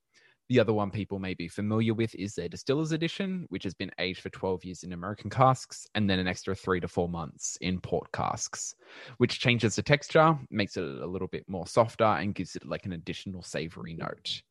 The 0.51 0.61
other 0.61 0.75
one 0.75 0.91
people 0.91 1.19
may 1.19 1.33
be 1.33 1.49
familiar 1.49 1.95
with 1.95 2.15
is 2.15 2.35
their 2.35 2.49
Distiller's 2.49 2.93
Edition, 2.93 3.47
which 3.49 3.65
has 3.65 3.73
been 3.73 3.91
aged 3.99 4.21
for 4.21 4.29
12 4.29 4.65
years 4.65 4.83
in 4.83 4.93
American 4.93 5.31
casks 5.31 5.87
and 5.95 6.09
then 6.09 6.19
an 6.19 6.29
extra 6.29 6.55
three 6.55 6.81
to 6.81 6.89
four 6.89 7.09
months 7.09 7.57
in 7.63 7.81
port 7.81 8.13
casks, 8.13 8.75
which 9.17 9.41
changes 9.41 9.77
the 9.77 9.83
texture, 9.83 10.39
makes 10.51 10.77
it 10.77 10.85
a 10.85 11.07
little 11.07 11.29
bit 11.29 11.49
more 11.49 11.67
softer, 11.67 12.05
and 12.05 12.35
gives 12.35 12.57
it 12.57 12.67
like 12.67 12.85
an 12.85 12.93
additional 12.93 13.43
savory 13.43 13.95
note. 13.95 14.43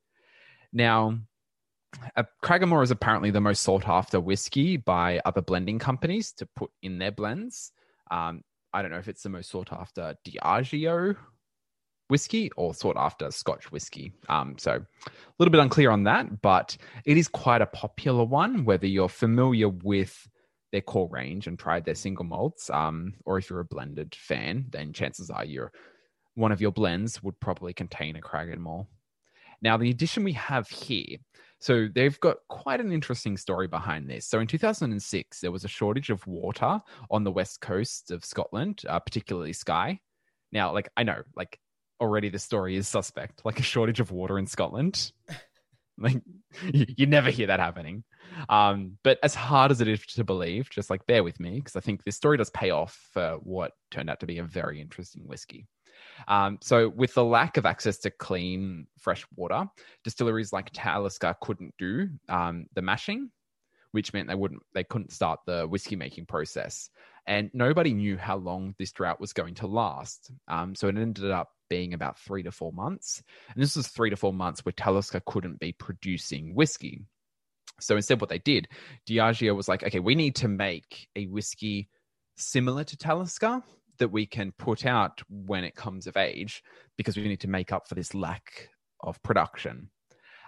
Now, 0.71 1.19
uh, 2.15 2.23
Cragganmore 2.43 2.83
is 2.83 2.89
apparently 2.89 3.29
the 3.29 3.41
most 3.41 3.61
sought 3.61 3.87
after 3.87 4.19
whiskey 4.19 4.77
by 4.77 5.21
other 5.25 5.43
blending 5.43 5.77
companies 5.77 6.31
to 6.33 6.47
put 6.55 6.71
in 6.81 6.97
their 6.97 7.11
blends. 7.11 7.71
Um, 8.09 8.41
I 8.73 8.81
don't 8.81 8.89
know 8.89 8.97
if 8.97 9.07
it's 9.07 9.21
the 9.21 9.29
most 9.29 9.51
sought 9.51 9.71
after 9.71 10.15
Diageo 10.27 11.15
whiskey 12.09 12.51
or 12.57 12.73
sought 12.73 12.97
after 12.97 13.31
Scotch 13.31 13.71
whiskey. 13.71 14.11
Um, 14.29 14.55
so 14.57 14.71
a 14.71 15.11
little 15.39 15.51
bit 15.51 15.61
unclear 15.61 15.91
on 15.91 16.03
that, 16.03 16.41
but 16.41 16.77
it 17.05 17.17
is 17.17 17.27
quite 17.27 17.61
a 17.61 17.67
popular 17.67 18.23
one, 18.23 18.65
whether 18.65 18.87
you're 18.87 19.09
familiar 19.09 19.69
with 19.69 20.27
their 20.71 20.81
core 20.81 21.09
range 21.09 21.47
and 21.47 21.57
tried 21.57 21.85
their 21.85 21.95
single 21.95 22.25
malts, 22.25 22.69
um, 22.69 23.13
or 23.25 23.37
if 23.37 23.49
you're 23.49 23.59
a 23.59 23.65
blended 23.65 24.13
fan, 24.15 24.65
then 24.69 24.91
chances 24.91 25.29
are 25.29 25.45
your 25.45 25.71
one 26.35 26.51
of 26.51 26.61
your 26.61 26.71
blends 26.71 27.21
would 27.21 27.39
probably 27.39 27.73
contain 27.73 28.15
a 28.15 28.21
Cragganmore. 28.21 28.87
Now, 29.61 29.77
the 29.77 29.91
addition 29.91 30.23
we 30.23 30.33
have 30.33 30.67
here, 30.67 31.17
so 31.59 31.87
they've 31.93 32.19
got 32.19 32.37
quite 32.49 32.81
an 32.81 32.91
interesting 32.91 33.37
story 33.37 33.67
behind 33.67 34.09
this. 34.09 34.27
So 34.27 34.39
in 34.39 34.47
2006, 34.47 35.39
there 35.39 35.51
was 35.51 35.63
a 35.63 35.69
shortage 35.69 36.09
of 36.09 36.25
water 36.27 36.81
on 37.09 37.23
the 37.23 37.31
west 37.31 37.61
coast 37.61 38.11
of 38.11 38.25
Scotland, 38.25 38.81
uh, 38.89 38.99
particularly 38.99 39.53
Skye. 39.53 39.99
Now, 40.51 40.73
like 40.73 40.89
I 40.97 41.03
know, 41.03 41.21
like 41.35 41.59
already 42.03 42.29
the 42.29 42.39
story 42.39 42.75
is 42.75 42.87
suspect, 42.87 43.41
like 43.45 43.59
a 43.59 43.63
shortage 43.63 43.99
of 43.99 44.11
water 44.11 44.37
in 44.37 44.45
Scotland. 44.45 45.11
like 45.97 46.21
you, 46.71 46.85
you 46.97 47.05
never 47.05 47.29
hear 47.29 47.47
that 47.47 47.59
happening. 47.59 48.03
Um, 48.49 48.97
but 49.03 49.19
as 49.23 49.33
hard 49.33 49.71
as 49.71 49.79
it 49.79 49.87
is 49.87 50.05
to 50.07 50.23
believe, 50.23 50.69
just 50.69 50.89
like 50.89 51.05
bear 51.07 51.23
with 51.23 51.39
me 51.39 51.55
because 51.59 51.75
I 51.75 51.79
think 51.79 52.03
this 52.03 52.15
story 52.15 52.37
does 52.37 52.49
pay 52.49 52.71
off 52.71 53.07
for 53.13 53.37
what 53.43 53.71
turned 53.89 54.09
out 54.09 54.19
to 54.19 54.25
be 54.25 54.39
a 54.39 54.43
very 54.43 54.81
interesting 54.81 55.23
whiskey. 55.25 55.67
Um, 56.27 56.57
so, 56.61 56.89
with 56.89 57.13
the 57.13 57.23
lack 57.23 57.57
of 57.57 57.65
access 57.65 57.97
to 57.99 58.11
clean, 58.11 58.87
fresh 58.99 59.25
water, 59.35 59.65
distilleries 60.03 60.53
like 60.53 60.69
Talisker 60.73 61.35
couldn't 61.41 61.73
do 61.77 62.09
um, 62.29 62.65
the 62.73 62.81
mashing, 62.81 63.31
which 63.91 64.13
meant 64.13 64.27
they 64.27 64.35
wouldn't, 64.35 64.63
they 64.73 64.83
couldn't 64.83 65.11
start 65.11 65.39
the 65.45 65.65
whiskey 65.67 65.95
making 65.95 66.25
process, 66.25 66.89
and 67.25 67.49
nobody 67.53 67.93
knew 67.93 68.17
how 68.17 68.37
long 68.37 68.75
this 68.77 68.91
drought 68.91 69.19
was 69.19 69.33
going 69.33 69.55
to 69.55 69.67
last. 69.67 70.31
Um, 70.47 70.75
so, 70.75 70.87
it 70.87 70.97
ended 70.97 71.31
up 71.31 71.49
being 71.73 71.95
about 71.95 72.19
three 72.19 72.43
to 72.43 72.51
four 72.51 72.71
months, 72.71 73.23
and 73.51 73.63
this 73.63 73.75
was 73.75 73.87
three 73.87 74.11
to 74.11 74.15
four 74.15 74.31
months 74.31 74.63
where 74.63 74.73
Talisker 74.73 75.23
couldn't 75.25 75.59
be 75.59 75.71
producing 75.71 76.53
whiskey. 76.53 77.01
So 77.79 77.95
instead, 77.95 78.21
what 78.21 78.29
they 78.29 78.37
did, 78.37 78.67
Diageo 79.09 79.55
was 79.55 79.67
like, 79.67 79.81
okay, 79.81 79.99
we 79.99 80.13
need 80.13 80.35
to 80.35 80.47
make 80.47 81.07
a 81.15 81.25
whiskey 81.25 81.89
similar 82.37 82.83
to 82.83 82.95
Talisker 82.95 83.63
that 83.97 84.09
we 84.09 84.27
can 84.27 84.51
put 84.51 84.85
out 84.85 85.23
when 85.29 85.63
it 85.63 85.73
comes 85.73 86.05
of 86.05 86.15
age 86.15 86.61
because 86.95 87.17
we 87.17 87.27
need 87.27 87.39
to 87.39 87.49
make 87.49 87.71
up 87.71 87.87
for 87.87 87.95
this 87.95 88.13
lack 88.13 88.69
of 88.99 89.19
production. 89.23 89.89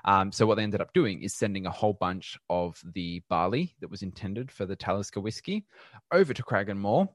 Um, 0.06 0.32
so 0.32 0.46
what 0.46 0.58
they 0.58 0.64
ended 0.64 0.82
up 0.82 0.94
doing 0.94 1.24
is 1.24 1.34
sending 1.34 1.66
a 1.66 1.72
whole 1.72 1.98
bunch 2.00 2.38
of 2.52 2.80
the 2.94 3.24
barley 3.32 3.74
that 3.80 3.90
was 3.90 4.04
intended 4.04 4.52
for 4.52 4.68
the 4.68 4.76
Talisker 4.76 5.22
whiskey 5.22 5.66
over 6.14 6.36
to 6.36 6.44
Cragganmore, 6.44 7.10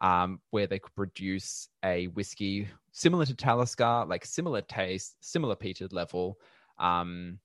um, 0.00 0.40
where 0.50 0.66
they 0.66 0.78
could 0.78 0.94
produce 0.94 1.68
a 1.84 2.06
whiskey 2.08 2.68
similar 2.92 3.24
to 3.26 3.34
Talisker, 3.34 4.04
like 4.06 4.24
similar 4.24 4.62
taste, 4.62 5.16
similar 5.20 5.56
peated 5.56 5.92
level, 5.92 6.38
um, 6.78 7.38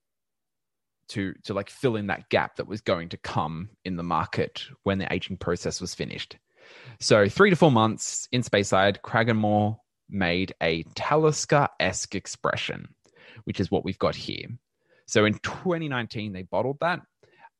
to 1.08 1.34
to 1.44 1.54
like 1.54 1.70
fill 1.70 1.96
in 1.96 2.06
that 2.06 2.28
gap 2.28 2.56
that 2.56 2.66
was 2.66 2.80
going 2.80 3.08
to 3.10 3.16
come 3.16 3.70
in 3.84 3.96
the 3.96 4.02
market 4.02 4.64
when 4.82 4.98
the 4.98 5.12
aging 5.12 5.36
process 5.36 5.80
was 5.80 5.94
finished. 5.94 6.36
So 7.00 7.28
three 7.28 7.50
to 7.50 7.56
four 7.56 7.70
months 7.70 8.28
in 8.32 8.42
Speyside, 8.42 9.00
Cragganmore 9.02 9.76
made 10.08 10.54
a 10.62 10.84
Talisker-esque 10.94 12.14
expression, 12.14 12.88
which 13.44 13.60
is 13.60 13.70
what 13.70 13.84
we've 13.84 13.98
got 13.98 14.14
here. 14.14 14.46
So 15.06 15.24
in 15.24 15.34
2019, 15.34 16.32
they 16.32 16.42
bottled 16.42 16.78
that. 16.80 17.00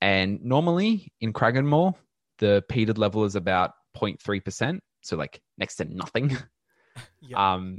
And 0.00 0.42
normally 0.42 1.12
in 1.20 1.32
Cragganmore, 1.32 1.94
the 2.38 2.64
peated 2.70 2.98
level 2.98 3.24
is 3.24 3.36
about 3.36 3.72
0.3%. 3.96 4.78
So 5.02 5.16
like 5.16 5.40
next 5.58 5.76
to 5.76 5.84
nothing. 5.84 6.36
Yep. 7.22 7.38
Um, 7.38 7.78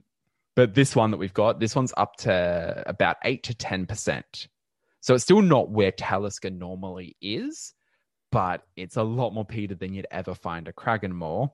but 0.56 0.73
this 0.73 0.95
one 0.95 1.12
that 1.12 1.17
we've 1.17 1.34
got, 1.34 1.60
this 1.60 1.76
one's 1.76 1.93
up 1.97 2.15
to 2.17 2.84
about 2.86 3.17
8 3.23 3.43
to 3.43 3.54
10%. 3.54 4.47
So 5.02 5.13
it's 5.13 5.23
still 5.23 5.41
not 5.41 5.69
where 5.69 5.91
Talisker 5.91 6.49
normally 6.49 7.15
is, 7.21 7.73
but 8.32 8.63
it's 8.76 8.97
a 8.97 9.04
lot 9.04 9.34
more 9.34 9.45
peated 9.45 9.80
than 9.80 9.93
you'd 9.93 10.08
ever 10.12 10.34
find 10.34 10.67
a 10.67 10.73
Cragganmore. 10.73 11.52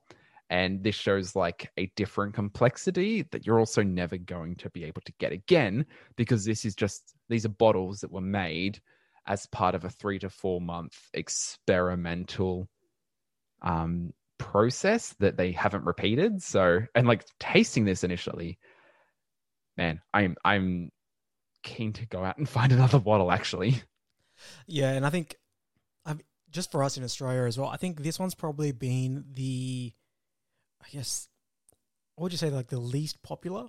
And 0.49 0.83
this 0.83 0.95
shows 0.95 1.35
like 1.35 1.71
a 1.77 1.91
different 1.95 2.33
complexity 2.33 3.23
that 3.31 3.45
you're 3.45 3.59
also 3.59 3.83
never 3.83 4.17
going 4.17 4.55
to 4.57 4.69
be 4.69 4.83
able 4.83 5.01
to 5.01 5.13
get 5.19 5.31
again 5.31 5.85
because 6.15 6.43
this 6.43 6.65
is 6.65 6.75
just, 6.75 7.13
these 7.27 7.45
are 7.45 7.49
bottles 7.49 8.01
that 8.01 8.11
were 8.11 8.21
made 8.21 8.81
as 9.27 9.45
part 9.47 9.75
of 9.75 9.85
a 9.85 9.89
three 9.89 10.19
to 10.19 10.29
four 10.29 10.59
month 10.59 10.97
experimental 11.13 12.67
um, 13.61 14.13
process 14.39 15.13
that 15.19 15.37
they 15.37 15.51
haven't 15.51 15.85
repeated. 15.85 16.41
So, 16.41 16.79
and 16.95 17.07
like 17.07 17.23
tasting 17.39 17.85
this 17.85 18.03
initially, 18.03 18.57
man, 19.77 20.01
I'm 20.11 20.35
I'm 20.43 20.89
keen 21.61 21.93
to 21.93 22.07
go 22.07 22.23
out 22.23 22.37
and 22.37 22.49
find 22.57 22.71
another 22.71 22.99
bottle. 22.99 23.31
Actually, 23.31 23.83
Yeah, 24.65 24.91
and 24.91 25.05
I 25.05 25.11
think 25.11 25.35
I 26.05 26.15
just 26.49 26.71
for 26.71 26.83
us 26.83 26.97
in 26.97 27.03
Australia 27.03 27.43
as 27.43 27.57
well, 27.57 27.69
I 27.69 27.77
think 27.77 28.01
this 28.01 28.17
one's 28.17 28.35
probably 28.35 28.71
been 28.71 29.25
the 29.33 29.93
I 30.83 30.89
guess 30.89 31.27
what 32.15 32.23
would 32.23 32.31
you 32.31 32.37
say 32.37 32.49
like 32.49 32.67
the 32.67 32.79
least 32.79 33.21
popular 33.21 33.67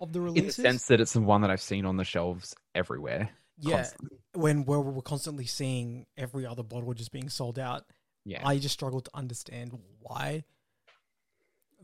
of 0.00 0.12
the 0.12 0.20
releases? 0.20 0.58
in 0.58 0.62
the 0.62 0.70
sense 0.70 0.86
that 0.86 1.00
it's 1.00 1.12
the 1.12 1.20
one 1.20 1.42
that 1.42 1.50
I've 1.50 1.60
seen 1.60 1.84
on 1.84 1.96
the 1.96 2.04
shelves 2.04 2.54
everywhere. 2.74 3.30
yeah, 3.58 3.76
constantly. 3.76 4.18
when 4.34 4.64
where 4.64 4.80
we're 4.80 5.02
constantly 5.02 5.46
seeing 5.46 6.06
every 6.16 6.46
other 6.46 6.62
bottle 6.62 6.92
just 6.94 7.12
being 7.12 7.28
sold 7.28 7.58
out, 7.58 7.84
Yeah, 8.28 8.46
I 8.46 8.58
just 8.58 8.74
struggle 8.74 9.00
to 9.00 9.10
understand 9.14 9.72
why 10.00 10.44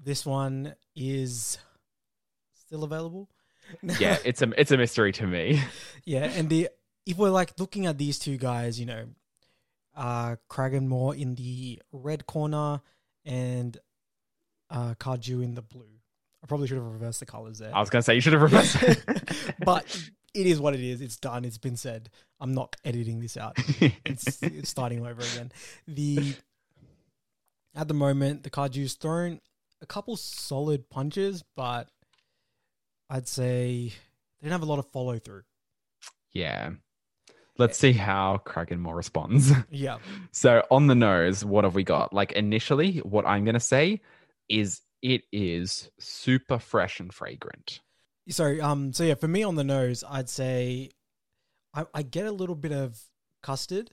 this 0.03 0.27
one 0.27 0.75
is 0.95 1.57
still 2.53 2.85
available. 2.85 3.31
yeah, 3.99 4.19
it's 4.27 4.43
a 4.43 4.53
it's 4.61 4.71
a 4.71 4.77
mystery 4.77 5.13
to 5.13 5.27
me. 5.27 5.63
Yeah, 6.05 6.25
and 6.25 6.51
the 6.51 6.69
if 7.07 7.17
we're 7.17 7.31
like 7.31 7.59
looking 7.59 7.87
at 7.87 7.97
these 7.97 8.19
two 8.19 8.37
guys, 8.37 8.79
you 8.79 8.85
know, 8.85 9.07
uh 9.97 10.37
Cragganmore 10.51 11.19
in 11.19 11.35
the 11.35 11.81
red 11.93 12.27
corner 12.27 12.83
and 13.25 13.79
uh 14.69 14.95
Cardhu 15.01 15.43
in 15.43 15.55
the 15.55 15.63
blue. 15.63 15.89
I 16.43 16.47
probably 16.47 16.69
should 16.69 16.77
have 16.77 16.85
reversed 16.85 17.21
the 17.21 17.27
colors 17.27 17.59
there. 17.59 17.75
I 17.75 17.81
was 17.81 17.89
gonna 17.89 18.03
say 18.03 18.17
you 18.17 18.21
should 18.21 18.35
have 18.35 18.43
reversed 18.43 18.83
it. 18.83 19.03
but 19.65 20.11
it 20.35 20.47
is 20.47 20.61
what 20.61 20.75
it 20.75 20.81
is. 20.81 21.01
It's 21.01 21.17
done. 21.17 21.45
It's 21.45 21.59
been 21.59 21.77
said. 21.77 22.11
I'm 22.41 22.53
not 22.53 22.77
editing 22.85 23.21
this 23.21 23.37
out. 23.37 23.57
It's, 24.05 24.43
it's 24.43 24.69
starting 24.69 25.07
over 25.07 25.23
again. 25.23 25.53
The 25.89 26.35
at 27.75 27.89
the 27.89 27.95
moment 27.95 28.43
the 28.43 28.51
Cardhu's 28.51 28.95
thrown 28.95 29.41
a 29.81 29.87
couple 29.87 30.17
solid 30.17 30.89
punches, 30.91 31.45
but 31.57 31.89
I'd 33.11 33.29
say 33.29 33.93
they 34.41 34.49
don't 34.49 34.53
have 34.53 34.63
a 34.63 34.71
lot 34.71 34.79
of 34.79 34.87
follow 34.89 35.19
through. 35.19 35.43
yeah. 36.33 36.71
Let's 37.57 37.79
see 37.79 37.93
how 37.93 38.43
Cragganmore 38.45 38.97
responds. 38.97 39.53
Yeah. 39.71 39.99
So 40.33 40.65
on 40.73 40.89
the 40.89 40.97
nose, 40.97 41.45
what 41.45 41.63
have 41.63 41.77
we 41.77 41.85
got? 41.85 42.13
Like 42.13 42.33
initially, 42.33 42.99
what 42.99 43.25
I'm 43.29 43.45
gonna 43.45 43.61
say 43.61 44.01
is 44.49 44.81
it 45.03 45.23
is 45.33 45.89
super 46.01 46.59
fresh 46.59 46.99
and 46.99 47.15
fragrant. 47.15 47.81
Sorry. 48.29 48.61
Um. 48.61 48.93
So 48.93 49.05
yeah, 49.05 49.15
for 49.15 49.29
me 49.29 49.43
on 49.43 49.55
the 49.55 49.65
nose, 49.65 50.03
I'd 50.09 50.29
say 50.29 50.91
I, 51.75 51.85
I 51.93 52.03
get 52.03 52.27
a 52.27 52.33
little 52.33 52.55
bit 52.55 52.73
of 52.73 52.99
custard. 53.43 53.91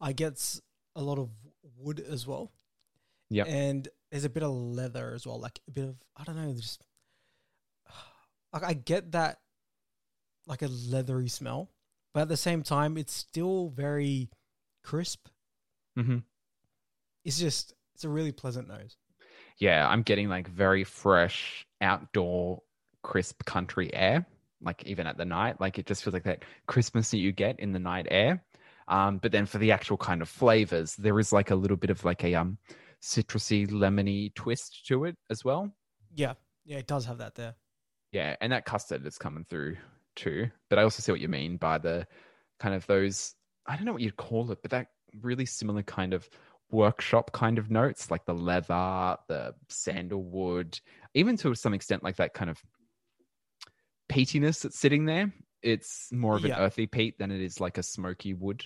I 0.00 0.12
get 0.12 0.60
a 0.94 1.02
lot 1.02 1.18
of 1.18 1.30
wood 1.76 2.00
as 2.00 2.26
well. 2.26 2.52
Yeah. 3.30 3.44
And 3.44 3.88
there's 4.10 4.24
a 4.24 4.30
bit 4.30 4.42
of 4.42 4.50
leather 4.50 5.12
as 5.14 5.26
well, 5.26 5.40
like 5.40 5.58
a 5.68 5.70
bit 5.70 5.84
of 5.84 5.96
I 6.16 6.24
don't 6.24 6.36
know, 6.36 6.52
just 6.54 6.84
like 8.52 8.62
I 8.62 8.74
get 8.74 9.12
that 9.12 9.38
like 10.46 10.62
a 10.62 10.68
leathery 10.68 11.28
smell, 11.28 11.70
but 12.14 12.20
at 12.20 12.28
the 12.28 12.36
same 12.36 12.62
time, 12.62 12.96
it's 12.96 13.12
still 13.12 13.68
very 13.70 14.30
crisp. 14.84 15.28
Mm-hmm. 15.98 16.18
It's 17.24 17.38
just 17.38 17.74
it's 17.94 18.04
a 18.04 18.08
really 18.08 18.32
pleasant 18.32 18.68
nose. 18.68 18.96
Yeah, 19.58 19.88
I'm 19.88 20.02
getting 20.02 20.28
like 20.28 20.48
very 20.48 20.84
fresh 20.84 21.66
outdoor 21.80 22.62
crisp 23.06 23.44
country 23.44 23.94
air. 23.94 24.26
Like 24.60 24.84
even 24.84 25.06
at 25.06 25.16
the 25.16 25.24
night, 25.24 25.60
like 25.60 25.78
it 25.78 25.86
just 25.86 26.02
feels 26.02 26.14
like 26.14 26.24
that 26.24 26.44
Christmas 26.66 27.10
that 27.12 27.18
you 27.18 27.30
get 27.30 27.60
in 27.60 27.72
the 27.72 27.78
night 27.78 28.08
air. 28.10 28.42
Um, 28.88 29.18
but 29.18 29.30
then 29.30 29.46
for 29.46 29.58
the 29.58 29.70
actual 29.70 29.96
kind 29.96 30.22
of 30.22 30.28
flavors, 30.28 30.96
there 30.96 31.18
is 31.20 31.32
like 31.32 31.50
a 31.50 31.54
little 31.54 31.76
bit 31.76 31.90
of 31.90 32.04
like 32.04 32.24
a 32.24 32.34
um 32.34 32.58
citrusy, 33.00 33.70
lemony 33.70 34.34
twist 34.34 34.86
to 34.88 35.04
it 35.04 35.16
as 35.30 35.44
well. 35.44 35.72
Yeah, 36.14 36.34
yeah, 36.64 36.78
it 36.78 36.88
does 36.88 37.06
have 37.06 37.18
that 37.18 37.36
there. 37.36 37.54
Yeah, 38.10 38.34
and 38.40 38.50
that 38.52 38.64
custard 38.64 39.06
is 39.06 39.18
coming 39.18 39.44
through 39.48 39.76
too. 40.16 40.50
But 40.68 40.78
I 40.80 40.82
also 40.82 41.00
see 41.00 41.12
what 41.12 41.20
you 41.20 41.28
mean 41.28 41.58
by 41.58 41.78
the 41.78 42.06
kind 42.58 42.74
of 42.74 42.86
those 42.86 43.34
I 43.66 43.76
don't 43.76 43.84
know 43.84 43.92
what 43.92 44.02
you'd 44.02 44.16
call 44.16 44.50
it, 44.50 44.58
but 44.62 44.70
that 44.72 44.88
really 45.22 45.46
similar 45.46 45.82
kind 45.82 46.12
of 46.12 46.28
workshop 46.70 47.30
kind 47.32 47.58
of 47.58 47.70
notes, 47.70 48.10
like 48.10 48.24
the 48.24 48.34
leather, 48.34 49.16
the 49.28 49.54
sandalwood, 49.68 50.80
even 51.14 51.36
to 51.36 51.54
some 51.54 51.74
extent 51.74 52.02
like 52.02 52.16
that 52.16 52.34
kind 52.34 52.50
of 52.50 52.60
peatiness 54.08 54.62
that's 54.62 54.78
sitting 54.78 55.04
there. 55.04 55.32
It's 55.62 56.10
more 56.12 56.36
of 56.36 56.44
an 56.44 56.50
Yeah. 56.50 56.60
earthy 56.60 56.86
peat 56.86 57.18
than 57.18 57.30
it 57.30 57.40
is 57.40 57.60
like 57.60 57.78
a 57.78 57.82
smoky 57.82 58.34
wood 58.34 58.64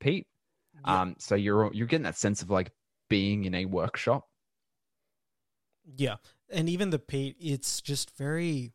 peat. 0.00 0.26
Yeah. 0.74 1.00
Um, 1.02 1.16
so 1.18 1.34
you're 1.34 1.72
you're 1.72 1.86
getting 1.86 2.04
that 2.04 2.16
sense 2.16 2.42
of 2.42 2.50
like 2.50 2.72
being 3.08 3.44
in 3.44 3.54
a 3.54 3.64
workshop. 3.66 4.26
Yeah, 5.96 6.16
and 6.50 6.68
even 6.68 6.90
the 6.90 6.98
peat, 6.98 7.36
it's 7.40 7.80
just 7.80 8.16
very 8.16 8.72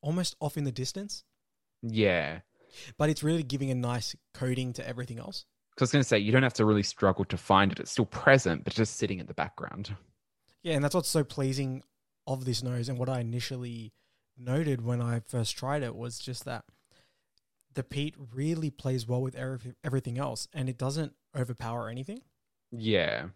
almost 0.00 0.36
off 0.40 0.56
in 0.56 0.64
the 0.64 0.72
distance, 0.72 1.24
Yeah. 1.82 2.40
but 2.96 3.10
it's 3.10 3.22
really 3.22 3.42
giving 3.42 3.70
a 3.70 3.74
nice 3.74 4.14
coating 4.32 4.72
to 4.74 4.86
everything 4.86 5.18
else. 5.18 5.44
Because 5.70 5.82
I 5.82 5.84
was 5.84 5.92
going 5.92 6.02
to 6.04 6.08
say, 6.08 6.18
you 6.18 6.32
don't 6.32 6.42
have 6.42 6.54
to 6.54 6.64
really 6.64 6.82
struggle 6.84 7.24
to 7.26 7.36
find 7.36 7.70
it. 7.72 7.80
It's 7.80 7.90
still 7.90 8.06
present, 8.06 8.64
but 8.64 8.72
just 8.72 8.96
sitting 8.96 9.18
in 9.18 9.26
the 9.26 9.34
background. 9.34 9.94
Yeah, 10.62 10.74
and 10.74 10.82
that's 10.82 10.94
what's 10.94 11.08
so 11.08 11.22
pleasing 11.24 11.82
of 12.26 12.44
this 12.44 12.62
nose, 12.62 12.88
and 12.88 12.98
what 12.98 13.08
I 13.10 13.20
initially 13.20 13.92
noted 14.38 14.84
when 14.84 15.00
I 15.00 15.20
first 15.20 15.56
tried 15.56 15.82
it 15.82 15.94
was 15.94 16.18
just 16.18 16.44
that 16.44 16.64
the 17.74 17.82
peat 17.82 18.14
really 18.34 18.70
plays 18.70 19.06
well 19.06 19.20
with 19.20 19.34
every- 19.34 19.74
everything 19.84 20.18
else, 20.18 20.48
and 20.52 20.68
it 20.68 20.78
doesn't 20.78 21.12
overpower 21.36 21.88
anything. 21.88 22.22
Yeah. 22.70 23.28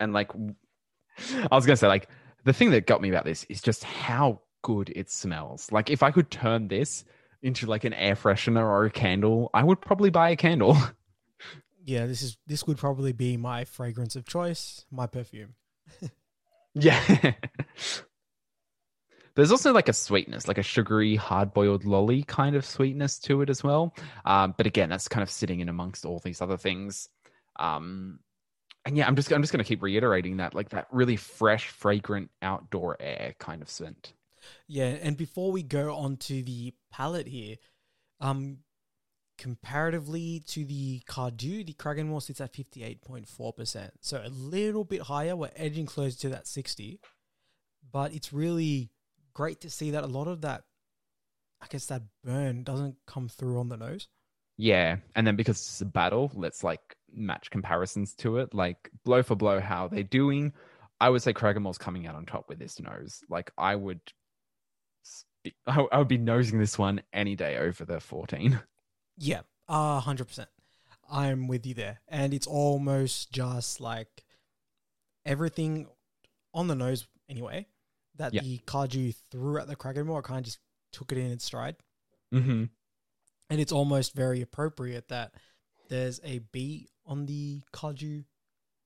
And 0.00 0.12
like, 0.12 0.30
I 0.34 1.54
was 1.54 1.66
going 1.66 1.74
to 1.74 1.76
say, 1.76 1.88
like, 1.88 2.08
the 2.44 2.52
thing 2.52 2.70
that 2.70 2.86
got 2.86 3.02
me 3.02 3.10
about 3.10 3.24
this 3.24 3.44
is 3.44 3.60
just 3.60 3.84
how 3.84 4.40
good 4.62 4.90
it 4.94 5.10
smells. 5.10 5.70
Like, 5.70 5.90
if 5.90 6.02
I 6.02 6.10
could 6.10 6.30
turn 6.30 6.68
this 6.68 7.04
into 7.42 7.66
like 7.66 7.84
an 7.84 7.92
air 7.92 8.16
freshener 8.16 8.62
or 8.62 8.84
a 8.86 8.90
candle, 8.90 9.50
I 9.54 9.62
would 9.64 9.80
probably 9.80 10.10
buy 10.10 10.30
a 10.30 10.36
candle. 10.36 10.76
Yeah, 11.84 12.04
this 12.04 12.20
is 12.20 12.36
this 12.46 12.66
would 12.66 12.76
probably 12.76 13.12
be 13.14 13.38
my 13.38 13.64
fragrance 13.64 14.14
of 14.14 14.26
choice, 14.26 14.84
my 14.90 15.06
perfume. 15.06 15.54
yeah. 16.74 17.00
There's 19.38 19.52
also 19.52 19.72
like 19.72 19.88
a 19.88 19.92
sweetness, 19.92 20.48
like 20.48 20.58
a 20.58 20.64
sugary, 20.64 21.14
hard 21.14 21.54
boiled 21.54 21.84
lolly 21.84 22.24
kind 22.24 22.56
of 22.56 22.66
sweetness 22.66 23.20
to 23.20 23.40
it 23.40 23.48
as 23.48 23.62
well. 23.62 23.94
Um, 24.24 24.52
but 24.56 24.66
again, 24.66 24.88
that's 24.88 25.06
kind 25.06 25.22
of 25.22 25.30
sitting 25.30 25.60
in 25.60 25.68
amongst 25.68 26.04
all 26.04 26.18
these 26.18 26.42
other 26.42 26.56
things. 26.56 27.08
Um, 27.56 28.18
and 28.84 28.96
yeah, 28.96 29.06
I'm 29.06 29.14
just 29.14 29.32
I'm 29.32 29.40
just 29.40 29.52
going 29.52 29.62
to 29.62 29.68
keep 29.68 29.80
reiterating 29.80 30.38
that, 30.38 30.54
like 30.54 30.70
that 30.70 30.88
really 30.90 31.14
fresh, 31.14 31.68
fragrant 31.68 32.30
outdoor 32.42 32.96
air 32.98 33.36
kind 33.38 33.62
of 33.62 33.70
scent. 33.70 34.12
Yeah, 34.66 34.86
and 34.86 35.16
before 35.16 35.52
we 35.52 35.62
go 35.62 35.94
on 35.94 36.16
to 36.16 36.42
the 36.42 36.74
palate 36.90 37.28
here, 37.28 37.58
um, 38.20 38.58
comparatively 39.36 40.42
to 40.48 40.64
the 40.64 41.02
Cardhu, 41.08 41.64
the 41.64 41.74
Cragganmore 41.74 42.22
sits 42.22 42.40
at 42.40 42.54
fifty 42.54 42.82
eight 42.82 43.02
point 43.02 43.28
four 43.28 43.52
percent, 43.52 43.92
so 44.00 44.20
a 44.20 44.30
little 44.30 44.82
bit 44.82 45.02
higher. 45.02 45.36
We're 45.36 45.52
edging 45.54 45.86
close 45.86 46.16
to 46.16 46.28
that 46.30 46.48
sixty, 46.48 46.98
but 47.92 48.12
it's 48.12 48.32
really 48.32 48.90
great 49.38 49.60
to 49.60 49.70
see 49.70 49.92
that 49.92 50.02
a 50.02 50.08
lot 50.08 50.26
of 50.26 50.40
that, 50.40 50.64
I 51.62 51.66
guess, 51.68 51.86
that 51.86 52.02
burn 52.24 52.64
doesn't 52.64 52.96
come 53.06 53.28
through 53.28 53.60
on 53.60 53.68
the 53.68 53.76
nose. 53.76 54.08
Yeah, 54.56 54.96
and 55.14 55.24
then 55.24 55.36
because 55.36 55.58
it's 55.58 55.80
a 55.80 55.84
battle, 55.84 56.32
let's 56.34 56.64
like 56.64 56.80
match 57.14 57.48
comparisons 57.48 58.14
to 58.16 58.38
it, 58.38 58.52
like 58.52 58.90
blow 59.04 59.22
for 59.22 59.36
blow, 59.36 59.60
how 59.60 59.86
they're 59.86 60.02
doing. 60.02 60.52
I 61.00 61.08
would 61.08 61.22
say 61.22 61.32
Cragganmore's 61.32 61.78
coming 61.78 62.08
out 62.08 62.16
on 62.16 62.26
top 62.26 62.48
with 62.48 62.58
this 62.58 62.80
nose. 62.80 63.20
Like 63.30 63.52
I 63.56 63.76
would, 63.76 64.00
spe- 65.04 65.54
I 65.68 65.86
I 65.92 65.98
would 65.98 66.08
be 66.08 66.18
nosing 66.18 66.58
this 66.58 66.76
one 66.76 67.00
any 67.12 67.36
day 67.36 67.58
over 67.58 67.84
the 67.84 68.00
14. 68.00 68.58
Yeah, 69.20 69.42
a 69.68 70.00
hundred 70.00 70.26
percent. 70.26 70.48
I'm 71.08 71.46
with 71.46 71.64
you 71.64 71.74
there, 71.74 72.00
and 72.08 72.34
it's 72.34 72.48
almost 72.48 73.30
just 73.32 73.80
like 73.80 74.24
everything 75.24 75.86
on 76.52 76.66
the 76.66 76.74
nose 76.74 77.06
anyway. 77.28 77.66
That 78.18 78.34
Yeah. 78.34 78.42
the 78.42 78.58
Cardhu 78.66 79.14
threw 79.30 79.58
at 79.58 79.66
the 79.66 79.76
Cragganmore, 79.76 80.22
kind 80.22 80.38
of 80.40 80.44
just 80.44 80.58
took 80.92 81.10
it 81.12 81.18
in 81.18 81.30
its 81.30 81.44
stride, 81.44 81.76
Mm-hmm. 82.34 82.64
and 83.50 83.60
it's 83.60 83.72
almost 83.72 84.14
very 84.14 84.42
appropriate 84.42 85.08
that 85.08 85.32
there's 85.88 86.20
a 86.24 86.40
bee 86.52 86.88
on 87.06 87.26
the 87.26 87.62
Cardhu 87.72 88.24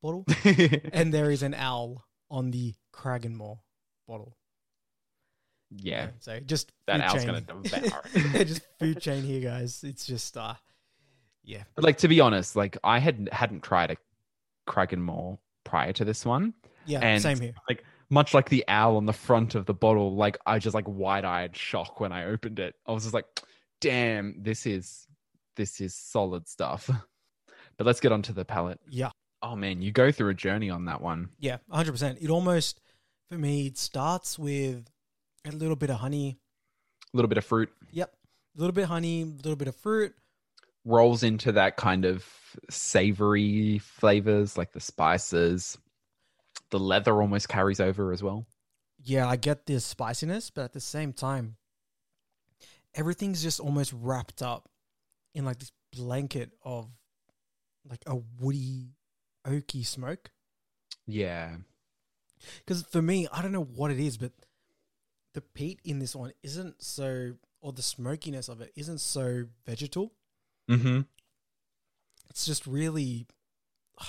bottle, 0.01 0.25
and 0.92 1.12
there 1.12 1.31
is 1.31 1.42
an 1.42 1.55
owl 1.55 2.05
on 2.31 2.51
the 2.53 2.75
Cragganmore 2.92 3.59
bottle. 4.07 4.37
yeah, 5.71 6.09
so 6.21 6.38
just 6.40 6.71
that 6.87 7.01
owl's 7.01 7.25
chain. 7.25 7.27
gonna 7.27 7.62
devour. 7.62 8.03
Yeah, 8.35 8.45
just 8.45 8.62
food 8.79 9.01
chain 9.01 9.23
here, 9.25 9.40
guys. 9.40 9.83
It's 9.85 10.05
just 10.07 10.37
uh, 10.37 10.55
yeah, 11.45 11.62
But 11.75 11.85
like 11.85 11.99
to 11.99 12.09
be 12.09 12.21
honest, 12.21 12.55
like 12.57 12.77
I 12.85 12.99
had 12.99 13.29
hadn't 13.33 13.62
tried 13.62 13.90
a 13.92 13.97
Cragganmore 14.68 15.38
prior 15.64 15.92
to 15.95 16.05
this 16.05 16.27
one, 16.27 16.55
yeah, 16.85 17.01
And- 17.01 17.23
same 17.23 17.40
here. 17.40 17.55
like 17.68 17.85
much 18.12 18.35
like 18.35 18.51
the 18.51 18.62
owl 18.68 18.98
on 18.98 19.07
the 19.07 19.12
front 19.12 19.55
of 19.55 19.64
the 19.64 19.75
bottle. 19.75 20.14
Like 20.14 20.37
I 20.46 20.59
just 20.59 20.75
like 20.75 20.87
wide 20.87 21.25
eyed 21.25 21.57
shock 21.57 21.98
when 21.98 22.12
I 22.12 22.27
opened 22.27 22.59
it. 22.59 22.75
I 22.87 22.92
was 22.92 23.05
just 23.05 23.14
like, 23.14 23.25
damn, 23.81 24.37
this 24.42 24.66
is 24.66 25.09
this 25.57 25.81
is 25.81 25.94
solid 25.94 26.46
stuff. 26.46 26.88
But 27.79 27.87
let's 27.87 28.01
get 28.01 28.12
onto 28.12 28.35
the 28.35 28.44
palate. 28.44 28.81
Yeah. 28.90 29.11
Oh 29.40 29.57
man, 29.57 29.81
you 29.81 29.92
go 29.92 30.12
through 30.12 30.29
a 30.29 30.35
journey 30.35 30.68
on 30.68 30.85
that 30.85 31.01
one. 31.01 31.31
Yeah, 31.40 31.57
100%. 31.72 32.22
It 32.22 32.29
almost, 32.29 32.81
for 33.31 33.38
me, 33.38 33.66
it 33.66 33.79
starts 33.79 34.38
with 34.38 34.85
a 35.46 35.53
little 35.53 35.75
bit 35.75 35.88
of 35.88 35.96
honey. 35.96 36.38
A 37.12 37.16
little 37.16 37.31
bit 37.31 37.38
of 37.38 37.46
fruit 37.46 37.70
Yep. 37.90 38.12
A 38.57 38.61
little 38.61 38.75
bit 38.75 38.83
of 38.83 38.88
honey, 38.90 39.22
a 39.22 39.25
little 39.25 39.57
bit 39.57 39.68
of 39.68 39.77
fruit. 39.77 40.14
rolls 40.85 41.22
into 41.22 41.51
that 41.53 41.79
kind 41.79 42.05
of 42.05 42.27
savory 42.68 43.79
flavors, 43.79 44.59
like 44.59 44.72
the 44.72 44.81
spices. 44.81 45.79
The 46.73 46.81
leather 46.81 47.21
almost 47.21 47.49
carries 47.51 47.81
over 47.81 48.13
as 48.13 48.23
well. 48.23 48.47
Yeah, 49.05 49.29
I 49.29 49.37
get 49.37 49.67
the 49.67 49.79
spiciness, 49.79 50.51
but 50.51 50.63
at 50.63 50.73
the 50.73 50.81
same 50.81 51.13
time, 51.13 51.57
everything's 52.95 53.43
just 53.43 53.61
almost 53.61 53.93
wrapped 53.95 54.43
up 54.43 54.71
in 55.35 55.45
like 55.45 55.59
this 55.59 55.71
blanket 55.93 56.53
of 56.65 56.89
like 57.89 58.03
a 58.07 58.17
woody, 58.41 58.95
oaky 59.47 59.85
smoke. 59.85 60.31
Yeah. 61.07 61.57
Because 62.59 62.83
for 62.85 63.03
me, 63.03 63.29
I 63.31 63.43
don't 63.43 63.53
know 63.53 63.65
what 63.65 63.91
it 63.91 64.01
is, 64.01 64.17
but 64.17 64.33
the 65.35 65.43
peat 65.43 65.81
in 65.85 65.99
this 65.99 66.17
one 66.17 66.33
isn't 66.43 66.83
so, 66.83 67.35
or 67.61 67.73
the 67.73 67.83
smokiness 67.83 68.49
of 68.49 68.63
it 68.63 68.73
isn't 68.77 69.01
so 69.01 69.45
vegetal. 69.67 70.13
Mm-hmm. 70.71 71.03
It's 72.31 72.47
just 72.47 72.67
really, 72.67 73.27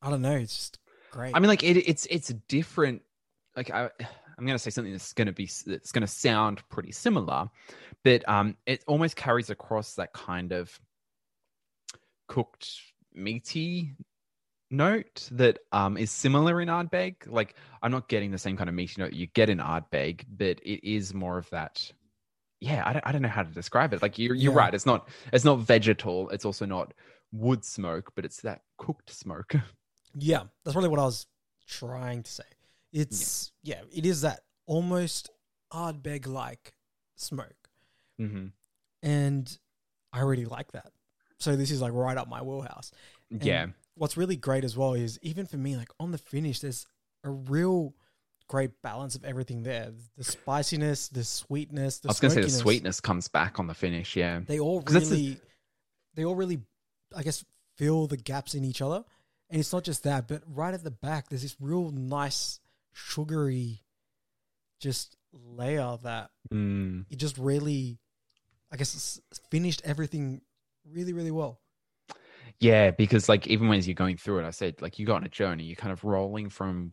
I 0.00 0.10
don't 0.10 0.22
know. 0.22 0.36
It's 0.36 0.56
just 0.56 0.78
great. 1.12 1.36
I 1.36 1.38
mean, 1.38 1.48
like 1.48 1.62
it, 1.62 1.76
it's 1.88 2.06
it's 2.06 2.28
different. 2.48 3.02
Like 3.54 3.70
I, 3.70 3.90
I'm 4.38 4.46
gonna 4.46 4.58
say 4.58 4.70
something 4.70 4.92
that's 4.92 5.12
gonna 5.12 5.32
be 5.32 5.48
that's 5.66 5.92
gonna 5.92 6.06
sound 6.06 6.68
pretty 6.68 6.90
similar, 6.90 7.48
but 8.02 8.28
um, 8.28 8.56
it 8.66 8.82
almost 8.88 9.14
carries 9.14 9.50
across 9.50 9.94
that 9.94 10.12
kind 10.12 10.52
of 10.52 10.76
cooked 12.28 12.68
meaty 13.14 13.94
note 14.70 15.28
that 15.32 15.58
um 15.72 15.98
is 15.98 16.10
similar 16.10 16.60
in 16.60 16.68
Ardbeg. 16.68 17.26
Like 17.26 17.54
I'm 17.82 17.92
not 17.92 18.08
getting 18.08 18.30
the 18.30 18.38
same 18.38 18.56
kind 18.56 18.68
of 18.70 18.74
meaty 18.74 19.00
note 19.00 19.12
you 19.12 19.26
get 19.28 19.50
in 19.50 19.58
Ardbeg, 19.58 20.24
but 20.36 20.60
it 20.64 20.86
is 20.88 21.12
more 21.14 21.38
of 21.38 21.48
that. 21.50 21.92
Yeah, 22.60 22.82
I 22.86 22.92
don't, 22.92 23.06
I 23.06 23.12
don't 23.12 23.22
know 23.22 23.28
how 23.28 23.42
to 23.42 23.50
describe 23.52 23.92
it. 23.92 24.00
Like 24.02 24.18
you're 24.18 24.34
you're 24.34 24.52
Yeah. 24.52 24.58
right. 24.58 24.74
It's 24.74 24.86
not 24.86 25.08
it's 25.32 25.44
not 25.44 25.60
vegetal. 25.60 26.30
It's 26.30 26.44
also 26.44 26.64
not 26.64 26.94
wood 27.32 27.64
smoke, 27.64 28.12
but 28.14 28.24
it's 28.24 28.40
that 28.42 28.62
cooked 28.78 29.10
smoke. 29.10 29.54
Yeah, 30.14 30.44
that's 30.64 30.72
probably 30.74 30.90
what 30.90 30.98
I 31.00 31.04
was 31.04 31.26
trying 31.66 32.22
to 32.22 32.30
say. 32.30 32.44
It's 32.92 33.52
yeah, 33.62 33.80
it 33.92 34.04
is 34.04 34.20
that 34.22 34.40
almost 34.66 35.30
Ardbeg 35.72 36.26
like 36.26 36.74
smoke, 37.16 37.68
hmm 38.18 38.48
and 39.02 39.58
I 40.12 40.20
really 40.20 40.44
like 40.44 40.72
that. 40.72 40.92
So 41.38 41.56
this 41.56 41.70
is 41.72 41.80
like 41.80 41.92
right 41.92 42.16
up 42.16 42.28
my 42.28 42.40
wheelhouse. 42.42 42.92
And 43.30 43.42
Yeah. 43.44 43.66
What's 43.94 44.16
really 44.16 44.36
great 44.36 44.62
as 44.64 44.76
well 44.76 44.94
is 44.94 45.18
even 45.22 45.44
for 45.46 45.56
me, 45.56 45.76
like 45.76 45.88
on 45.98 46.12
the 46.12 46.18
finish, 46.18 46.60
there's 46.60 46.86
a 47.24 47.30
real 47.30 47.94
great 48.48 48.80
balance 48.82 49.16
of 49.16 49.24
everything 49.24 49.62
there. 49.64 49.90
The 50.16 50.24
spiciness, 50.24 51.08
the 51.08 51.24
sweetness, 51.24 51.98
the 51.98 52.08
I 52.08 52.10
was 52.10 52.20
going 52.20 52.34
to 52.34 52.42
say 52.42 52.48
the 52.48 52.50
sweetness 52.50 53.00
comes 53.00 53.26
back 53.28 53.58
on 53.58 53.66
the 53.66 53.74
finish. 53.74 54.14
Yeah. 54.14 54.40
They 54.46 54.60
all 54.60 54.80
the- 54.82 55.00
really, 55.00 55.40
they 56.14 56.24
all 56.24 56.36
really, 56.36 56.60
I 57.16 57.22
guess, 57.22 57.44
fill 57.76 58.06
the 58.06 58.16
gaps 58.16 58.54
in 58.54 58.64
each 58.64 58.80
other. 58.80 59.04
And 59.52 59.60
it's 59.60 59.72
not 59.72 59.84
just 59.84 60.04
that, 60.04 60.28
but 60.28 60.42
right 60.46 60.72
at 60.72 60.82
the 60.82 60.90
back, 60.90 61.28
there's 61.28 61.42
this 61.42 61.56
real 61.60 61.90
nice, 61.90 62.58
sugary, 62.94 63.82
just 64.80 65.16
layer 65.30 65.98
that 66.02 66.30
Mm. 66.52 67.04
it 67.10 67.16
just 67.16 67.36
really, 67.36 67.98
I 68.70 68.76
guess, 68.78 69.20
finished 69.50 69.82
everything 69.84 70.40
really, 70.86 71.12
really 71.12 71.30
well. 71.30 71.60
Yeah, 72.60 72.92
because 72.92 73.28
like 73.28 73.46
even 73.46 73.68
when 73.68 73.82
you're 73.82 73.94
going 73.94 74.16
through 74.16 74.38
it, 74.38 74.46
I 74.46 74.50
said 74.50 74.80
like 74.80 74.98
you 74.98 75.04
go 75.04 75.14
on 75.14 75.24
a 75.24 75.28
journey, 75.28 75.64
you're 75.64 75.76
kind 75.76 75.92
of 75.92 76.02
rolling 76.02 76.48
from 76.48 76.92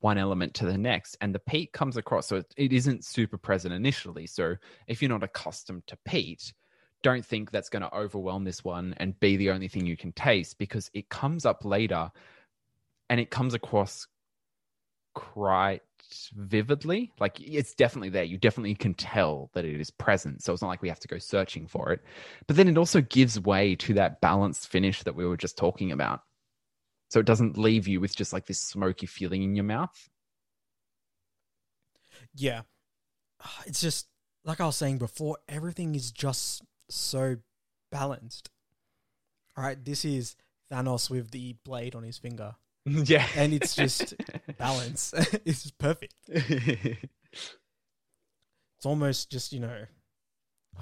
one 0.00 0.16
element 0.16 0.54
to 0.54 0.64
the 0.64 0.78
next, 0.78 1.18
and 1.20 1.34
the 1.34 1.40
peat 1.40 1.74
comes 1.74 1.98
across. 1.98 2.26
So 2.26 2.36
it, 2.36 2.54
it 2.56 2.72
isn't 2.72 3.04
super 3.04 3.36
present 3.36 3.74
initially. 3.74 4.26
So 4.26 4.56
if 4.88 5.02
you're 5.02 5.10
not 5.10 5.22
accustomed 5.22 5.86
to 5.88 5.98
peat, 6.06 6.54
don't 7.02 7.24
think 7.24 7.50
that's 7.50 7.68
going 7.68 7.82
to 7.82 7.94
overwhelm 7.94 8.44
this 8.44 8.64
one 8.64 8.94
and 8.98 9.18
be 9.20 9.36
the 9.36 9.50
only 9.50 9.68
thing 9.68 9.86
you 9.86 9.96
can 9.96 10.12
taste 10.12 10.58
because 10.58 10.90
it 10.94 11.08
comes 11.08 11.44
up 11.44 11.64
later, 11.64 12.10
and 13.10 13.20
it 13.20 13.30
comes 13.30 13.54
across 13.54 14.06
quite 15.14 15.82
vividly. 16.34 17.12
Like 17.20 17.40
it's 17.40 17.74
definitely 17.74 18.08
there. 18.08 18.24
You 18.24 18.38
definitely 18.38 18.74
can 18.74 18.94
tell 18.94 19.50
that 19.52 19.64
it 19.64 19.80
is 19.80 19.90
present. 19.90 20.42
So 20.42 20.52
it's 20.52 20.62
not 20.62 20.68
like 20.68 20.82
we 20.82 20.88
have 20.88 21.00
to 21.00 21.08
go 21.08 21.18
searching 21.18 21.66
for 21.66 21.92
it. 21.92 22.00
But 22.46 22.56
then 22.56 22.68
it 22.68 22.78
also 22.78 23.00
gives 23.00 23.38
way 23.38 23.74
to 23.76 23.94
that 23.94 24.20
balanced 24.20 24.68
finish 24.68 25.02
that 25.02 25.14
we 25.14 25.26
were 25.26 25.36
just 25.36 25.58
talking 25.58 25.92
about. 25.92 26.20
So 27.10 27.20
it 27.20 27.26
doesn't 27.26 27.58
leave 27.58 27.86
you 27.86 28.00
with 28.00 28.16
just 28.16 28.32
like 28.32 28.46
this 28.46 28.58
smoky 28.58 29.06
feeling 29.06 29.42
in 29.42 29.54
your 29.54 29.64
mouth. 29.64 30.08
Yeah. 32.34 32.62
It's 33.66 33.82
just, 33.82 34.06
like 34.44 34.60
I 34.60 34.66
was 34.66 34.76
saying 34.76 34.98
before, 34.98 35.36
everything 35.48 35.94
is 35.94 36.10
just 36.10 36.62
so 36.94 37.36
balanced. 37.90 38.50
All 39.56 39.64
right, 39.64 39.82
this 39.84 40.04
is 40.04 40.36
Thanos 40.72 41.10
with 41.10 41.30
the 41.30 41.56
blade 41.64 41.94
on 41.94 42.02
his 42.02 42.18
finger. 42.18 42.54
yeah. 42.86 43.26
And 43.36 43.52
it's 43.52 43.74
just 43.74 44.14
balance. 44.58 45.12
it's 45.44 45.62
just 45.64 45.78
perfect. 45.78 46.14
It's 46.28 46.98
almost 48.84 49.30
just, 49.30 49.52
you 49.52 49.60
know, 49.60 49.84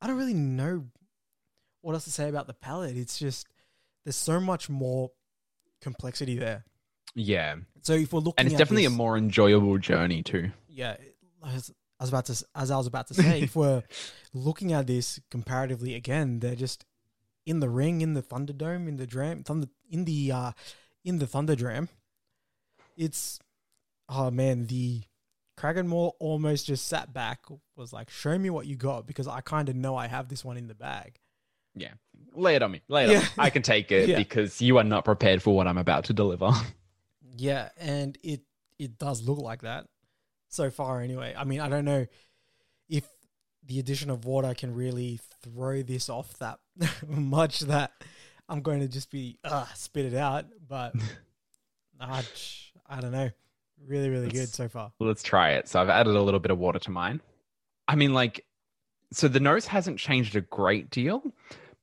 I 0.00 0.06
don't 0.06 0.16
really 0.18 0.34
know 0.34 0.86
what 1.82 1.94
else 1.94 2.04
to 2.04 2.10
say 2.10 2.28
about 2.28 2.46
the 2.46 2.54
palate. 2.54 2.96
It's 2.96 3.18
just, 3.18 3.46
there's 4.04 4.16
so 4.16 4.40
much 4.40 4.68
more 4.68 5.10
complexity 5.80 6.38
there. 6.38 6.64
yeah. 7.14 7.56
So 7.82 7.94
if 7.94 8.12
we're 8.12 8.20
looking 8.20 8.34
And 8.38 8.48
it's 8.48 8.58
definitely 8.58 8.84
this- 8.84 8.92
a 8.92 8.96
more 8.96 9.16
enjoyable 9.16 9.78
journey 9.78 10.22
too. 10.22 10.50
yeah, 10.68 10.96
I 12.00 12.02
was 12.02 12.08
about 12.08 12.26
to 12.26 12.44
as 12.54 12.70
I 12.70 12.78
was 12.78 12.86
about 12.86 13.08
to 13.08 13.14
say, 13.14 13.42
if 13.42 13.54
we're 13.60 13.82
looking 14.32 14.72
at 14.72 14.86
this 14.86 15.20
comparatively 15.30 15.94
again, 15.94 16.40
they're 16.40 16.56
just 16.56 16.86
in 17.44 17.60
the 17.60 17.68
ring, 17.68 18.00
in 18.00 18.14
the 18.14 18.22
Thunderdome, 18.22 18.88
in 18.88 18.96
the 18.96 19.06
Dram, 19.06 19.44
Thunder, 19.44 19.68
in 19.90 20.06
the 20.06 20.32
uh, 20.32 20.52
in 21.04 21.18
the 21.18 21.26
Thunderdram. 21.26 21.88
It's 22.96 23.38
oh 24.08 24.30
man, 24.30 24.66
the 24.66 25.02
Cragganmore 25.58 26.12
almost 26.18 26.66
just 26.66 26.86
sat 26.88 27.12
back, 27.12 27.40
was 27.76 27.92
like, 27.92 28.08
"Show 28.08 28.38
me 28.38 28.48
what 28.48 28.66
you 28.66 28.76
got," 28.76 29.06
because 29.06 29.28
I 29.28 29.42
kind 29.42 29.68
of 29.68 29.76
know 29.76 29.94
I 29.94 30.06
have 30.06 30.28
this 30.28 30.42
one 30.42 30.56
in 30.56 30.68
the 30.68 30.74
bag. 30.74 31.18
Yeah. 31.74 31.92
Lay 32.34 32.56
it 32.56 32.62
on 32.62 32.70
me. 32.72 32.80
Lay 32.88 33.04
it 33.04 33.16
on 33.16 33.22
me. 33.22 33.28
I 33.38 33.50
can 33.50 33.62
take 33.62 33.92
it 33.92 34.08
Yeah. 34.08 34.16
because 34.16 34.60
you 34.62 34.78
are 34.78 34.84
not 34.84 35.04
prepared 35.04 35.42
for 35.42 35.54
what 35.54 35.66
I'm 35.68 35.78
about 35.78 36.04
to 36.04 36.12
deliver. 36.12 36.50
Yeah, 37.36 37.68
and 37.78 38.16
it 38.22 38.40
it 38.78 38.98
does 38.98 39.22
look 39.22 39.38
like 39.38 39.62
that 39.62 39.86
so 40.50 40.70
far. 40.70 41.00
Anyway, 41.00 41.34
I 41.36 41.44
mean, 41.44 41.60
I 41.60 41.68
don't 41.68 41.84
know 41.84 42.06
if 42.88 43.08
the 43.66 43.78
addition 43.78 44.10
of 44.10 44.24
water 44.24 44.52
can 44.54 44.74
really 44.74 45.20
throw 45.42 45.82
this 45.82 46.08
off 46.08 46.36
that 46.38 46.58
much 47.06 47.60
that 47.60 47.92
I'm 48.48 48.60
going 48.62 48.80
to 48.80 48.88
just 48.88 49.10
be 49.10 49.38
uh, 49.44 49.66
spit 49.74 50.06
it 50.12 50.14
out. 50.16 50.46
But 50.68 50.94
I, 52.00 52.22
I 52.86 53.00
don't 53.00 53.12
know. 53.12 53.30
Really, 53.86 54.10
really 54.10 54.28
good 54.28 54.40
Let's- 54.40 54.56
so 54.56 54.68
far. 54.68 54.92
Let's 55.00 55.22
try 55.22 55.52
it. 55.52 55.68
So 55.68 55.80
I've 55.80 55.88
added 55.88 56.14
a 56.14 56.22
little 56.22 56.40
bit 56.40 56.50
of 56.50 56.58
water 56.58 56.78
to 56.80 56.90
mine. 56.90 57.20
I 57.88 57.96
mean, 57.96 58.12
like, 58.12 58.44
so 59.12 59.26
the 59.26 59.40
nose 59.40 59.66
hasn't 59.66 59.98
changed 59.98 60.36
a 60.36 60.40
great 60.42 60.90
deal, 60.90 61.22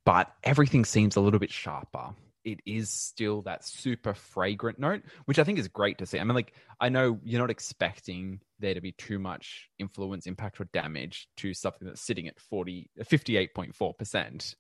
but 0.06 0.32
everything 0.43 0.86
seems 0.86 1.15
a 1.15 1.21
little 1.21 1.39
bit 1.39 1.51
sharper. 1.51 2.13
It 2.45 2.62
is 2.65 2.89
still 2.89 3.41
that 3.41 3.65
super 3.65 4.13
fragrant 4.13 4.80
note, 4.80 5.01
which 5.25 5.38
I 5.38 5.43
think 5.43 5.60
is 5.60 5.67
great 5.67 5.97
to 5.97 6.06
see. 6.06 6.17
I 6.19 6.23
mean, 6.23 6.36
like, 6.36 6.53
I 6.80 6.88
know 6.88 7.19
you're 7.25 7.41
not 7.41 7.49
expecting 7.49 8.39
there 8.60 8.74
to 8.74 8.82
be 8.82 8.91
too 8.93 9.20
much 9.20 9.70
influence, 9.80 10.26
impact, 10.26 10.60
or 10.60 10.65
damage 10.74 11.28
to 11.38 11.54
something 11.54 11.88
that's 11.88 12.02
sitting 12.02 12.28
at 12.28 12.39
40, 12.39 12.89
58.4%, 13.00 14.56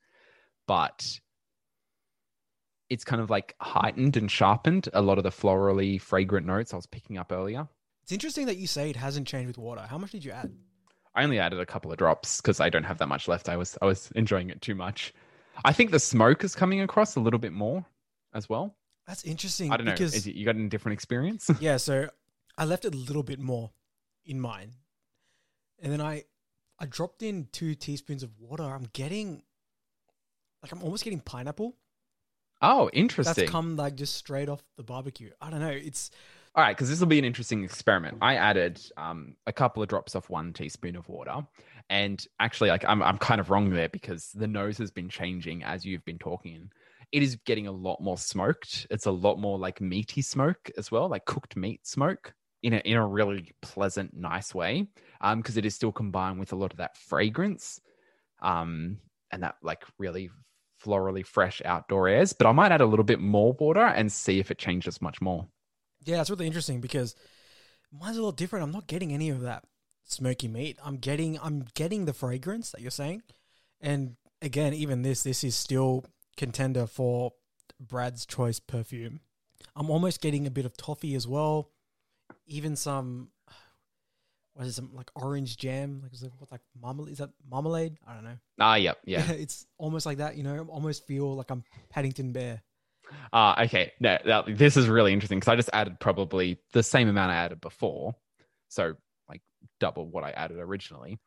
but 0.67 1.19
it's 2.89 3.03
kind 3.03 3.21
of 3.21 3.29
like 3.29 3.55
heightened 3.59 4.17
and 4.17 4.31
sharpened 4.31 4.89
a 4.93 5.01
lot 5.01 5.17
of 5.17 5.23
the 5.23 5.29
florally 5.29 5.99
fragrant 5.99 6.45
notes 6.45 6.73
I 6.73 6.77
was 6.77 6.85
picking 6.85 7.17
up 7.17 7.31
earlier. 7.31 7.67
It's 8.03 8.11
interesting 8.11 8.45
that 8.45 8.57
you 8.57 8.67
say 8.67 8.89
it 8.89 8.95
hasn't 8.95 9.27
changed 9.27 9.47
with 9.47 9.57
water. 9.57 9.81
How 9.81 9.97
much 9.97 10.11
did 10.11 10.23
you 10.23 10.31
add? 10.31 10.53
I 11.13 11.23
only 11.23 11.39
added 11.39 11.59
a 11.59 11.65
couple 11.65 11.91
of 11.91 11.97
drops 11.97 12.39
because 12.39 12.61
I 12.61 12.69
don't 12.69 12.83
have 12.83 12.99
that 12.99 13.07
much 13.07 13.27
left. 13.27 13.49
I 13.49 13.57
was 13.57 13.77
I 13.81 13.85
was 13.85 14.11
enjoying 14.15 14.49
it 14.49 14.61
too 14.61 14.75
much. 14.75 15.13
I 15.65 15.73
think 15.73 15.91
the 15.91 15.99
smoke 15.99 16.43
is 16.43 16.55
coming 16.55 16.81
across 16.81 17.15
a 17.15 17.19
little 17.19 17.39
bit 17.39 17.51
more 17.51 17.83
as 18.33 18.47
well. 18.47 18.77
That's 19.07 19.23
interesting. 19.23 19.71
I 19.71 19.77
don't 19.77 19.85
know. 19.87 19.93
because 19.93 20.13
Is 20.13 20.27
it, 20.27 20.35
you 20.35 20.45
got 20.45 20.55
a 20.55 20.69
different 20.69 20.93
experience? 20.93 21.49
yeah, 21.59 21.77
so 21.77 22.07
I 22.57 22.65
left 22.65 22.85
it 22.85 22.93
a 22.93 22.97
little 22.97 23.23
bit 23.23 23.39
more 23.39 23.71
in 24.27 24.39
mine. 24.39 24.75
And 25.79 25.91
then 25.91 26.01
I 26.01 26.25
I 26.79 26.85
dropped 26.85 27.23
in 27.23 27.47
two 27.51 27.75
teaspoons 27.75 28.23
of 28.23 28.31
water. 28.39 28.63
I'm 28.63 28.87
getting 28.93 29.43
like 30.61 30.71
I'm 30.71 30.83
almost 30.83 31.03
getting 31.03 31.19
pineapple. 31.19 31.75
oh, 32.61 32.89
interesting. 32.93 33.33
That's 33.35 33.51
come 33.51 33.75
like 33.75 33.95
just 33.95 34.15
straight 34.15 34.49
off 34.49 34.63
the 34.75 34.83
barbecue. 34.83 35.31
I 35.41 35.49
don't 35.49 35.61
know. 35.61 35.69
It's 35.69 36.11
All 36.55 36.63
right, 36.63 36.75
because 36.75 36.89
this 36.89 36.99
will 36.99 37.07
be 37.07 37.19
an 37.19 37.25
interesting 37.25 37.63
experiment. 37.63 38.17
I 38.21 38.35
added 38.35 38.81
um, 38.97 39.35
a 39.45 39.53
couple 39.53 39.81
of 39.81 39.89
drops 39.89 40.15
of 40.15 40.29
one 40.29 40.53
teaspoon 40.53 40.95
of 40.95 41.07
water, 41.07 41.45
And 41.89 42.23
actually, 42.39 42.69
like 42.69 42.85
I'm 42.85 43.01
I'm 43.01 43.17
kind 43.17 43.39
of 43.39 43.49
wrong 43.49 43.69
there 43.69 43.89
because 43.89 44.31
the 44.33 44.47
nose 44.47 44.77
has 44.79 44.91
been 44.91 45.09
changing 45.09 45.63
as 45.63 45.85
you've 45.85 46.05
been 46.05 46.19
talking. 46.19 46.69
It 47.13 47.23
is 47.23 47.37
getting 47.45 47.67
a 47.67 47.71
lot 47.71 48.01
more 48.01 48.17
smoked. 48.17 48.85
It's 48.89 49.05
a 49.05 49.11
lot 49.11 49.39
more 49.39 49.57
like 49.57 49.79
meaty 49.79 50.21
smoke 50.21 50.69
as 50.77 50.91
well, 50.91 51.07
like 51.07 51.23
cooked 51.23 51.55
meat 51.55 51.87
smoke 51.87 52.33
in 52.67 52.73
a 52.73 52.77
in 52.79 52.97
a 52.97 53.07
really 53.07 53.51
pleasant, 53.61 54.13
nice 54.13 54.53
way. 54.53 54.87
Um, 55.21 55.39
because 55.39 55.57
it 55.57 55.65
is 55.65 55.73
still 55.73 55.91
combined 55.91 56.37
with 56.37 56.51
a 56.51 56.55
lot 56.55 56.71
of 56.71 56.77
that 56.77 56.97
fragrance, 56.97 57.81
um, 58.41 58.97
and 59.31 59.41
that 59.41 59.55
like 59.63 59.83
really 59.97 60.29
florally 60.83 61.25
fresh 61.25 61.61
outdoor 61.63 62.09
airs. 62.09 62.33
But 62.33 62.47
I 62.47 62.51
might 62.51 62.71
add 62.71 62.81
a 62.81 62.85
little 62.85 63.05
bit 63.05 63.19
more 63.19 63.53
water 63.53 63.85
and 63.85 64.11
see 64.11 64.39
if 64.39 64.51
it 64.51 64.57
changes 64.59 65.01
much 65.01 65.21
more. 65.21 65.47
Yeah, 66.03 66.21
it's 66.21 66.29
really 66.29 66.45
interesting 66.45 66.81
because 66.81 67.15
mine's 67.91 68.17
a 68.17 68.19
little 68.19 68.31
different. 68.33 68.63
I'm 68.63 68.71
not 68.71 68.87
getting 68.87 69.13
any 69.13 69.29
of 69.29 69.41
that 69.41 69.63
smoky 70.03 70.49
meat. 70.49 70.77
I'm 70.83 70.97
getting 70.97 71.39
I'm 71.41 71.65
getting 71.73 72.03
the 72.03 72.13
fragrance 72.13 72.71
that 72.71 72.81
you're 72.81 72.91
saying. 72.91 73.23
And 73.79 74.17
again, 74.41 74.73
even 74.73 75.03
this 75.03 75.23
this 75.23 75.43
is 75.43 75.55
still 75.55 76.03
contender 76.35 76.85
for 76.85 77.31
Brad's 77.79 78.25
choice 78.25 78.59
perfume. 78.59 79.21
I'm 79.73 79.89
almost 79.89 80.21
getting 80.21 80.45
a 80.45 80.51
bit 80.51 80.65
of 80.65 80.75
toffee 80.75 81.15
as 81.15 81.27
well. 81.27 81.71
Even 82.47 82.75
some 82.75 83.29
what 84.57 84.65
is 84.65 84.79
it 84.79 84.85
like 84.93 85.11
orange 85.15 85.55
jam? 85.57 85.99
Like 86.01 86.13
is 86.13 86.23
it 86.23 86.31
what 86.39 86.51
like 86.51 86.61
marmalade? 86.81 87.11
Is 87.11 87.19
that 87.19 87.29
marmalade? 87.49 87.97
I 88.07 88.15
don't 88.15 88.23
know. 88.23 88.37
Ah, 88.59 88.75
yep, 88.75 88.97
yeah. 89.05 89.31
it's 89.31 89.67
almost 89.77 90.05
like 90.05 90.17
that. 90.17 90.35
You 90.35 90.43
know, 90.43 90.65
almost 90.69 91.05
feel 91.05 91.35
like 91.35 91.51
I'm 91.51 91.63
Paddington 91.89 92.31
Bear. 92.31 92.63
Ah, 93.31 93.63
okay. 93.63 93.93
No, 93.99 94.17
that, 94.25 94.57
this 94.57 94.75
is 94.75 94.87
really 94.87 95.13
interesting 95.13 95.39
because 95.39 95.51
I 95.51 95.55
just 95.55 95.69
added 95.73 95.99
probably 95.99 96.59
the 96.73 96.83
same 96.83 97.07
amount 97.07 97.31
I 97.31 97.35
added 97.35 97.61
before, 97.61 98.15
so 98.67 98.95
like 99.29 99.41
double 99.79 100.07
what 100.07 100.23
I 100.23 100.31
added 100.31 100.57
originally. 100.57 101.19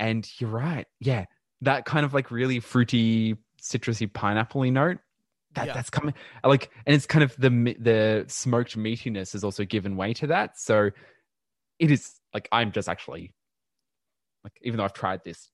And 0.00 0.28
you're 0.38 0.50
right. 0.50 0.86
Yeah, 0.98 1.26
that 1.60 1.84
kind 1.84 2.06
of 2.06 2.14
like 2.14 2.30
really 2.30 2.58
fruity, 2.60 3.36
citrusy, 3.60 4.10
pineappley 4.10 4.72
note. 4.72 4.98
That, 5.54 5.66
Yeah. 5.68 5.74
That's 5.74 5.90
coming 5.90 6.14
like, 6.44 6.70
and 6.86 6.94
it's 6.94 7.06
kind 7.06 7.24
of 7.24 7.34
the 7.36 7.48
the 7.78 8.24
smoked 8.28 8.76
meatiness 8.76 9.32
has 9.32 9.44
also 9.44 9.64
given 9.64 9.96
way 9.96 10.12
to 10.14 10.26
that. 10.28 10.58
So 10.58 10.90
it 11.78 11.90
is 11.90 12.20
like 12.34 12.48
I'm 12.52 12.72
just 12.72 12.88
actually 12.88 13.32
like, 14.44 14.52
even 14.62 14.78
though 14.78 14.84
I've 14.84 14.92
tried 14.92 15.24
this 15.24 15.50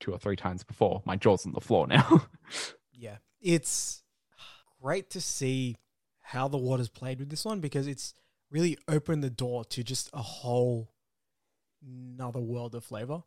two 0.00 0.12
or 0.12 0.18
three 0.18 0.36
times 0.36 0.62
before, 0.64 1.02
my 1.04 1.16
jaw's 1.16 1.44
on 1.46 1.52
the 1.52 1.60
floor 1.60 1.86
now. 1.86 2.26
Yeah, 3.00 3.18
it's 3.40 4.02
great 4.82 5.08
to 5.10 5.20
see 5.20 5.76
how 6.20 6.48
the 6.48 6.58
water's 6.58 6.88
played 6.88 7.20
with 7.20 7.30
this 7.30 7.44
one 7.44 7.60
because 7.60 7.86
it's 7.86 8.12
really 8.50 8.76
opened 8.88 9.22
the 9.22 9.30
door 9.30 9.64
to 9.66 9.84
just 9.84 10.10
a 10.12 10.20
whole 10.20 10.90
another 11.80 12.40
world 12.40 12.74
of 12.74 12.84
flavor. 12.84 13.22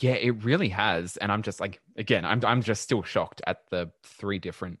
Yeah, 0.00 0.12
it 0.12 0.44
really 0.44 0.68
has, 0.68 1.16
and 1.16 1.32
I'm 1.32 1.42
just 1.42 1.58
like, 1.58 1.80
again, 1.96 2.24
I'm 2.24 2.44
I'm 2.44 2.62
just 2.62 2.82
still 2.82 3.02
shocked 3.02 3.42
at 3.46 3.68
the 3.70 3.90
three 4.04 4.38
different, 4.38 4.78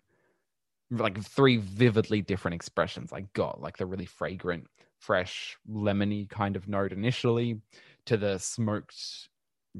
like 0.90 1.22
three 1.22 1.58
vividly 1.58 2.22
different 2.22 2.54
expressions 2.54 3.12
I 3.12 3.22
got, 3.32 3.60
like 3.60 3.76
the 3.76 3.86
really 3.86 4.06
fragrant, 4.06 4.66
fresh, 4.98 5.56
lemony 5.70 6.28
kind 6.28 6.56
of 6.56 6.68
note 6.68 6.92
initially, 6.92 7.60
to 8.06 8.16
the 8.16 8.38
smoked, 8.38 9.28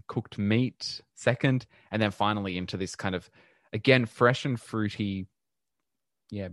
cooked 0.07 0.39
meat 0.39 1.01
second, 1.15 1.67
and 1.91 2.01
then 2.01 2.11
finally 2.11 2.59
into 2.59 2.77
this 2.77 2.95
kind 2.95 3.15
of, 3.15 3.31
again, 3.73 4.07
fresh 4.07 4.45
and 4.45 4.61
fruity, 4.61 5.27
yeah, 6.31 6.49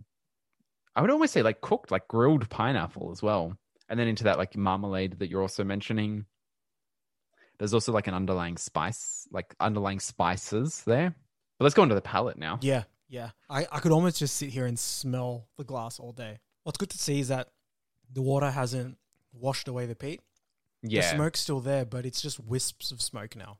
I 0.96 1.02
would 1.02 1.12
almost 1.12 1.34
say 1.34 1.42
like 1.42 1.62
cooked, 1.62 1.92
like 1.92 2.08
grilled 2.08 2.50
pineapple 2.50 3.12
as 3.12 3.22
well, 3.22 3.58
and 3.90 4.00
then 4.00 4.08
into 4.08 4.24
that 4.26 4.38
like 4.38 4.56
marmalade 4.56 5.20
that 5.20 5.30
you're 5.30 5.42
also 5.42 5.64
mentioning 5.64 6.26
there's 7.58 7.74
also 7.74 7.92
like 7.92 8.08
an 8.08 8.14
underlying 8.14 8.58
spice, 8.58 9.28
like 9.32 9.56
underlying 9.60 10.00
spices 10.00 10.84
there. 10.86 11.16
But 11.58 11.64
let's 11.64 11.76
go 11.76 11.84
into 11.84 11.96
the 11.96 12.02
palate 12.02 12.38
now. 12.38 12.60
Yeah, 12.62 12.84
yeah. 13.08 13.32
I, 13.50 13.68
I 13.72 13.80
could 13.80 13.92
almost 13.92 14.20
just 14.20 14.36
sit 14.36 14.50
here 14.50 14.66
and 14.66 14.78
smell 14.78 15.48
the 15.58 15.64
glass 15.64 16.00
all 16.00 16.12
day. 16.12 16.40
What's 16.64 16.78
good 16.78 16.90
to 16.92 16.98
see 16.98 17.20
is 17.20 17.28
that 17.28 17.50
the 18.12 18.22
water 18.22 18.52
hasn't 18.52 18.98
washed 19.34 19.68
away 19.68 19.86
the 19.86 19.96
peat. 19.96 20.22
The 20.84 20.90
Yeah, 20.90 21.14
smoke's 21.16 21.40
still 21.40 21.60
there, 21.60 21.86
but 21.86 22.06
it's 22.06 22.22
just 22.22 22.40
wisps 22.40 22.92
of 22.92 23.02
smoke 23.02 23.36
now. 23.36 23.60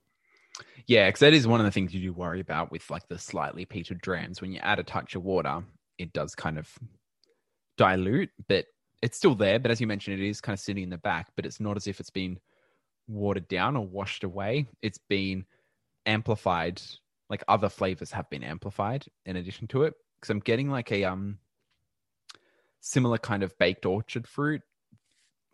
yeah, 0.88 1.08
because 1.08 1.20
that 1.20 1.34
is 1.34 1.48
one 1.48 1.60
of 1.60 1.66
the 1.66 1.72
things 1.72 1.94
you 1.94 2.02
do 2.02 2.14
worry 2.14 2.40
about 2.40 2.72
with 2.72 2.90
like 2.90 3.08
the 3.08 3.18
slightly 3.20 3.66
peated 3.66 4.02
drams. 4.02 4.42
When 4.42 4.52
you 4.52 4.60
add 4.60 4.80
a 4.80 4.84
touch 4.84 5.16
of 5.16 5.24
water, 5.24 5.64
it 5.98 6.14
does 6.14 6.36
kind 6.36 6.58
of 6.58 6.70
dilute, 7.78 8.30
but 8.48 8.66
it's 9.02 9.18
still 9.18 9.36
there. 9.36 9.60
But 9.60 9.72
as 9.72 9.82
you 9.82 9.88
mentioned, 9.88 10.20
it 10.20 10.28
is 10.28 10.42
kind 10.42 10.54
of 10.54 10.60
sitting 10.60 10.84
in 10.84 10.90
the 10.90 10.98
back, 10.98 11.28
but 11.36 11.46
it's 11.46 11.60
not 11.60 11.78
as 11.78 11.88
if 11.88 12.00
it's 12.00 12.10
been 12.10 12.40
watered 13.08 13.48
down 13.48 13.76
or 13.76 13.86
washed 13.86 14.24
away. 14.24 14.68
It's 14.82 15.00
been 15.10 15.46
amplified. 16.06 16.82
Like 17.30 17.44
other 17.48 17.70
flavors 17.70 18.12
have 18.12 18.30
been 18.30 18.44
amplified 18.44 19.06
in 19.26 19.36
addition 19.36 19.68
to 19.68 19.84
it. 19.84 19.94
Because 20.16 20.30
I'm 20.30 20.40
getting 20.40 20.70
like 20.70 20.92
a 20.92 21.04
um 21.06 21.40
similar 22.80 23.18
kind 23.18 23.44
of 23.44 23.58
baked 23.58 23.86
orchard 23.86 24.28
fruit. 24.28 24.62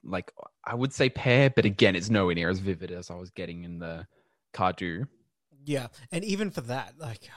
Like 0.04 0.32
I 0.66 0.76
would 0.76 0.94
say 0.94 1.10
pear, 1.10 1.50
but 1.50 1.66
again, 1.66 1.96
it's 1.96 2.10
nowhere 2.10 2.36
near 2.36 2.50
as 2.50 2.60
vivid 2.60 2.92
as 2.92 3.10
I 3.10 3.16
was 3.16 3.30
getting 3.30 3.64
in 3.64 3.80
the 3.80 4.08
Cardhu. 4.54 5.08
Yeah, 5.64 5.88
and 6.12 6.24
even 6.24 6.50
for 6.50 6.62
that, 6.62 6.96
like, 6.98 7.30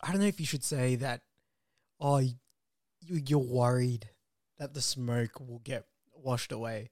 I 0.00 0.12
don't 0.12 0.20
know 0.20 0.28
if 0.28 0.38
you 0.38 0.46
should 0.46 0.64
say 0.64 0.94
that. 0.96 1.22
Oh, 2.00 2.18
you, 2.18 2.36
you're 3.06 3.38
worried 3.38 4.10
that 4.58 4.74
the 4.74 4.80
smoke 4.80 5.40
will 5.40 5.60
get 5.64 5.86
washed 6.14 6.52
away. 6.52 6.90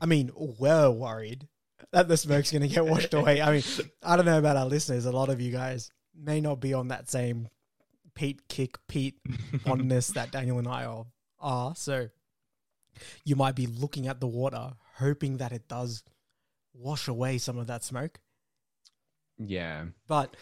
I 0.00 0.06
mean, 0.06 0.30
we're 0.36 0.90
worried 0.90 1.48
that 1.92 2.08
the 2.08 2.16
smoke's 2.16 2.50
going 2.52 2.62
to 2.62 2.68
get 2.68 2.84
washed 2.86 3.14
away. 3.14 3.40
I 3.40 3.52
mean, 3.52 3.62
I 4.02 4.16
don't 4.16 4.26
know 4.26 4.38
about 4.38 4.56
our 4.56 4.66
listeners. 4.66 5.04
A 5.06 5.12
lot 5.12 5.28
of 5.28 5.40
you 5.40 5.50
guys 5.52 5.90
may 6.14 6.40
not 6.40 6.60
be 6.60 6.74
on 6.74 6.88
that 6.88 7.08
same 7.10 7.48
Pete 8.14 8.46
kick, 8.48 8.76
Pete 8.88 9.18
fondness 9.64 10.08
that 10.08 10.30
Daniel 10.32 10.58
and 10.58 10.68
I 10.68 10.84
are, 10.84 11.06
are. 11.38 11.74
So 11.76 12.08
you 13.24 13.36
might 13.36 13.54
be 13.54 13.66
looking 13.66 14.06
at 14.08 14.20
the 14.20 14.26
water, 14.26 14.72
hoping 14.96 15.38
that 15.38 15.52
it 15.52 15.68
does 15.68 16.02
wash 16.74 17.08
away 17.08 17.38
some 17.38 17.58
of 17.58 17.66
that 17.68 17.82
smoke. 17.84 18.18
Yeah. 19.38 19.86
But 20.06 20.36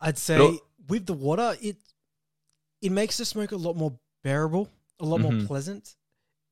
I'd 0.00 0.18
say 0.18 0.58
with 0.88 1.06
the 1.06 1.12
water, 1.12 1.56
it 1.60 1.76
it 2.80 2.92
makes 2.92 3.16
the 3.18 3.24
smoke 3.24 3.52
a 3.52 3.56
lot 3.56 3.76
more 3.76 3.98
bearable, 4.22 4.68
a 5.00 5.04
lot 5.04 5.20
more 5.20 5.32
Mhm. 5.32 5.46
pleasant, 5.46 5.96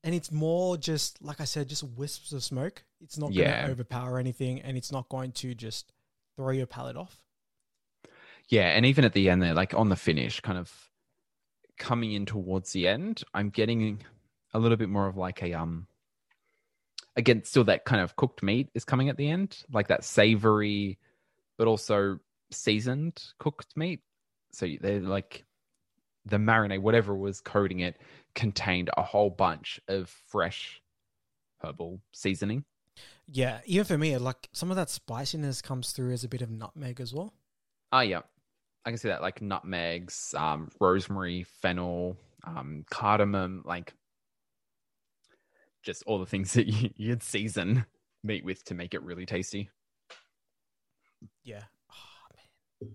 and 0.05 0.13
it's 0.13 0.31
more 0.31 0.77
just 0.77 1.21
like 1.21 1.41
I 1.41 1.45
said, 1.45 1.67
just 1.67 1.83
wisps 1.83 2.31
of 2.31 2.43
smoke. 2.43 2.83
It's 3.01 3.17
not 3.17 3.33
Yeah. 3.33 3.55
going 3.55 3.65
to 3.65 3.71
overpower 3.71 4.19
anything, 4.19 4.61
and 4.61 4.77
it's 4.77 4.91
not 4.91 5.09
going 5.09 5.31
to 5.33 5.53
just 5.55 5.91
throw 6.37 6.51
your 6.51 6.67
palate 6.67 6.95
off. 6.95 7.21
Yeah, 8.47 8.67
and 8.67 8.85
even 8.85 9.03
at 9.03 9.13
the 9.13 9.29
end 9.29 9.41
there, 9.41 9.55
like 9.55 9.73
on 9.73 9.89
the 9.89 9.95
finish, 9.95 10.39
kind 10.39 10.59
of 10.59 10.71
coming 11.77 12.13
in 12.13 12.25
towards 12.27 12.71
the 12.71 12.87
end, 12.87 13.23
I'm 13.33 13.49
getting 13.49 14.03
a 14.53 14.59
little 14.59 14.77
bit 14.77 14.89
more 14.89 15.07
of 15.07 15.17
like 15.17 15.41
a 15.41 15.53
um 15.53 15.87
again, 17.15 17.43
still 17.43 17.63
that 17.63 17.85
kind 17.85 18.01
of 18.01 18.15
cooked 18.15 18.43
meat 18.43 18.69
is 18.75 18.85
coming 18.85 19.09
at 19.09 19.17
the 19.17 19.29
end, 19.29 19.63
like 19.71 19.87
that 19.87 20.03
savory, 20.03 20.99
but 21.57 21.67
also 21.67 22.19
seasoned 22.51 23.23
cooked 23.39 23.75
meat. 23.75 24.01
So 24.51 24.67
they're 24.79 24.99
like 25.01 25.45
the 26.25 26.37
marinade, 26.37 26.81
whatever 26.81 27.15
was 27.15 27.41
coating 27.41 27.79
it, 27.79 27.97
contained 28.33 28.89
a 28.97 29.03
whole 29.03 29.29
bunch 29.29 29.79
of 29.87 30.09
fresh 30.27 30.81
herbal 31.63 32.01
seasoning. 32.11 32.65
Yeah, 33.27 33.59
even 33.65 33.85
for 33.85 33.97
me, 33.97 34.17
like 34.17 34.49
some 34.53 34.69
of 34.69 34.77
that 34.77 34.89
spiciness 34.89 35.61
comes 35.61 35.91
through 35.91 36.13
as 36.13 36.23
a 36.23 36.29
bit 36.29 36.41
of 36.41 36.49
nutmeg 36.49 37.01
as 37.01 37.13
well. 37.13 37.33
Oh 37.91 38.01
yeah, 38.01 38.21
I 38.85 38.91
can 38.91 38.97
see 38.97 39.09
that 39.09 39.21
like 39.21 39.41
nutmegs, 39.41 40.33
um, 40.37 40.69
rosemary, 40.79 41.43
fennel, 41.43 42.17
um, 42.43 42.85
cardamom, 42.89 43.63
like 43.65 43.93
just 45.83 46.03
all 46.05 46.19
the 46.19 46.25
things 46.25 46.53
that 46.53 46.67
you, 46.71 46.91
you'd 46.95 47.23
season 47.23 47.85
meat 48.23 48.45
with 48.45 48.63
to 48.65 48.73
make 48.73 48.93
it 48.93 49.03
really 49.03 49.25
tasty. 49.25 49.69
Yeah, 51.43 51.63
oh, 51.91 52.35
man, 52.81 52.93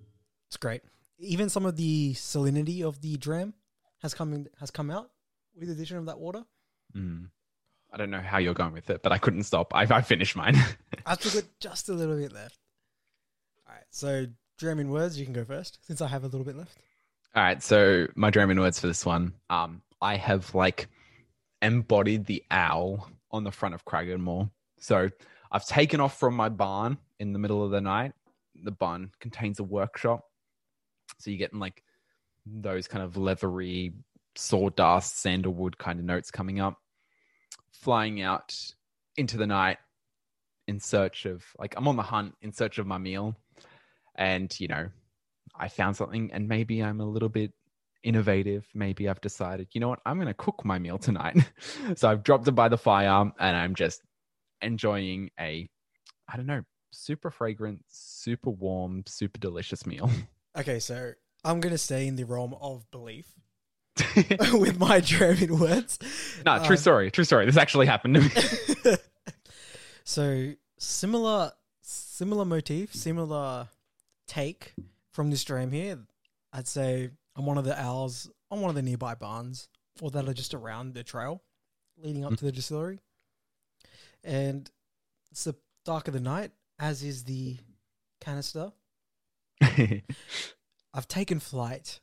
it's 0.48 0.56
great. 0.56 0.82
Even 1.20 1.48
some 1.48 1.66
of 1.66 1.76
the 1.76 2.14
salinity 2.14 2.82
of 2.82 3.00
the 3.00 3.16
dram 3.16 3.54
has 4.02 4.14
come 4.14 4.32
in, 4.32 4.48
has 4.58 4.70
come 4.70 4.90
out 4.90 5.10
with 5.54 5.68
the 5.68 5.74
addition 5.74 5.98
of 5.98 6.06
that 6.06 6.18
water. 6.18 6.44
Mm. 6.96 7.28
I 7.92 7.96
don't 7.96 8.10
know 8.10 8.20
how 8.20 8.38
you're 8.38 8.54
going 8.54 8.72
with 8.72 8.88
it, 8.90 9.02
but 9.02 9.12
I 9.12 9.18
couldn't 9.18 9.42
stop. 9.42 9.74
I, 9.74 9.82
I 9.82 10.00
finished 10.00 10.36
mine. 10.36 10.56
I've 11.06 11.20
got 11.22 11.44
just 11.58 11.88
a 11.88 11.92
little 11.92 12.16
bit 12.16 12.32
left. 12.32 12.58
All 13.66 13.74
right, 13.74 13.84
so 13.90 14.26
dram 14.58 14.78
in 14.78 14.90
words, 14.90 15.18
you 15.18 15.24
can 15.24 15.34
go 15.34 15.44
first 15.44 15.78
since 15.82 16.00
I 16.00 16.06
have 16.06 16.22
a 16.22 16.28
little 16.28 16.44
bit 16.44 16.56
left. 16.56 16.76
All 17.34 17.42
right, 17.42 17.62
so 17.62 18.06
my 18.14 18.30
dram 18.30 18.50
in 18.50 18.60
words 18.60 18.80
for 18.80 18.86
this 18.86 19.04
one, 19.04 19.32
um, 19.50 19.82
I 20.00 20.16
have 20.16 20.54
like 20.54 20.88
embodied 21.62 22.26
the 22.26 22.44
owl 22.50 23.08
on 23.30 23.44
the 23.44 23.52
front 23.52 23.74
of 23.74 23.84
Cragganmore. 23.84 24.50
So 24.78 25.10
I've 25.52 25.66
taken 25.66 26.00
off 26.00 26.18
from 26.18 26.34
my 26.34 26.48
barn 26.48 26.98
in 27.18 27.32
the 27.32 27.38
middle 27.38 27.64
of 27.64 27.70
the 27.70 27.80
night. 27.80 28.12
The 28.62 28.70
barn 28.70 29.10
contains 29.20 29.58
a 29.58 29.64
workshop, 29.64 30.24
so 31.20 31.30
you're 31.30 31.38
getting 31.38 31.58
like 31.60 31.82
those 32.46 32.88
kind 32.88 33.04
of 33.04 33.16
leathery 33.16 33.92
sawdust, 34.34 35.18
sandalwood 35.18 35.78
kind 35.78 35.98
of 35.98 36.04
notes 36.04 36.30
coming 36.30 36.60
up. 36.60 36.78
Flying 37.72 38.20
out 38.20 38.54
into 39.16 39.36
the 39.36 39.46
night 39.46 39.78
in 40.68 40.80
search 40.80 41.26
of 41.26 41.44
like 41.58 41.74
I'm 41.76 41.88
on 41.88 41.96
the 41.96 42.02
hunt 42.02 42.34
in 42.42 42.52
search 42.52 42.78
of 42.78 42.86
my 42.86 42.98
meal. 42.98 43.36
and 44.14 44.54
you 44.60 44.68
know, 44.68 44.88
I 45.56 45.68
found 45.68 45.96
something, 45.96 46.30
and 46.32 46.48
maybe 46.48 46.82
I'm 46.82 47.00
a 47.00 47.06
little 47.06 47.28
bit 47.28 47.52
innovative. 48.02 48.66
Maybe 48.74 49.08
I've 49.08 49.20
decided, 49.20 49.68
you 49.72 49.80
know 49.80 49.88
what, 49.88 50.00
I'm 50.06 50.16
going 50.16 50.28
to 50.28 50.34
cook 50.34 50.64
my 50.64 50.78
meal 50.78 50.98
tonight. 50.98 51.36
so 51.96 52.08
I've 52.08 52.22
dropped 52.22 52.48
it 52.48 52.52
by 52.52 52.68
the 52.68 52.78
fire, 52.78 53.30
and 53.38 53.56
I'm 53.56 53.74
just 53.74 54.02
enjoying 54.62 55.30
a, 55.38 55.68
I 56.28 56.36
don't 56.36 56.46
know, 56.46 56.62
super 56.92 57.30
fragrant, 57.30 57.84
super 57.88 58.50
warm, 58.50 59.04
super 59.06 59.38
delicious 59.38 59.86
meal. 59.86 60.10
Okay, 60.58 60.78
so 60.80 61.12
I'm 61.44 61.60
gonna 61.60 61.78
stay 61.78 62.06
in 62.06 62.16
the 62.16 62.24
realm 62.24 62.54
of 62.60 62.90
belief 62.90 63.32
with 64.52 64.78
my 64.78 65.00
German 65.00 65.58
words. 65.58 65.98
no, 66.44 66.58
true 66.64 66.74
Um, 66.76 66.80
story. 66.80 67.10
True 67.10 67.24
story. 67.24 67.46
This 67.46 67.56
actually 67.56 67.86
happened 67.86 68.14
to 68.16 68.20
me. 68.90 68.96
so 70.04 70.52
similar, 70.78 71.52
similar 71.82 72.44
motif, 72.44 72.94
similar 72.94 73.68
take 74.26 74.74
from 75.12 75.30
this 75.30 75.44
dream 75.44 75.70
here. 75.70 75.98
I'd 76.52 76.68
say 76.68 77.10
I'm 77.36 77.46
one 77.46 77.58
of 77.58 77.64
the 77.64 77.80
owls 77.80 78.28
on 78.50 78.60
one 78.60 78.70
of 78.70 78.74
the 78.76 78.82
nearby 78.82 79.14
barns, 79.14 79.68
or 80.00 80.10
that 80.10 80.28
are 80.28 80.34
just 80.34 80.54
around 80.54 80.94
the 80.94 81.04
trail 81.04 81.42
leading 81.96 82.24
up 82.24 82.36
to 82.36 82.44
the 82.44 82.52
distillery. 82.52 82.98
And 84.24 84.68
it's 85.30 85.44
the 85.44 85.54
dark 85.84 86.08
of 86.08 86.14
the 86.14 86.20
night, 86.20 86.50
as 86.78 87.02
is 87.02 87.24
the 87.24 87.56
canister. 88.20 88.72
I've 90.94 91.08
taken 91.08 91.40
flight 91.40 92.00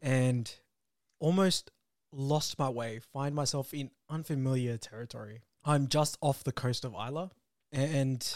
and 0.00 0.52
almost 1.18 1.70
lost 2.12 2.58
my 2.58 2.68
way, 2.68 3.00
find 3.12 3.34
myself 3.34 3.72
in 3.72 3.90
unfamiliar 4.08 4.76
territory. 4.76 5.42
I'm 5.64 5.88
just 5.88 6.18
off 6.20 6.44
the 6.44 6.52
coast 6.52 6.84
of 6.84 6.94
Islay 6.94 7.28
and 7.72 8.34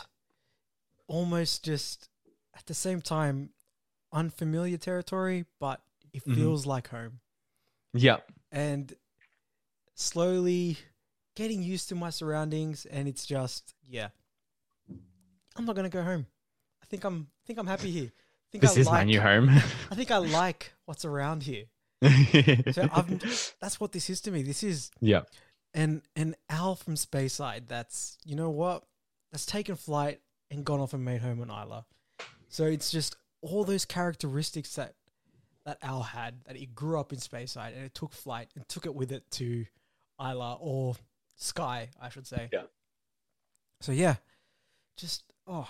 almost 1.09 1.64
just 1.64 2.09
at 2.57 2.66
the 2.66 2.74
same 2.74 3.01
time 3.03 3.51
unfamiliar 4.12 4.79
territory, 4.79 5.45
but 5.61 5.83
it 6.12 6.24
Mhm. 6.24 6.35
feels 6.37 6.66
like 6.66 6.89
home. 6.89 7.20
yep. 7.93 8.31
And 8.53 8.95
slowly 9.95 10.79
getting 11.35 11.62
used 11.62 11.89
to 11.89 11.95
my 11.95 12.11
surroundings 12.11 12.87
and 12.87 13.09
it's 13.09 13.24
just 13.27 13.74
yeah. 13.83 14.11
I'm 15.57 15.64
not 15.64 15.77
gonna 15.77 15.89
go 15.89 16.03
home. 16.03 16.27
I 16.87 16.89
think 16.89 17.05
I'm 17.05 17.26
I 17.28 17.43
think 17.47 17.59
I'm 17.59 17.66
happy 17.66 17.91
here. 17.91 18.12
I 18.14 18.49
think 18.53 18.62
This 18.62 18.76
I 18.76 18.80
is 18.80 18.87
like, 18.87 19.01
my 19.01 19.05
new 19.05 19.20
home. 19.20 19.49
I 19.51 19.95
think 19.95 20.12
I 20.12 20.18
like 20.18 20.72
what's 20.84 21.05
around 21.05 21.43
here. 21.43 21.64
So 22.72 22.89
I've, 22.93 23.55
that's 23.61 23.80
what 23.80 23.91
this 23.93 24.09
is 24.09 24.20
to 24.22 24.30
me. 24.30 24.43
This 24.43 24.62
is 24.62 24.91
yeah. 25.01 25.22
And 25.74 26.03
an 26.14 26.37
owl 26.49 26.76
from 26.76 26.95
Speyside. 26.95 27.66
That's 27.66 28.18
you 28.24 28.37
know 28.37 28.51
what? 28.51 28.84
That's 29.32 29.47
taken 29.47 29.74
flight 29.74 30.20
and 30.51 30.64
gone 30.64 30.78
off 30.78 30.95
and 30.95 31.05
made 31.05 31.22
home 31.22 31.41
on 31.41 31.51
Islay. 31.51 31.82
So 32.49 32.64
it's 32.64 32.93
just 32.93 33.16
all 33.43 33.64
those 33.64 33.84
characteristics 33.84 34.76
that 34.76 34.95
that 35.64 35.78
owl 35.82 36.03
had. 36.03 36.45
That 36.45 36.57
it 36.57 36.74
grew 36.74 37.01
up 37.01 37.12
in 37.12 37.18
Speyside 37.18 37.74
and 37.74 37.84
it 37.84 37.95
took 37.95 38.12
flight 38.12 38.49
and 38.55 38.68
took 38.68 38.87
it 38.87 38.95
with 38.95 39.11
it 39.11 39.28
to 39.32 39.66
Islay 40.20 40.57
or 40.61 40.95
Skye, 41.37 41.89
I 42.01 42.11
should 42.11 42.28
say. 42.28 42.49
Yeah. 42.53 42.62
So 43.80 43.91
yeah, 43.91 44.16
just 44.97 45.24
oh, 45.49 45.68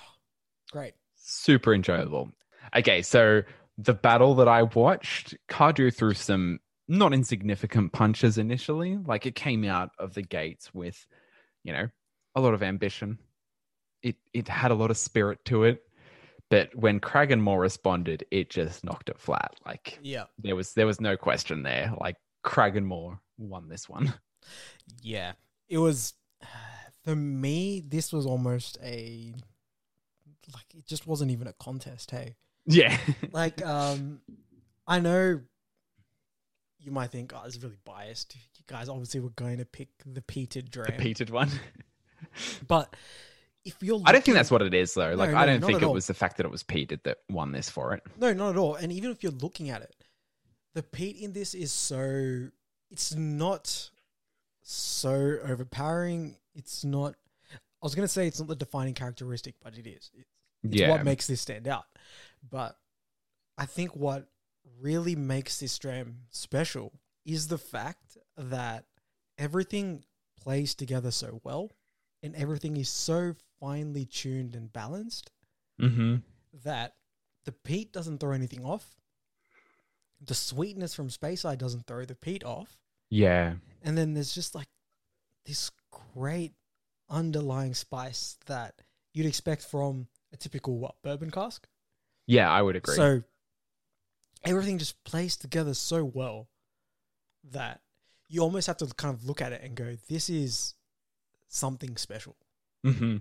great. 0.70 0.92
Super 1.28 1.74
enjoyable. 1.74 2.30
Okay, 2.76 3.02
so 3.02 3.42
the 3.78 3.94
battle 3.94 4.36
that 4.36 4.46
I 4.46 4.62
watched, 4.62 5.36
Cardhu 5.48 5.92
threw 5.92 6.14
some 6.14 6.60
not 6.86 7.12
insignificant 7.12 7.92
punches 7.92 8.38
initially. 8.38 8.96
Like 8.96 9.26
it 9.26 9.34
came 9.34 9.64
out 9.64 9.90
of 9.98 10.14
the 10.14 10.22
gates 10.22 10.72
with, 10.72 11.04
you 11.64 11.72
know, 11.72 11.88
a 12.36 12.40
lot 12.40 12.54
of 12.54 12.62
ambition. 12.62 13.18
It 14.04 14.14
it 14.32 14.46
had 14.46 14.70
a 14.70 14.74
lot 14.74 14.92
of 14.92 14.96
spirit 14.96 15.44
to 15.46 15.64
it. 15.64 15.82
But 16.48 16.72
when 16.76 17.00
Cragganmore 17.00 17.60
responded, 17.60 18.24
it 18.30 18.48
just 18.48 18.84
knocked 18.84 19.08
it 19.08 19.18
flat. 19.18 19.52
Like 19.66 19.98
Yeah, 20.02 20.26
there 20.38 20.54
was 20.54 20.74
there 20.74 20.86
was 20.86 21.00
no 21.00 21.16
question 21.16 21.64
there. 21.64 21.92
Like 22.00 22.16
Cragganmore 22.44 23.18
won 23.36 23.68
this 23.68 23.88
one. 23.88 24.14
yeah. 25.02 25.32
It 25.68 25.78
was 25.78 26.14
for 27.02 27.16
me. 27.16 27.82
This 27.84 28.12
was 28.12 28.26
almost 28.26 28.78
a 28.80 29.34
like 30.54 30.74
it 30.74 30.86
just 30.86 31.06
wasn't 31.06 31.30
even 31.30 31.46
a 31.46 31.52
contest. 31.54 32.10
Hey. 32.10 32.36
Yeah. 32.66 32.96
like 33.32 33.64
um 33.64 34.20
i 34.88 34.98
know 35.00 35.40
you 36.80 36.90
might 36.92 37.10
think 37.10 37.32
oh 37.34 37.44
is 37.44 37.62
really 37.62 37.78
biased 37.84 38.34
you 38.34 38.40
guys 38.66 38.88
obviously 38.88 39.20
were 39.20 39.30
going 39.30 39.58
to 39.58 39.64
pick 39.64 39.88
the 40.04 40.20
peated 40.20 40.72
the 40.72 40.92
peated 40.92 41.30
one. 41.30 41.50
but 42.68 42.94
if 43.64 43.76
you're 43.82 44.00
I 44.04 44.12
don't 44.12 44.24
think 44.24 44.36
that's 44.36 44.50
what 44.50 44.62
it 44.62 44.74
is 44.74 44.94
though. 44.94 45.14
Like 45.14 45.30
No, 45.30 45.36
I 45.36 45.46
don't 45.46 45.60
think 45.60 45.82
it 45.82 45.84
all. 45.84 45.92
was 45.94 46.06
the 46.06 46.14
fact 46.14 46.36
that 46.36 46.46
it 46.46 46.52
was 46.52 46.62
peated 46.62 47.02
that 47.04 47.18
won 47.30 47.52
this 47.52 47.68
for 47.70 47.94
it. 47.94 48.02
no 48.18 48.32
not 48.32 48.50
at 48.50 48.56
all 48.56 48.74
and 48.76 48.92
even 48.92 49.10
if 49.10 49.22
you're 49.22 49.32
looking 49.32 49.70
at 49.70 49.82
it 49.82 49.94
the 50.74 50.82
peat 50.82 51.16
in 51.16 51.32
this 51.32 51.54
is 51.54 51.72
so 51.72 52.48
it's 52.90 53.14
not 53.14 53.90
so 54.62 55.38
overpowering 55.44 56.36
it's 56.54 56.84
not 56.84 57.14
i 57.52 57.56
was 57.82 57.94
going 57.94 58.06
to 58.06 58.12
say 58.12 58.26
it's 58.26 58.38
not 58.40 58.48
the 58.48 58.56
defining 58.56 58.94
characteristic 58.94 59.54
but 59.62 59.76
it 59.78 59.86
is 59.86 60.10
it's 60.14 60.35
It's 60.66 60.80
yeah. 60.80 60.90
what 60.90 61.04
makes 61.04 61.26
this 61.26 61.40
stand 61.40 61.68
out. 61.68 61.84
But 62.48 62.76
I 63.58 63.66
think 63.66 63.96
what 63.96 64.28
really 64.80 65.16
makes 65.16 65.58
this 65.60 65.72
stream 65.72 66.18
special 66.30 66.92
is 67.24 67.48
the 67.48 67.58
fact 67.58 68.16
that 68.36 68.84
everything 69.38 70.04
plays 70.40 70.74
together 70.74 71.10
so 71.10 71.40
well 71.42 71.70
and 72.22 72.34
everything 72.36 72.76
is 72.76 72.88
so 72.88 73.34
finely 73.60 74.04
tuned 74.04 74.54
and 74.54 74.72
balanced 74.72 75.30
mm-hmm. 75.80 76.16
that 76.64 76.94
the 77.44 77.52
peat 77.52 77.92
doesn't 77.92 78.18
throw 78.18 78.32
anything 78.32 78.64
off. 78.64 78.94
The 80.24 80.34
sweetness 80.34 80.94
from 80.94 81.08
Speyside 81.08 81.58
doesn't 81.58 81.86
throw 81.86 82.04
the 82.04 82.14
peat 82.14 82.44
off. 82.44 82.78
Yeah. 83.10 83.54
And 83.82 83.96
then 83.96 84.14
there's 84.14 84.34
just 84.34 84.54
like 84.54 84.68
this 85.44 85.70
great 86.14 86.52
underlying 87.08 87.74
spice 87.74 88.36
that 88.46 88.74
you'd 89.14 89.26
expect 89.26 89.62
from 89.62 90.08
a 90.36 90.42
typical 90.42 90.78
what 90.78 90.94
bourbon 91.02 91.30
cask. 91.30 91.66
Yeah, 92.26 92.50
I 92.50 92.62
would 92.62 92.76
agree. 92.76 92.94
So 92.94 93.22
everything 94.44 94.78
just 94.78 95.02
plays 95.04 95.36
together 95.36 95.74
so 95.74 96.04
well 96.04 96.48
that 97.52 97.80
you 98.28 98.42
almost 98.42 98.66
have 98.66 98.76
to 98.78 98.86
kind 98.86 99.14
of 99.14 99.24
look 99.24 99.40
at 99.40 99.52
it 99.52 99.62
and 99.62 99.74
go, 99.74 99.96
"This 100.08 100.28
is 100.28 100.74
something 101.48 101.96
special." 101.96 102.36
mm-hmm. 102.84 103.16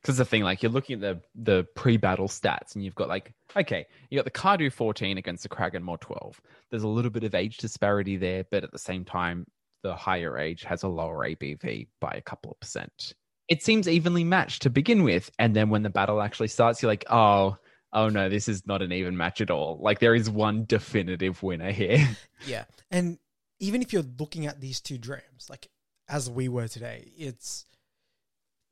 Because 0.00 0.18
the 0.18 0.24
thing, 0.24 0.42
like 0.42 0.62
you're 0.62 0.70
looking 0.72 0.94
at 0.94 1.00
the 1.00 1.20
the 1.34 1.66
pre-battle 1.74 2.28
stats, 2.28 2.74
and 2.74 2.84
you've 2.84 2.94
got 2.94 3.08
like, 3.08 3.32
okay, 3.56 3.86
you 4.10 4.18
got 4.18 4.24
the 4.24 4.30
Cardhu 4.30 4.72
14 4.72 5.18
against 5.18 5.42
the 5.42 5.48
Cragganmore 5.48 5.98
12. 5.98 6.40
There's 6.70 6.84
a 6.84 6.88
little 6.88 7.10
bit 7.10 7.24
of 7.24 7.34
age 7.34 7.56
disparity 7.56 8.16
there, 8.16 8.44
but 8.50 8.62
at 8.62 8.70
the 8.70 8.78
same 8.78 9.04
time, 9.04 9.46
the 9.82 9.96
higher 9.96 10.38
age 10.38 10.62
has 10.62 10.84
a 10.84 10.88
lower 10.88 11.26
ABV 11.26 11.88
by 12.00 12.12
a 12.12 12.20
couple 12.20 12.52
of 12.52 12.60
percent. 12.60 13.14
It 13.48 13.62
seems 13.62 13.86
evenly 13.88 14.24
matched 14.24 14.62
to 14.62 14.70
begin 14.70 15.04
with, 15.04 15.30
and 15.38 15.54
then 15.54 15.70
when 15.70 15.82
the 15.82 15.90
battle 15.90 16.20
actually 16.20 16.48
starts, 16.48 16.82
you're 16.82 16.90
like, 16.90 17.04
oh, 17.10 17.56
oh 17.92 18.08
no, 18.08 18.28
this 18.28 18.48
is 18.48 18.66
not 18.66 18.82
an 18.82 18.92
even 18.92 19.16
match 19.16 19.40
at 19.40 19.50
all. 19.50 19.78
Like 19.80 20.00
there 20.00 20.14
is 20.14 20.28
one 20.28 20.64
definitive 20.66 21.42
winner 21.42 21.72
here. 21.72 22.06
Yeah, 22.46 22.64
and 22.90 23.18
even 23.60 23.80
if 23.80 23.94
you're 23.94 24.04
looking 24.18 24.46
at 24.46 24.60
these 24.60 24.80
two 24.80 24.98
drams, 24.98 25.48
like 25.48 25.68
as 26.06 26.28
we 26.28 26.48
were 26.48 26.68
today, 26.68 27.10
it's 27.16 27.64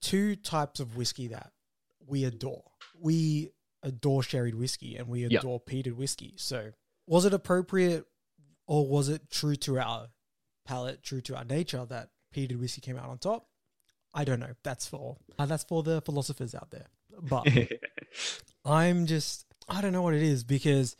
two 0.02 0.36
types 0.36 0.80
of 0.80 0.96
whiskey 0.96 1.28
that 1.28 1.52
we 2.06 2.24
adore. 2.24 2.64
We 3.00 3.52
adore 3.82 4.22
sherried 4.22 4.54
whiskey 4.54 4.96
and 4.96 5.08
we 5.08 5.24
adore 5.24 5.60
peated 5.60 5.94
whiskey. 5.94 6.34
So, 6.36 6.72
was 7.06 7.24
it 7.24 7.32
appropriate 7.32 8.04
or 8.66 8.86
was 8.86 9.08
it 9.08 9.30
true 9.30 9.56
to 9.56 9.78
our 9.78 10.08
palate, 10.66 11.02
true 11.02 11.22
to 11.22 11.36
our 11.36 11.44
nature 11.44 11.84
that 11.86 12.10
peated 12.34 12.60
whiskey 12.60 12.82
came 12.82 12.98
out 12.98 13.08
on 13.08 13.18
top? 13.18 13.46
I 14.14 14.24
don't 14.24 14.40
know. 14.40 14.52
That's 14.62 14.86
for 14.86 15.16
uh, 15.38 15.46
that's 15.46 15.64
for 15.64 15.82
the 15.82 16.00
philosophers 16.02 16.54
out 16.54 16.70
there. 16.70 16.86
But 17.20 17.46
I'm 18.64 19.06
just 19.06 19.46
I 19.68 19.80
don't 19.80 19.92
know 19.92 20.02
what 20.02 20.14
it 20.14 20.22
is 20.22 20.44
because 20.44 20.96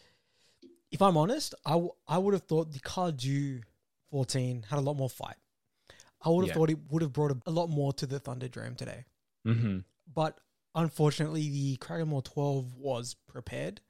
if 0.91 1.01
I'm 1.03 1.17
honest, 1.17 1.55
I, 1.67 1.73
w- 1.73 1.93
I 2.07 2.19
would 2.19 2.35
have 2.35 2.45
thought 2.45 2.73
the 2.73 2.79
Cardhu 2.81 3.63
14 4.11 4.67
had 4.71 4.79
a 4.79 4.83
lot 4.83 4.97
more 4.97 5.11
fight. 5.11 5.37
I 6.25 6.29
would 6.31 6.43
have 6.43 6.49
Yeah. 6.49 6.55
thought 6.55 6.71
it 6.71 6.79
would 6.91 7.03
have 7.03 7.13
brought 7.13 7.33
a, 7.33 7.39
a 7.47 7.51
lot 7.51 7.69
more 7.69 7.93
to 7.95 8.07
the 8.07 8.19
Thunder 8.21 8.49
Dram 8.49 8.75
today. 8.77 9.05
hmm 9.45 9.79
But 10.13 10.39
unfortunately, 10.75 11.49
the 11.51 11.77
Cragganmore 11.79 12.23
12 12.25 12.75
was 12.77 13.15
prepared 13.27 13.81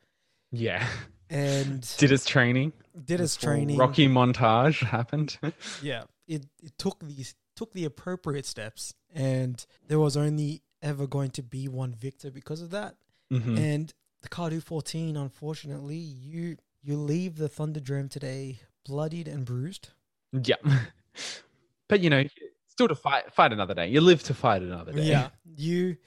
Yeah. 0.51 0.87
and 1.31 1.83
Did 1.99 2.11
its 2.11 2.25
training. 2.27 2.73
did 3.05 3.21
its 3.21 3.37
training. 3.37 3.77
Rocky 3.79 4.09
montage 4.09 4.81
happened. 4.85 5.39
Yeah, 5.83 6.05
it, 6.27 6.47
it 6.63 6.77
took 6.79 7.01
these 7.01 7.35
took 7.57 7.73
the 7.73 7.85
appropriate 7.85 8.47
steps, 8.47 8.95
and 9.15 9.65
there 9.87 9.99
was 9.99 10.17
only 10.17 10.63
ever 10.83 11.07
going 11.07 11.31
to 11.31 11.43
be 11.43 11.69
one 11.69 11.95
victor 11.95 12.31
because 12.31 12.61
of 12.61 12.71
that. 12.71 12.97
Mhm. 13.31 13.59
And 13.59 13.95
the 14.23 14.29
Cardhu 14.29 14.63
14, 14.63 15.17
unfortunately, 15.17 15.97
you 15.97 16.57
you 16.83 16.97
leave 16.97 17.37
the 17.37 17.49
Thunder 17.49 17.81
Dram 17.81 18.09
today 18.09 18.61
bloodied 18.85 19.27
and 19.29 19.45
bruised. 19.45 19.91
Yeah. 20.33 20.57
But 21.87 22.01
you 22.01 22.09
know, 22.11 22.25
still 22.67 22.89
to 22.89 22.95
fight 22.95 23.33
fight 23.33 23.53
another 23.53 23.75
day. 23.75 23.89
You 23.89 24.01
live 24.01 24.23
to 24.25 24.35
fight 24.35 24.63
another 24.63 24.93
day. 24.93 25.03
Yeah, 25.03 25.29
you 25.45 25.99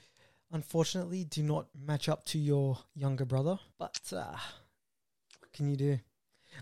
unfortunately 0.50 1.24
do 1.24 1.42
not 1.42 1.68
match 1.74 2.08
up 2.08 2.24
to 2.26 2.38
your 2.38 2.78
younger 2.94 3.24
brother. 3.24 3.58
But 3.78 4.00
uh, 4.12 4.36
what 5.38 5.52
can 5.52 5.70
you 5.70 5.76
do? 5.76 6.00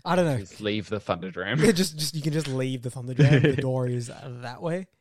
I 0.05 0.15
don't 0.15 0.25
know. 0.25 0.37
Just 0.37 0.61
leave 0.61 0.89
the 0.89 0.99
Thunder 0.99 1.31
Dram. 1.31 1.59
Yeah, 1.59 1.71
just 1.83 1.97
just 1.97 2.15
you 2.15 2.21
can 2.21 2.33
just 2.33 2.47
leave 2.47 2.81
the 2.81 2.89
Thunder 2.89 3.13
Jam. 3.13 3.41
the 3.41 3.55
door 3.55 3.87
is 3.87 4.11
that 4.23 4.61
way. 4.61 4.87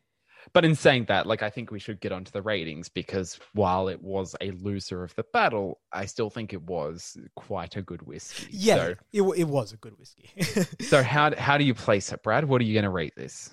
But 0.53 0.65
in 0.65 0.77
saying 0.77 1.07
that, 1.07 1.27
like 1.27 1.43
I 1.43 1.51
think 1.51 1.73
we 1.73 1.81
should 1.81 2.01
get 2.01 2.13
onto 2.13 2.31
the 2.31 2.41
ratings 2.41 2.89
because 2.89 3.41
while 3.55 3.89
it 3.89 4.01
was 4.01 4.37
a 4.41 4.53
loser 4.53 5.03
of 5.03 5.13
the 5.17 5.25
battle, 5.33 5.81
I 5.93 6.07
still 6.07 6.31
think 6.31 6.53
it 6.53 6.63
was 6.63 7.17
quite 7.35 7.75
a 7.75 7.83
good 7.83 8.03
whiskey. 8.03 8.47
Yeah, 8.53 8.77
So, 8.77 8.95
it, 9.13 9.23
it 9.39 9.45
was 9.49 9.73
a 9.73 9.77
good 9.77 9.99
whiskey. 9.99 10.31
so 10.87 11.03
how 11.03 11.35
how 11.35 11.59
do 11.59 11.65
you 11.65 11.75
place 11.75 12.13
it, 12.13 12.23
Brad? 12.23 12.45
What 12.45 12.61
are 12.61 12.65
you 12.65 12.75
going 12.75 12.85
to 12.85 12.91
rate 12.91 13.15
this? 13.17 13.51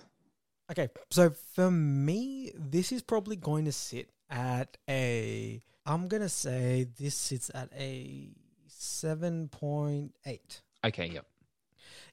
okay, 0.70 0.88
so 1.10 1.32
for 1.56 1.72
me, 1.72 2.52
this 2.56 2.92
is 2.92 3.02
probably 3.02 3.38
going 3.38 3.66
to 3.66 3.72
sit 3.72 4.10
at 4.30 4.78
a. 4.90 5.62
I'm 5.86 6.08
gonna 6.08 6.30
say 6.30 6.88
this 7.00 7.16
sits 7.16 7.50
at 7.54 7.70
a 7.76 8.30
seven 8.68 9.50
point 9.50 10.14
eight. 10.26 10.62
Okay, 10.86 11.08
yep. 11.08 11.26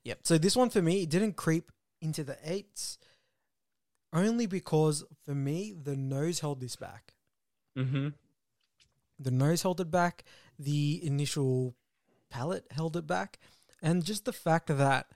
Yep. 0.04 0.20
So 0.24 0.38
this 0.38 0.56
one 0.56 0.70
for 0.70 0.82
me, 0.82 1.02
it 1.02 1.10
didn't 1.10 1.36
creep 1.36 1.70
into 2.00 2.24
the 2.24 2.36
eights, 2.44 2.98
only 4.12 4.46
because 4.46 5.04
for 5.24 5.34
me 5.34 5.74
the 5.80 5.96
nose 5.96 6.40
held 6.40 6.60
this 6.60 6.76
back. 6.76 7.14
Mm-hmm. 7.76 8.08
The 9.18 9.30
nose 9.30 9.62
held 9.62 9.80
it 9.80 9.90
back. 9.90 10.24
The 10.58 11.00
initial 11.04 11.74
palate 12.30 12.66
held 12.70 12.96
it 12.96 13.06
back, 13.06 13.38
and 13.82 14.04
just 14.04 14.24
the 14.24 14.32
fact 14.32 14.68
that 14.68 15.06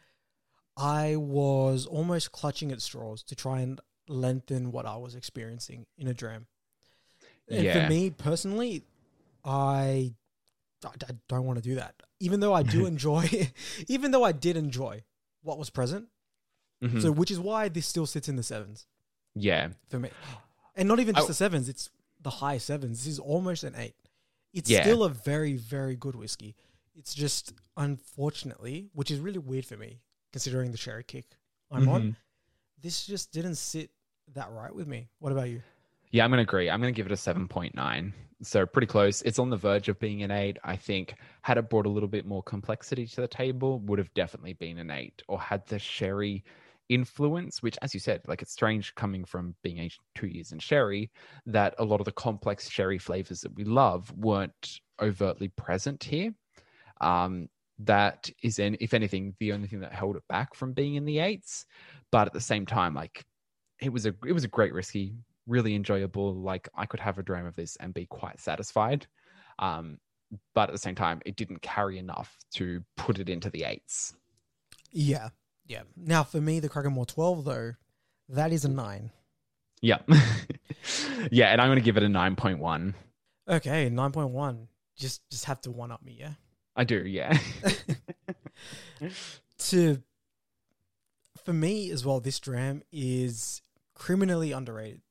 I 0.77 1.17
was 1.17 1.87
almost 1.87 2.33
clutching 2.33 2.73
at 2.73 2.83
straws 2.83 3.23
to 3.25 3.35
try 3.35 3.61
and 3.61 3.81
lengthen 4.09 4.73
what 4.73 4.87
I 4.87 4.97
was 4.97 5.15
experiencing 5.15 5.87
in 5.97 6.09
a 6.09 6.15
dram. 6.15 6.47
And 7.49 7.63
Yeah. 7.63 7.85
for 7.85 7.91
me 7.91 8.11
personally, 8.11 8.83
I, 9.45 10.15
I, 10.85 10.89
I 11.09 11.13
don't 11.29 11.45
want 11.47 11.59
to 11.59 11.63
do 11.63 11.77
that. 11.77 11.95
Even 12.25 12.41
though 12.41 12.55
I 12.55 12.63
do 12.63 12.87
enjoy, 12.93 13.25
even 13.89 14.11
though 14.11 14.25
I 14.25 14.33
did 14.33 14.57
enjoy 14.57 15.03
what 15.43 15.59
was 15.59 15.71
present, 15.71 16.09
Mhm. 16.83 17.01
so 17.03 17.13
which 17.13 17.31
is 17.31 17.39
why 17.39 17.69
this 17.69 17.87
still 17.87 18.07
sits 18.07 18.29
in 18.29 18.37
the 18.37 18.43
sevens 18.43 18.87
yeah, 19.35 19.69
for 19.89 19.99
me. 19.99 20.11
And 20.77 20.89
not 20.89 21.01
even 21.01 21.15
just 21.15 21.27
I- 21.27 21.29
the 21.29 21.35
sevens, 21.35 21.69
it's 21.69 21.89
the 22.21 22.31
high 22.31 22.59
sevens. 22.59 23.05
This 23.05 23.13
is 23.15 23.19
almost 23.19 23.63
an 23.65 23.75
eight. 23.77 23.95
It's 24.53 24.69
Yeah. 24.71 24.83
still 24.83 25.03
a 25.05 25.09
very, 25.09 25.55
very 25.55 25.97
good 25.97 26.15
whiskey. 26.15 26.55
It's 26.95 27.15
just 27.15 27.53
unfortunately, 27.77 28.89
which 28.93 29.11
is 29.11 29.19
really 29.19 29.39
weird 29.39 29.67
for 29.67 29.77
me, 29.77 30.01
considering 30.33 30.71
the 30.73 30.77
sherry 30.77 31.05
kick 31.05 31.27
I'm 31.71 31.89
on, 31.89 32.03
Mhm. 32.03 32.17
this 32.81 33.07
just 33.07 33.33
didn't 33.33 33.57
sit 33.57 33.91
that 34.35 34.51
right 34.53 34.75
with 34.75 34.87
me. 34.87 35.09
What 35.19 35.33
about 35.33 35.49
you? 35.49 35.63
Yeah, 36.11 36.25
I'm 36.25 36.31
going 36.31 36.39
to 36.45 36.49
agree. 36.49 36.71
I'm 36.71 36.81
going 36.81 36.95
to 36.95 36.97
give 36.97 37.07
it 37.07 37.13
a 37.13 37.17
7.9. 37.17 38.13
So 38.45 38.67
pretty 38.67 38.87
close. 38.87 39.23
It's 39.23 39.39
on 39.39 39.51
the 39.51 39.57
verge 39.57 39.89
of 39.89 39.99
being 39.99 40.23
an 40.23 40.31
8. 40.31 40.59
I 40.65 40.77
think 40.77 41.17
had 41.43 41.57
it 41.59 41.71
brought 41.71 41.87
a 41.87 41.91
little 41.91 42.09
bit 42.09 42.27
more 42.27 42.43
complexity 42.43 43.07
to 43.07 43.23
the 43.23 43.29
table, 43.29 43.81
would 43.81 43.99
have 43.99 44.13
definitely 44.15 44.53
been 44.53 44.79
an 44.79 44.91
8 44.91 45.23
or 45.29 45.41
had 45.41 45.67
the 45.67 45.79
sherry 45.79 46.45
influence, 46.91 47.63
which 47.63 47.79
as 47.81 47.95
you 47.95 48.01
said, 48.01 48.21
like 48.29 48.43
it's 48.43 48.53
strange 48.53 48.95
coming 48.95 49.25
from 49.25 49.55
being 49.63 49.79
aged 49.79 50.01
2 50.17 50.27
years 50.27 50.53
in 50.53 50.59
sherry 50.59 51.11
that 51.47 51.75
a 51.79 51.85
lot 51.85 52.01
of 52.01 52.05
the 52.05 52.13
complex 52.13 52.69
sherry 52.69 52.99
flavors 52.99 53.41
that 53.41 53.55
we 53.55 53.65
love 53.65 54.13
weren't 54.17 54.81
overtly 55.01 55.49
present 55.49 56.05
here. 56.05 56.33
Um 57.01 57.49
that 57.81 58.31
is 58.43 58.61
in 58.61 58.77
if 58.81 58.95
anything 58.95 59.35
the 59.41 59.53
only 59.53 59.67
thing 59.67 59.81
that 59.81 59.93
held 59.93 60.17
it 60.17 60.23
back 60.29 60.55
from 60.55 60.73
being 60.73 60.95
in 60.95 61.05
the 61.05 61.17
8s, 61.17 61.65
but 62.13 62.27
at 62.27 62.33
the 62.33 62.41
same 62.41 62.67
time 62.67 62.95
like 62.95 63.25
it 63.81 63.93
was 63.93 64.07
a 64.07 64.15
it 64.27 64.33
was 64.33 64.45
a 64.45 64.49
great 64.49 64.73
risky 64.75 65.15
really 65.47 65.75
enjoyable. 65.75 66.35
Like 66.35 66.69
I 66.75 66.87
could 66.87 67.01
have 67.01 67.19
a 67.19 67.23
dram 67.23 67.47
of 67.47 67.57
this 67.57 67.77
and 67.77 67.95
be 67.95 68.07
quite 68.07 68.41
satisfied. 68.41 69.07
Um, 69.59 69.99
but 70.55 70.69
at 70.69 70.73
the 70.73 70.79
same 70.79 70.95
time, 70.95 71.21
it 71.25 71.37
didn't 71.37 71.63
carry 71.63 71.99
enough 71.99 72.37
to 72.55 72.83
put 72.97 73.19
it 73.19 73.29
into 73.29 73.51
the 73.51 73.65
eights. 73.65 74.15
Yeah. 74.91 75.31
Yeah. 75.67 75.83
Now 75.97 76.25
for 76.25 76.41
me, 76.41 76.61
the 76.61 76.69
Cragganmore 76.69 77.07
12 77.07 77.45
though, 77.45 77.73
that 78.29 78.53
is 78.53 78.65
a 78.65 78.69
nine. 78.69 79.11
Yeah. 79.81 79.99
yeah, 81.31 81.49
and 81.49 81.61
I'm 81.61 81.69
gonna 81.69 81.81
give 81.81 81.97
it 81.97 82.03
a 82.03 82.09
nine 82.09 82.37
point 82.37 82.59
one. 82.59 82.95
Okay, 83.49 83.91
nine 83.91 84.13
point 84.13 84.31
one. 84.31 84.69
Just 84.97 85.29
just 85.31 85.45
have 85.45 85.61
to 85.63 85.71
one 85.71 85.93
up 85.93 86.03
me, 86.03 86.17
yeah. 86.19 86.33
I 86.75 86.85
do, 86.85 87.07
yeah. 87.07 87.37
to 89.59 90.03
for 91.45 91.53
me 91.53 91.91
as 91.91 92.05
well, 92.05 92.21
this 92.21 92.41
dram 92.41 92.83
is 92.91 93.61
criminally 93.95 94.53
underrated. 94.53 95.03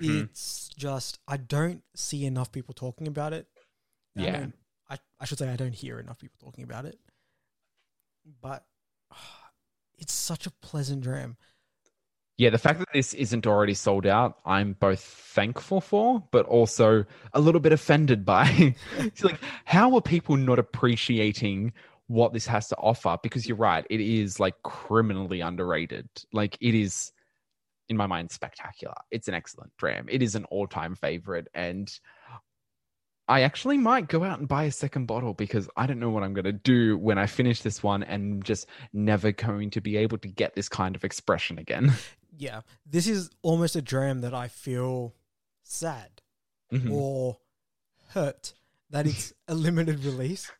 Mhm. 0.00 0.24
It's 0.24 0.68
just 0.76 1.18
I 1.26 1.36
don't 1.36 1.82
see 1.94 2.24
enough 2.24 2.52
people 2.52 2.74
talking 2.74 3.06
about 3.06 3.32
it. 3.32 3.46
I 4.16 4.22
Yeah. 4.22 4.46
I, 4.90 4.98
I 5.20 5.24
should 5.24 5.38
say 5.38 5.48
I 5.48 5.56
don't 5.56 5.74
hear 5.74 5.98
enough 5.98 6.18
people 6.18 6.38
talking 6.42 6.64
about 6.64 6.84
it. 6.84 6.98
But 8.40 8.64
it's 9.98 10.12
such 10.12 10.46
a 10.46 10.50
pleasant 10.50 11.02
dream. 11.02 11.36
Yeah, 12.38 12.50
the 12.50 12.58
fact 12.58 12.78
that 12.78 12.88
this 12.92 13.14
isn't 13.14 13.46
already 13.46 13.74
sold 13.74 14.06
out, 14.06 14.38
I'm 14.44 14.72
both 14.72 15.00
thankful 15.00 15.80
for, 15.80 16.24
but 16.32 16.46
also 16.46 17.04
a 17.34 17.40
little 17.40 17.60
bit 17.60 17.72
offended 17.72 18.24
by. 18.24 18.74
it's 18.98 19.22
like, 19.22 19.38
how 19.64 19.94
are 19.94 20.00
people 20.00 20.36
not 20.36 20.58
appreciating 20.58 21.72
what 22.08 22.32
this 22.32 22.46
has 22.46 22.68
to 22.68 22.76
offer? 22.78 23.16
Because 23.22 23.46
you're 23.46 23.56
right, 23.56 23.86
it 23.90 24.00
is 24.00 24.40
like 24.40 24.60
criminally 24.62 25.40
underrated. 25.40 26.08
Like, 26.32 26.56
it 26.60 26.74
is, 26.74 27.12
in 27.92 27.96
my 27.96 28.06
mind, 28.08 28.32
spectacular. 28.32 28.94
It's 29.12 29.28
an 29.28 29.34
excellent 29.34 29.72
dram. 29.76 30.06
It 30.08 30.22
is 30.22 30.34
an 30.34 30.44
all 30.46 30.66
time 30.66 30.96
favorite. 30.96 31.46
And 31.54 31.88
I 33.28 33.42
actually 33.42 33.78
might 33.78 34.08
go 34.08 34.24
out 34.24 34.40
and 34.40 34.48
buy 34.48 34.64
a 34.64 34.72
second 34.72 35.06
bottle 35.06 35.32
because 35.34 35.68
I 35.76 35.86
don't 35.86 36.00
know 36.00 36.10
what 36.10 36.24
I'm 36.24 36.34
going 36.34 36.44
to 36.44 36.52
do 36.52 36.98
when 36.98 37.18
I 37.18 37.26
finish 37.26 37.62
this 37.62 37.82
one 37.82 38.02
and 38.02 38.44
just 38.44 38.66
never 38.92 39.30
going 39.30 39.70
to 39.70 39.80
be 39.80 39.96
able 39.96 40.18
to 40.18 40.28
get 40.28 40.54
this 40.54 40.68
kind 40.68 40.96
of 40.96 41.04
expression 41.04 41.58
again. 41.58 41.92
Yeah. 42.38 42.62
This 42.86 43.06
is 43.06 43.28
almost 43.42 43.76
a 43.76 43.82
dram 43.82 44.22
that 44.22 44.32
I 44.32 44.48
feel 44.48 45.14
sad 45.62 46.22
Mhm. 46.72 46.90
or 46.90 47.36
hurt 48.14 48.54
that 48.88 49.06
it's 49.06 49.34
a 49.46 49.54
limited 49.54 50.02
release. 50.02 50.50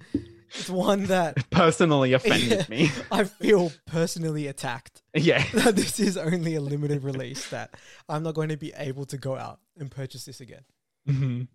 It's 0.54 0.68
one 0.70 1.04
that 1.06 1.36
Personally 1.50 2.12
offended 2.12 2.68
me. 2.68 2.90
I 3.10 3.24
feel 3.24 3.72
personally 3.86 4.46
attacked. 4.46 5.02
Yeah. 5.14 5.44
that 5.54 5.76
this 5.76 5.98
is 6.00 6.16
only 6.16 6.54
a 6.54 6.60
limited 6.60 7.04
release 7.04 7.48
that 7.50 7.74
I'm 8.08 8.22
not 8.22 8.34
going 8.34 8.50
to 8.50 8.56
be 8.56 8.72
able 8.76 9.06
to 9.06 9.16
go 9.18 9.36
out 9.36 9.60
and 9.78 9.90
purchase 9.90 10.24
this 10.24 10.40
again 10.40 10.64
Mhm. 11.08 11.48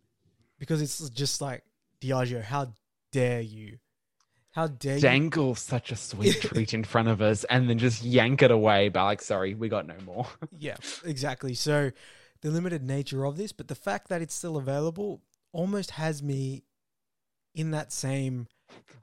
because 0.60 0.82
it's 0.82 1.10
just 1.12 1.42
like 1.42 1.64
Diageo. 2.02 2.42
How 2.44 2.74
dare 3.12 3.42
you? 3.42 3.78
How 4.52 4.68
dare 4.68 4.96
you? 4.96 5.02
Dangle 5.02 5.54
such 5.56 5.92
a 5.92 5.96
sweet 5.96 6.42
treat 6.42 6.74
in 6.74 6.84
front 6.84 7.08
of 7.08 7.22
us 7.22 7.44
and 7.46 7.70
then 7.70 7.78
just 7.78 8.04
yank 8.04 8.42
it 8.42 8.50
away 8.52 8.90
by 8.90 9.04
like, 9.04 9.22
sorry, 9.22 9.54
we 9.54 9.70
got 9.70 9.86
no 9.88 9.96
more. 10.06 10.26
Yeah, 10.58 10.78
exactly. 11.06 11.54
So 11.54 11.92
the 12.42 12.50
limited 12.50 12.84
nature 12.84 13.26
of 13.26 13.38
this, 13.38 13.52
but 13.52 13.68
the 13.68 13.76
fact 13.76 14.10
that 14.10 14.22
it's 14.22 14.34
still 14.34 14.58
available 14.58 15.22
almost 15.52 15.92
has 15.92 16.22
me 16.24 16.64
in 17.56 17.72
that 17.72 17.92
same. 17.92 18.48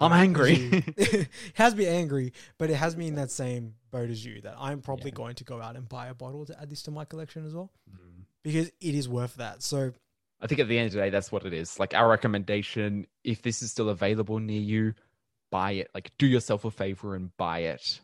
I'm 0.01 0.13
angry. 0.13 0.55
it 0.97 1.29
has 1.55 1.75
me 1.75 1.87
angry, 1.87 2.33
but 2.59 2.69
it 2.71 2.75
has 2.77 2.97
me 2.97 3.07
in 3.09 3.15
that 3.17 3.31
same 3.31 3.75
boat 3.91 4.11
as 4.11 4.25
you. 4.25 4.41
That 4.41 4.57
I'm 4.59 4.81
probably 4.81 5.11
Yeah. 5.11 5.17
going 5.17 5.35
to 5.37 5.45
go 5.45 5.61
out 5.61 5.77
and 5.77 5.89
buy 5.89 6.09
a 6.09 6.15
bottle 6.15 6.45
to 6.47 6.61
add 6.61 6.69
this 6.71 6.83
to 6.83 6.91
my 6.91 7.05
collection 7.05 7.47
as 7.47 7.55
well 7.55 7.71
mm-hmm. 7.91 8.23
because 8.43 8.69
it 8.81 8.95
is 8.95 9.09
worth 9.09 9.37
that. 9.37 9.63
So 9.63 9.93
I 10.41 10.47
think 10.47 10.61
at 10.61 10.69
the 10.69 10.77
end 10.79 10.89
of 10.89 10.93
the 10.93 10.99
day, 10.99 11.11
that's 11.11 11.31
what 11.33 11.47
it 11.47 11.53
is. 11.53 11.79
Like 11.79 11.95
our 11.95 12.09
recommendation, 12.09 13.07
if 13.23 13.43
this 13.43 13.63
is 13.63 13.71
still 13.71 13.89
available 13.89 14.39
near 14.41 14.61
you, 14.61 14.95
buy 15.51 15.73
it. 15.73 15.91
Like 15.95 16.11
do 16.19 16.27
yourself 16.27 16.65
a 16.65 16.71
favor 16.71 17.15
and 17.15 17.35
buy 17.37 17.61
it. 17.61 18.01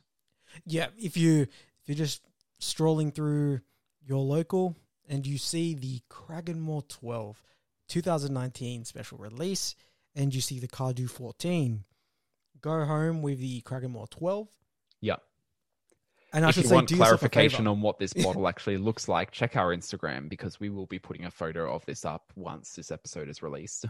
yeah, 0.65 0.87
if 0.97 1.17
you 1.17 1.43
if 1.43 1.89
you're 1.89 1.97
just 1.97 2.23
strolling 2.61 3.11
through 3.11 3.61
your 4.07 4.23
local 4.23 4.77
and 5.09 5.27
you 5.27 5.39
see 5.39 5.75
the 5.75 6.01
Cragganmore 6.09 6.87
12 6.89 7.43
2019 7.89 8.85
special 8.85 9.19
release 9.19 9.75
and 10.21 10.35
you 10.35 10.41
see 10.41 10.59
the 10.59 10.69
Cardhu 10.69 11.09
14, 11.09 11.85
go 12.61 12.85
home 12.85 13.23
with 13.23 13.39
the 13.39 13.63
Cragganmore 13.63 14.11
12. 14.11 14.49
Yeah. 15.01 15.17
And 16.33 16.45
I 16.45 16.51
if 16.51 16.55
should 16.55 16.65
you 16.65 16.69
say, 16.69 16.75
want 16.77 16.93
clarification 16.93 17.67
on 17.67 17.81
what 17.81 17.99
this 17.99 18.13
bottle 18.25 18.47
actually 18.47 18.77
looks 18.77 19.09
like, 19.09 19.31
check 19.33 19.57
our 19.57 19.75
Instagram 19.75 20.29
because 20.29 20.61
we 20.61 20.69
will 20.69 20.87
be 20.87 20.99
putting 20.99 21.25
a 21.25 21.31
photo 21.31 21.75
of 21.75 21.85
this 21.87 22.05
up 22.05 22.33
once 22.37 22.75
this 22.75 22.91
episode 22.91 23.29
is 23.29 23.43
released. 23.43 23.87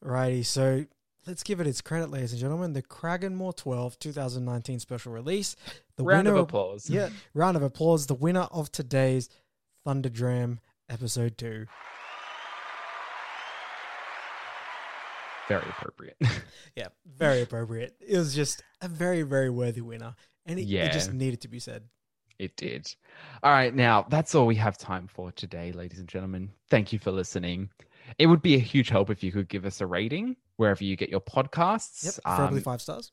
Righty, 0.00 0.44
so 0.44 0.86
let's 1.26 1.42
give 1.42 1.60
it 1.60 1.66
its 1.66 1.80
credit, 1.80 2.10
ladies 2.10 2.30
and 2.30 2.40
gentlemen. 2.40 2.72
The 2.72 2.82
Cragganmore 2.82 3.56
12 3.56 3.98
2019 3.98 4.78
special 4.78 5.12
release. 5.12 5.56
The 5.96 6.04
Round 6.04 6.28
of 6.28 6.36
applause. 6.36 6.88
Yeah, 6.88 7.10
round 7.34 7.56
of 7.56 7.62
applause. 7.64 8.06
The 8.06 8.14
winner 8.14 8.46
of 8.52 8.70
today's 8.70 9.28
Thunderdram 9.84 10.58
episode 10.88 11.36
2. 11.36 11.66
Very 15.48 15.62
appropriate. 15.68 16.16
Yeah, 16.74 16.88
very 17.04 17.42
appropriate. 17.42 17.94
It 18.00 18.16
was 18.16 18.34
just 18.34 18.62
a 18.80 18.88
very, 18.88 19.22
very 19.22 19.50
worthy 19.50 19.82
winner. 19.82 20.14
And 20.46 20.58
it, 20.58 20.62
it 20.62 20.92
just 20.92 21.12
needed 21.12 21.42
to 21.42 21.48
be 21.48 21.58
said. 21.58 21.84
It 22.38 22.56
did. 22.56 22.92
All 23.42 23.52
right, 23.52 23.74
now 23.74 24.06
that's 24.08 24.34
all 24.34 24.46
we 24.46 24.54
have 24.56 24.78
time 24.78 25.06
for 25.06 25.30
today, 25.32 25.72
ladies 25.72 25.98
and 25.98 26.08
gentlemen. 26.08 26.50
Thank 26.70 26.92
you 26.92 26.98
for 26.98 27.12
listening. 27.12 27.68
It 28.18 28.26
would 28.26 28.40
be 28.42 28.54
a 28.54 28.58
huge 28.58 28.88
help 28.88 29.10
if 29.10 29.22
you 29.22 29.30
could 29.32 29.48
give 29.48 29.64
us 29.66 29.80
a 29.80 29.86
rating 29.86 30.36
wherever 30.56 30.82
you 30.82 30.96
get 30.96 31.10
your 31.10 31.20
podcasts. 31.20 32.04
Yep, 32.04 32.14
preferably 32.24 32.58
Um, 32.58 32.64
five 32.64 32.80
stars. 32.82 33.12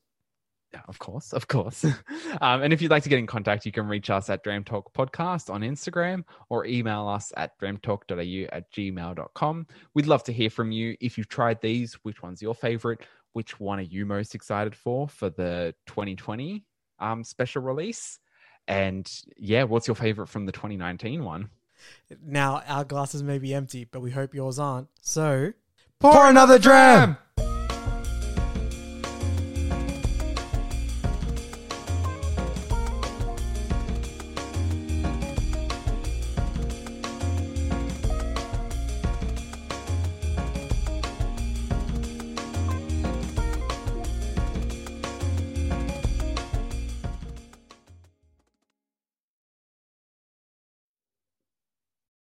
Yeah, 0.73 0.81
of 0.87 0.99
course, 0.99 1.33
of 1.33 1.47
course. 1.47 1.83
um, 2.41 2.61
and 2.61 2.71
if 2.71 2.81
you'd 2.81 2.91
like 2.91 3.03
to 3.03 3.09
get 3.09 3.17
in 3.17 3.25
contact, 3.25 3.65
you 3.65 3.71
can 3.71 3.87
reach 3.87 4.09
us 4.09 4.29
at 4.29 4.43
Dram 4.43 4.63
Talk 4.63 4.93
Podcast 4.93 5.51
on 5.51 5.61
Instagram 5.61 6.23
or 6.49 6.65
email 6.65 7.07
us 7.07 7.33
at 7.37 7.59
dramtalk.au 7.59 8.55
at 8.55 8.71
gmail.com. 8.71 9.67
We'd 9.95 10.05
love 10.05 10.23
to 10.25 10.33
hear 10.33 10.49
from 10.49 10.71
you. 10.71 10.95
If 10.99 11.17
you've 11.17 11.27
tried 11.27 11.59
these, 11.61 11.95
which 12.03 12.21
one's 12.21 12.41
your 12.41 12.53
favorite? 12.53 13.01
Which 13.33 13.59
one 13.59 13.79
are 13.79 13.83
you 13.83 14.05
most 14.05 14.35
excited 14.35 14.75
for 14.75 15.07
for 15.07 15.29
the 15.29 15.73
2020 15.87 16.63
um, 16.99 17.23
special 17.23 17.63
release? 17.63 18.19
And 18.67 19.11
yeah, 19.37 19.63
what's 19.63 19.87
your 19.87 19.95
favorite 19.95 20.27
from 20.27 20.45
the 20.45 20.51
2019 20.51 21.23
one? 21.23 21.49
Now 22.23 22.61
our 22.67 22.83
glasses 22.83 23.23
may 23.23 23.39
be 23.39 23.53
empty, 23.55 23.85
but 23.85 24.01
we 24.01 24.11
hope 24.11 24.35
yours 24.35 24.59
aren't. 24.59 24.89
So 25.01 25.53
pour, 25.99 26.29
another 26.29 26.59
dram. 26.59 27.17